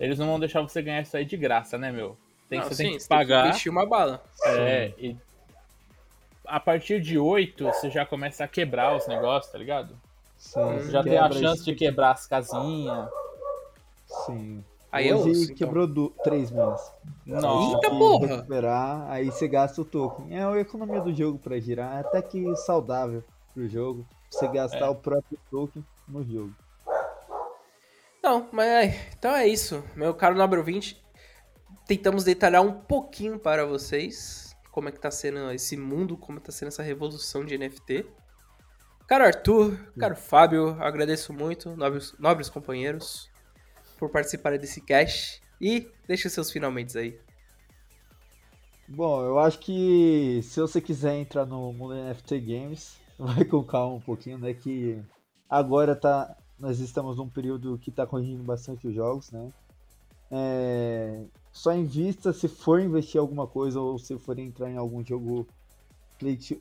eles 0.00 0.18
não 0.18 0.26
vão 0.26 0.40
deixar 0.40 0.60
você 0.62 0.82
ganhar 0.82 1.00
isso 1.00 1.16
aí 1.16 1.24
de 1.24 1.36
graça, 1.36 1.78
né, 1.78 1.92
meu? 1.92 2.18
Tem, 2.48 2.58
Não, 2.58 2.66
você 2.66 2.74
sim, 2.74 2.82
tem 2.82 2.92
que 2.96 3.00
você 3.02 3.08
pagar. 3.08 3.46
investir 3.46 3.70
uma 3.72 3.86
bala. 3.86 4.22
é, 4.46 4.92
e 4.98 5.16
a 6.46 6.60
partir 6.60 7.00
de 7.00 7.18
8, 7.18 7.64
você 7.64 7.90
já 7.90 8.04
começa 8.06 8.44
a 8.44 8.48
quebrar 8.48 8.96
os 8.96 9.06
negócios, 9.06 9.52
tá 9.52 9.58
ligado? 9.58 9.96
Sim, 10.36 10.60
Você 10.78 10.90
já 10.90 11.02
tem 11.02 11.16
a 11.18 11.30
chance 11.30 11.64
de 11.64 11.74
quebrar 11.74 12.12
as 12.12 12.26
casinhas. 12.26 13.08
Sim. 14.26 14.64
Aí 14.92 15.08
eu 15.08 15.18
Hoje 15.18 15.28
ouço, 15.30 15.42
então. 15.44 15.56
quebrou 15.56 15.86
du- 15.86 16.10
três 16.22 16.50
meses. 16.50 16.92
Nossa. 17.26 17.74
Eita, 17.76 17.90
porra! 17.90 18.26
Recuperar, 18.36 19.10
aí 19.10 19.26
você 19.30 19.48
gasta 19.48 19.80
o 19.80 19.84
token. 19.84 20.36
É 20.38 20.44
a 20.44 20.56
economia 20.58 21.00
do 21.00 21.12
jogo 21.12 21.38
pra 21.38 21.58
girar, 21.58 21.96
é 21.96 22.00
até 22.00 22.22
que 22.22 22.54
saudável 22.56 23.22
pro 23.52 23.68
jogo. 23.68 24.06
Você 24.30 24.46
gastar 24.48 24.86
É. 24.86 24.88
o 24.88 24.94
próprio 24.94 25.38
token 25.50 25.84
no 26.08 26.24
jogo. 26.24 26.52
Não, 28.22 28.48
mas 28.52 28.66
é, 28.66 29.08
então 29.18 29.34
é 29.34 29.46
isso. 29.46 29.82
Meu 29.94 30.12
caro 30.14 30.36
Nobre 30.36 30.60
20, 30.62 31.00
tentamos 31.86 32.24
detalhar 32.24 32.62
um 32.62 32.72
pouquinho 32.72 33.38
para 33.38 33.64
vocês 33.66 34.45
como 34.76 34.90
é 34.90 34.92
que 34.92 35.00
tá 35.00 35.10
sendo 35.10 35.50
esse 35.52 35.74
mundo, 35.74 36.18
como 36.18 36.38
tá 36.38 36.52
sendo 36.52 36.68
essa 36.68 36.82
revolução 36.82 37.46
de 37.46 37.56
NFT. 37.56 38.04
Caro 39.08 39.24
Arthur, 39.24 39.74
caro 39.98 40.14
Fábio, 40.14 40.76
agradeço 40.78 41.32
muito, 41.32 41.74
nobres, 41.74 42.14
nobres 42.18 42.50
companheiros. 42.50 43.30
por 43.98 44.10
participarem 44.10 44.58
desse 44.60 44.82
cast. 44.82 45.40
E 45.58 45.90
deixa 46.06 46.28
seus 46.28 46.50
finalmente 46.50 46.98
aí. 46.98 47.18
Bom, 48.86 49.24
eu 49.24 49.38
acho 49.38 49.60
que 49.60 50.40
se 50.42 50.60
você 50.60 50.78
quiser 50.78 51.14
entrar 51.14 51.46
no 51.46 51.72
mundo 51.72 51.94
NFT 51.94 52.38
Games, 52.40 53.00
vai 53.18 53.46
com 53.46 53.64
calma 53.64 53.94
um 53.94 54.00
pouquinho, 54.00 54.36
né? 54.36 54.52
Que 54.52 55.02
agora 55.48 55.96
tá, 55.96 56.36
nós 56.58 56.80
estamos 56.80 57.16
num 57.16 57.30
período 57.30 57.78
que 57.78 57.88
está 57.88 58.06
corrigindo 58.06 58.42
bastante 58.42 58.86
os 58.86 58.94
jogos, 58.94 59.30
né? 59.30 59.50
É, 60.30 61.24
só 61.56 61.74
invista 61.74 62.34
se 62.34 62.48
for 62.48 62.82
investir 62.82 63.16
em 63.16 63.20
alguma 63.20 63.46
coisa 63.46 63.80
ou 63.80 63.98
se 63.98 64.18
for 64.18 64.38
entrar 64.38 64.70
em 64.70 64.76
algum 64.76 65.02
jogo 65.02 65.48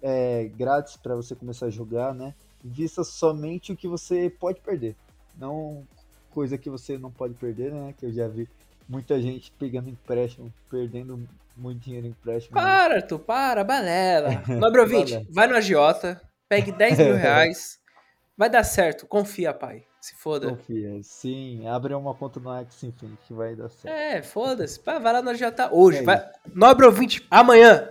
é, 0.02 0.50
grátis 0.56 0.96
para 0.96 1.14
você 1.14 1.36
começar 1.36 1.66
a 1.66 1.70
jogar, 1.70 2.16
né? 2.16 2.34
Invista 2.64 3.04
somente 3.04 3.74
o 3.74 3.76
que 3.76 3.90
você 3.90 4.30
pode 4.30 4.62
perder, 4.62 4.96
não 5.38 5.86
coisa 6.32 6.58
que 6.58 6.70
você 6.70 6.98
não 6.98 7.12
pode 7.12 7.34
perder, 7.34 7.74
né? 7.74 7.94
Que 7.98 8.06
eu 8.06 8.14
já 8.14 8.26
vi 8.30 8.48
muita 8.88 9.22
gente 9.22 9.52
pegando 9.60 9.90
empréstimo, 9.90 10.52
perdendo 10.70 11.28
muito 11.58 11.82
dinheiro 11.82 12.08
em 12.08 12.12
empréstimo. 12.12 12.56
Né? 12.56 12.62
Para, 12.62 13.02
tu, 13.02 13.20
para, 13.20 13.66
balela. 13.66 14.44
Nobre 14.48 14.80
ouvinte, 14.80 15.28
vai 15.30 15.46
no 15.46 15.58
agiota, 15.58 16.22
pegue 16.48 16.72
10 16.72 17.00
mil 17.00 17.16
reais, 17.20 17.80
vai 18.38 18.50
dar 18.50 18.64
certo, 18.64 19.06
confia, 19.06 19.54
pai. 19.54 19.84
Se 20.06 20.14
foda. 20.14 20.50
Confia, 20.50 21.00
sim. 21.02 21.68
Abre 21.68 21.92
uma 21.96 22.14
conta 22.14 22.40
no 22.40 22.54
X 22.60 22.84
Infinity 22.84 23.18
que 23.28 23.34
vai 23.34 23.56
dar 23.56 23.70
certo. 23.70 23.92
É, 23.92 24.22
foda-se. 24.22 24.80
Vai 24.86 25.02
lá 25.02 25.20
no 25.20 25.32
agiota 25.32 25.74
hoje. 25.74 25.98
É 25.98 26.04
vai... 26.04 26.30
Nobre 26.54 26.86
ouvinte, 26.86 27.26
amanhã. 27.28 27.90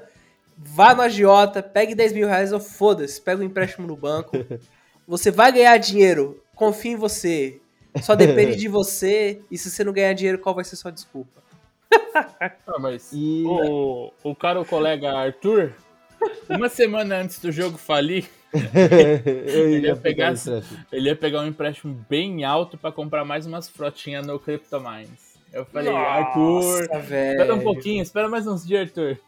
Vá 0.56 0.94
no 0.94 1.02
agiota, 1.02 1.60
pegue 1.60 1.92
10 1.92 2.12
mil 2.12 2.28
reais 2.28 2.52
ou 2.52 2.60
foda-se. 2.60 3.20
Pega 3.20 3.42
um 3.42 3.44
empréstimo 3.44 3.88
no 3.88 3.96
banco. 3.96 4.30
Você 5.08 5.32
vai 5.32 5.50
ganhar 5.50 5.76
dinheiro. 5.78 6.40
Confia 6.54 6.92
em 6.92 6.96
você. 6.96 7.60
Só 8.00 8.14
depende 8.14 8.54
de 8.54 8.68
você. 8.70 9.42
E 9.50 9.58
se 9.58 9.68
você 9.68 9.82
não 9.82 9.92
ganhar 9.92 10.12
dinheiro, 10.12 10.38
qual 10.38 10.54
vai 10.54 10.62
ser 10.62 10.76
sua 10.76 10.92
desculpa? 10.92 11.42
Ah, 12.64 12.78
mas 12.78 13.10
e... 13.12 13.42
o, 13.44 14.12
o 14.22 14.36
cara, 14.36 14.60
o 14.60 14.64
colega 14.64 15.12
Arthur, 15.12 15.74
uma 16.48 16.68
semana 16.68 17.16
antes 17.16 17.40
do 17.40 17.50
jogo 17.50 17.76
falir, 17.76 18.30
ele, 19.46 19.88
ia 19.88 19.96
pegar, 19.96 20.34
ele 20.92 21.08
ia 21.08 21.16
pegar 21.16 21.40
um 21.40 21.46
empréstimo 21.46 22.04
bem 22.08 22.44
alto 22.44 22.78
para 22.78 22.92
comprar 22.92 23.24
mais 23.24 23.46
umas 23.46 23.68
frotinhas 23.68 24.26
no 24.26 24.38
CryptoMines. 24.38 25.34
Eu 25.52 25.64
falei, 25.64 25.92
Nossa, 25.92 26.08
Arthur, 26.08 26.88
velho. 27.02 27.30
espera 27.32 27.54
um 27.54 27.60
pouquinho, 27.60 28.02
espera 28.02 28.28
mais 28.28 28.46
uns 28.46 28.66
dias, 28.66 28.88
Arthur. 28.88 29.18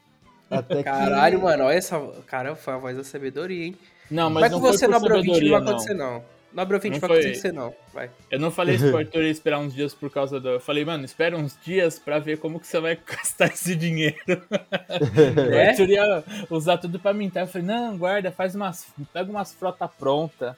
Até 0.50 0.82
Caralho, 0.82 1.38
que... 1.38 1.44
mano, 1.44 1.64
olha 1.64 1.74
essa. 1.74 2.00
Cara, 2.26 2.54
foi 2.54 2.74
a 2.74 2.78
voz 2.78 2.96
da 2.96 3.04
sabedoria, 3.04 3.66
hein? 3.66 3.76
Não, 4.10 4.30
mas 4.30 4.50
não 4.50 4.60
você 4.60 4.86
não 4.86 4.98
abriu 4.98 5.20
20 5.20 5.40
não 5.40 5.50
vai 5.50 5.60
acontecer, 5.60 5.94
não. 5.94 6.22
Nobre 6.56 6.76
ouvinte, 6.76 6.94
não 6.94 7.00
vai 7.00 7.08
foi... 7.10 7.20
acontecer 7.20 7.52
não. 7.52 7.74
Vai. 7.92 8.10
Eu 8.30 8.40
não 8.40 8.50
falei 8.50 8.76
isso 8.76 8.88
pro 8.88 8.96
Arthur 8.96 9.24
esperar 9.24 9.58
uns 9.58 9.74
dias 9.74 9.92
por 9.92 10.10
causa 10.10 10.40
do. 10.40 10.48
Eu 10.48 10.60
falei, 10.60 10.86
mano, 10.86 11.04
espera 11.04 11.36
uns 11.36 11.54
dias 11.62 11.98
pra 11.98 12.18
ver 12.18 12.38
como 12.38 12.58
que 12.58 12.66
você 12.66 12.80
vai 12.80 12.96
gastar 13.06 13.48
esse 13.48 13.76
dinheiro. 13.76 14.16
É? 14.88 15.66
O 15.66 15.70
Arthur 15.70 15.90
ia 15.90 16.24
usar 16.48 16.78
tudo 16.78 16.98
pra 16.98 17.12
mim. 17.12 17.28
Tá? 17.28 17.40
Eu 17.40 17.46
falei, 17.46 17.66
não, 17.66 17.98
guarda, 17.98 18.32
faz 18.32 18.54
umas. 18.54 18.86
Pega 19.12 19.30
umas 19.30 19.52
frota 19.52 19.86
pronta. 19.86 20.56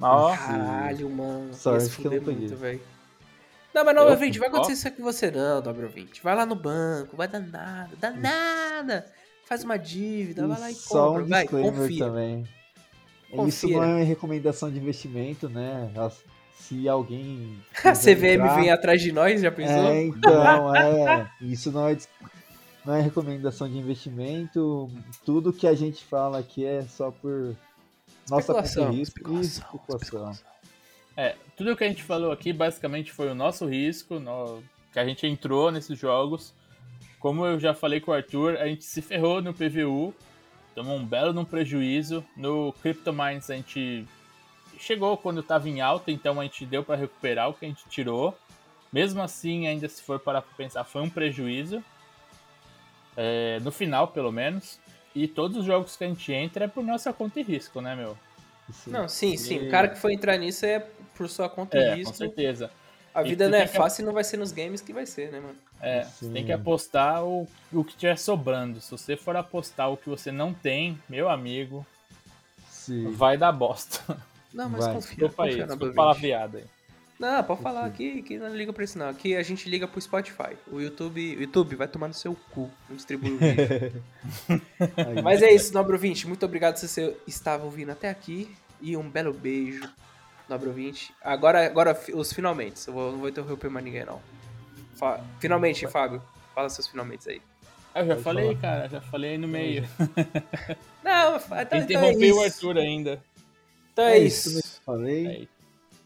Caralho, 0.00 1.08
mano. 1.08 1.54
Sorte 1.54 1.96
que 1.96 2.04
eu 2.04 2.10
não 2.10 2.22
muito, 2.22 2.56
velho. 2.56 2.80
Não, 3.72 3.84
mas 3.84 3.94
Nobre 3.94 4.12
ouvinte, 4.12 4.38
vai 4.38 4.48
acontecer 4.48 4.72
isso 4.72 4.88
aqui 4.88 4.96
com 4.96 5.04
você 5.04 5.30
não, 5.30 5.62
Nobre 5.62 5.84
ouvinte. 5.84 6.20
Vai 6.22 6.34
lá 6.34 6.44
no 6.44 6.56
banco, 6.56 7.16
vai 7.16 7.28
dar 7.28 7.40
nada, 7.40 7.90
dá 8.00 8.10
nada. 8.10 9.06
Faz 9.44 9.62
uma 9.62 9.78
dívida, 9.78 10.46
vai 10.46 10.58
lá 10.58 10.70
e 10.70 10.74
compra. 10.74 10.88
Só 10.88 11.16
um 11.18 11.26
vai, 11.26 11.46
confia. 11.46 12.04
também. 12.04 12.59
Confira. 13.30 13.48
Isso 13.48 13.68
não 13.68 13.98
é 13.98 14.02
recomendação 14.02 14.70
de 14.70 14.78
investimento, 14.78 15.48
né? 15.48 15.90
Se 16.58 16.88
alguém. 16.88 17.58
A 17.84 17.92
CVM 17.92 18.34
entrar... 18.34 18.56
vem 18.56 18.70
atrás 18.70 19.00
de 19.00 19.12
nós, 19.12 19.40
já 19.40 19.50
pensou? 19.50 19.90
É, 19.90 20.04
então, 20.04 20.76
é. 20.76 21.30
Isso 21.40 21.70
não 21.70 21.88
é, 21.88 21.96
não 22.84 22.94
é 22.94 23.00
recomendação 23.00 23.68
de 23.68 23.78
investimento. 23.78 24.90
Tudo 25.24 25.52
que 25.52 25.66
a 25.66 25.74
gente 25.74 26.04
fala 26.04 26.38
aqui 26.38 26.64
é 26.64 26.82
só 26.82 27.10
por 27.10 27.56
nossa 28.28 28.60
risco 28.90 29.00
especulação, 29.00 29.96
especulação. 29.96 30.32
É, 31.16 31.34
tudo 31.56 31.76
que 31.76 31.84
a 31.84 31.88
gente 31.88 32.02
falou 32.02 32.32
aqui 32.32 32.52
basicamente 32.52 33.12
foi 33.12 33.28
o 33.28 33.34
nosso 33.34 33.66
risco, 33.66 34.18
no... 34.18 34.62
que 34.92 34.98
a 34.98 35.04
gente 35.04 35.26
entrou 35.26 35.70
nesses 35.70 35.98
jogos. 35.98 36.54
Como 37.18 37.44
eu 37.44 37.60
já 37.60 37.74
falei 37.74 38.00
com 38.00 38.10
o 38.10 38.14
Arthur, 38.14 38.56
a 38.56 38.66
gente 38.66 38.84
se 38.84 39.02
ferrou 39.02 39.42
no 39.42 39.52
PVU 39.52 40.14
tomou 40.74 40.96
um 40.96 41.04
belo 41.04 41.32
num 41.32 41.44
prejuízo. 41.44 42.24
No 42.36 42.72
CryptoMines 42.80 43.50
a 43.50 43.54
gente 43.54 44.06
chegou 44.78 45.16
quando 45.16 45.40
estava 45.40 45.68
em 45.68 45.80
alta, 45.80 46.10
então 46.10 46.40
a 46.40 46.44
gente 46.44 46.64
deu 46.64 46.82
para 46.82 46.96
recuperar 46.96 47.48
o 47.48 47.54
que 47.54 47.64
a 47.64 47.68
gente 47.68 47.84
tirou. 47.88 48.36
Mesmo 48.92 49.22
assim, 49.22 49.66
ainda 49.66 49.88
se 49.88 50.02
for 50.02 50.18
para 50.18 50.42
pensar, 50.42 50.84
foi 50.84 51.02
um 51.02 51.10
prejuízo. 51.10 51.82
É, 53.16 53.60
no 53.60 53.70
final, 53.70 54.08
pelo 54.08 54.32
menos. 54.32 54.80
E 55.14 55.26
todos 55.28 55.58
os 55.58 55.64
jogos 55.64 55.96
que 55.96 56.04
a 56.04 56.06
gente 56.06 56.32
entra 56.32 56.64
é 56.64 56.68
por 56.68 56.84
nossa 56.84 57.12
conta 57.12 57.40
e 57.40 57.42
risco, 57.42 57.80
né, 57.80 57.94
meu? 57.94 58.16
Sim. 58.72 58.90
Não, 58.90 59.08
sim, 59.08 59.36
sim. 59.36 59.56
E... 59.56 59.68
O 59.68 59.70
cara 59.70 59.88
que 59.88 59.98
for 59.98 60.10
entrar 60.10 60.36
nisso 60.36 60.64
é 60.64 60.80
por 61.14 61.28
sua 61.28 61.48
conta 61.48 61.76
é, 61.76 61.92
e 61.92 61.94
risco. 61.96 62.12
Com 62.12 62.18
certeza. 62.18 62.70
A 63.14 63.22
vida 63.22 63.48
não 63.48 63.58
é 63.58 63.66
fácil 63.66 64.02
e 64.02 64.06
não 64.06 64.12
vai 64.12 64.22
ser 64.22 64.36
nos 64.36 64.52
games 64.52 64.80
que 64.80 64.92
vai 64.92 65.04
ser, 65.04 65.32
né, 65.32 65.40
mano? 65.40 65.56
É, 65.80 66.04
Sim. 66.04 66.26
você 66.26 66.32
tem 66.32 66.44
que 66.46 66.52
apostar 66.52 67.24
o, 67.24 67.48
o 67.72 67.84
que 67.84 67.96
tiver 67.96 68.16
sobrando. 68.16 68.80
Se 68.80 68.90
você 68.90 69.16
for 69.16 69.34
apostar 69.36 69.90
o 69.90 69.96
que 69.96 70.08
você 70.08 70.30
não 70.30 70.54
tem, 70.54 70.98
meu 71.08 71.28
amigo, 71.28 71.84
Sim. 72.68 73.10
vai 73.10 73.36
dar 73.36 73.52
bosta. 73.52 74.16
Não, 74.52 74.68
mas 74.68 74.84
vai. 74.84 74.94
confia. 74.94 75.10
Desculpa 75.10 75.44
confia 75.44 75.62
aí, 75.62 75.68
desculpa 75.68 75.94
palavreada 75.94 76.58
aí. 76.58 76.64
Não, 77.20 77.44
pode 77.44 77.62
falar 77.62 77.84
aqui 77.84 78.22
que 78.22 78.38
não 78.38 78.56
liga 78.56 78.72
pra 78.72 78.82
isso 78.82 78.98
não. 78.98 79.10
Aqui 79.10 79.36
a 79.36 79.42
gente 79.42 79.68
liga 79.68 79.86
pro 79.86 80.00
Spotify. 80.00 80.56
O 80.66 80.80
YouTube, 80.80 81.36
o 81.36 81.40
YouTube 81.42 81.76
vai 81.76 81.86
tomar 81.86 82.08
no 82.08 82.14
seu 82.14 82.34
cu, 82.50 82.70
não 82.88 82.96
distribui 82.96 83.32
o 83.32 83.38
vídeo. 83.38 84.02
Mas 85.22 85.42
é 85.42 85.52
isso, 85.52 85.74
nobre 85.74 85.92
ouvinte. 85.92 86.26
Muito 86.26 86.44
obrigado 86.46 86.78
se 86.78 86.88
você 86.88 87.14
estava 87.28 87.64
ouvindo 87.64 87.92
até 87.92 88.08
aqui. 88.08 88.50
E 88.80 88.96
um 88.96 89.08
belo 89.08 89.34
beijo 89.34 89.86
nobre 90.50 90.68
ouvinte. 90.68 91.14
Agora, 91.22 91.64
agora 91.64 91.98
os 92.14 92.32
finalmente. 92.32 92.86
Eu 92.86 92.94
vou, 92.94 93.12
não 93.12 93.18
vou 93.18 93.28
interromper 93.28 93.70
mais 93.70 93.84
ninguém, 93.84 94.04
não. 94.04 94.20
Fa 94.96 95.20
finalmente, 95.38 95.86
Fábio. 95.86 96.22
Fala 96.54 96.68
seus 96.68 96.86
finalmente 96.86 97.28
aí. 97.28 97.40
Eu 97.94 98.06
já 98.06 98.14
Pode 98.14 98.22
falei, 98.22 98.44
falar. 98.46 98.60
cara. 98.60 98.88
Já 98.88 99.00
falei 99.00 99.30
aí 99.30 99.38
no 99.38 99.48
meio. 99.48 99.88
não, 101.02 101.36
então, 101.36 101.58
então 101.60 101.78
Interrompei 101.78 102.30
é 102.30 102.32
o 102.32 102.42
Arthur 102.42 102.76
ainda. 102.76 103.22
Então 103.92 104.04
é, 104.04 104.12
é 104.12 104.18
isso. 104.18 104.58
isso. 104.58 104.82
Falei. 104.84 105.48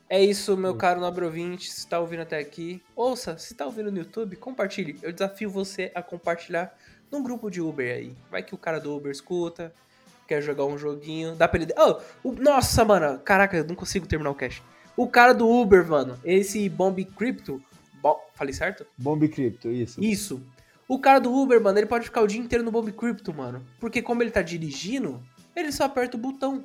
É 0.08 0.22
isso, 0.22 0.56
meu 0.56 0.76
caro 0.76 1.00
nobre 1.00 1.24
ouvinte. 1.24 1.72
Se 1.72 1.86
tá 1.86 1.98
ouvindo 1.98 2.20
até 2.20 2.38
aqui, 2.38 2.82
ouça. 2.94 3.36
Se 3.38 3.54
tá 3.54 3.66
ouvindo 3.66 3.90
no 3.90 3.98
YouTube, 3.98 4.36
compartilhe. 4.36 4.98
Eu 5.02 5.12
desafio 5.12 5.50
você 5.50 5.90
a 5.94 6.02
compartilhar 6.02 6.76
num 7.10 7.22
grupo 7.22 7.50
de 7.50 7.60
Uber 7.60 7.94
aí. 7.94 8.14
Vai 8.30 8.42
que 8.42 8.54
o 8.54 8.58
cara 8.58 8.78
do 8.78 8.94
Uber 8.94 9.10
escuta 9.10 9.74
quer 10.26 10.42
jogar 10.42 10.64
um 10.64 10.78
joguinho, 10.78 11.34
dá 11.34 11.46
pra 11.46 11.60
ele. 11.60 11.72
Oh, 11.76 12.28
o... 12.28 12.32
nossa, 12.32 12.84
mano, 12.84 13.18
caraca, 13.18 13.56
eu 13.56 13.64
não 13.64 13.74
consigo 13.74 14.06
terminar 14.06 14.30
o 14.30 14.34
cache. 14.34 14.62
O 14.96 15.08
cara 15.08 15.32
do 15.32 15.48
Uber, 15.48 15.86
mano, 15.86 16.18
esse 16.24 16.68
Bomb 16.68 17.04
Crypto. 17.04 17.60
Bo... 18.00 18.20
Falei 18.34 18.52
certo? 18.52 18.86
Bomb 18.96 19.26
Crypto, 19.28 19.70
isso. 19.70 20.02
Isso. 20.02 20.42
O 20.86 20.98
cara 20.98 21.18
do 21.18 21.32
Uber, 21.32 21.60
mano, 21.60 21.78
ele 21.78 21.86
pode 21.86 22.04
ficar 22.04 22.20
o 22.20 22.26
dia 22.26 22.40
inteiro 22.40 22.64
no 22.64 22.70
Bomb 22.70 22.90
Crypto, 22.92 23.32
mano. 23.32 23.64
Porque 23.80 24.02
como 24.02 24.22
ele 24.22 24.30
tá 24.30 24.42
dirigindo, 24.42 25.20
ele 25.56 25.72
só 25.72 25.84
aperta 25.84 26.16
o 26.16 26.20
botão. 26.20 26.62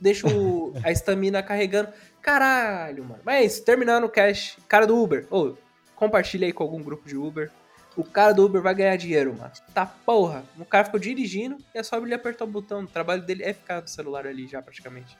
Deixa 0.00 0.28
o... 0.28 0.72
a 0.84 0.90
estamina 0.90 1.42
carregando. 1.42 1.90
Caralho, 2.22 3.04
mano. 3.04 3.20
Mas 3.24 3.34
é 3.36 3.44
isso, 3.44 3.64
terminando 3.64 4.04
o 4.04 4.08
cache. 4.08 4.56
Cara 4.68 4.86
do 4.86 4.96
Uber, 4.96 5.26
ô, 5.30 5.48
oh, 5.48 5.54
compartilha 5.94 6.46
aí 6.46 6.52
com 6.52 6.62
algum 6.62 6.82
grupo 6.82 7.08
de 7.08 7.16
Uber. 7.16 7.50
O 7.96 8.04
cara 8.04 8.32
do 8.32 8.44
Uber 8.44 8.60
vai 8.60 8.74
ganhar 8.74 8.96
dinheiro, 8.96 9.34
mano. 9.36 9.50
Tá 9.72 9.86
porra. 9.86 10.44
O 10.58 10.64
cara 10.64 10.84
ficou 10.84 11.00
dirigindo 11.00 11.56
e 11.74 11.78
é 11.78 11.82
só 11.82 11.96
ele 11.96 12.14
apertar 12.14 12.44
o 12.44 12.48
botão. 12.48 12.82
O 12.82 12.86
trabalho 12.86 13.22
dele 13.22 13.42
é 13.42 13.52
ficar 13.52 13.80
no 13.80 13.88
celular 13.88 14.26
ali 14.26 14.46
já, 14.46 14.60
praticamente. 14.60 15.16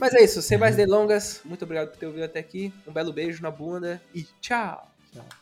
Mas 0.00 0.14
é 0.14 0.22
isso, 0.22 0.40
sem 0.40 0.58
mais 0.58 0.74
delongas, 0.76 1.40
muito 1.44 1.64
obrigado 1.64 1.90
por 1.90 1.98
ter 1.98 2.06
ouvido 2.06 2.24
até 2.24 2.40
aqui. 2.40 2.72
Um 2.86 2.92
belo 2.92 3.12
beijo 3.12 3.42
na 3.42 3.50
bunda 3.50 4.00
e 4.14 4.22
tchau. 4.40 4.90
Tchau. 5.12 5.41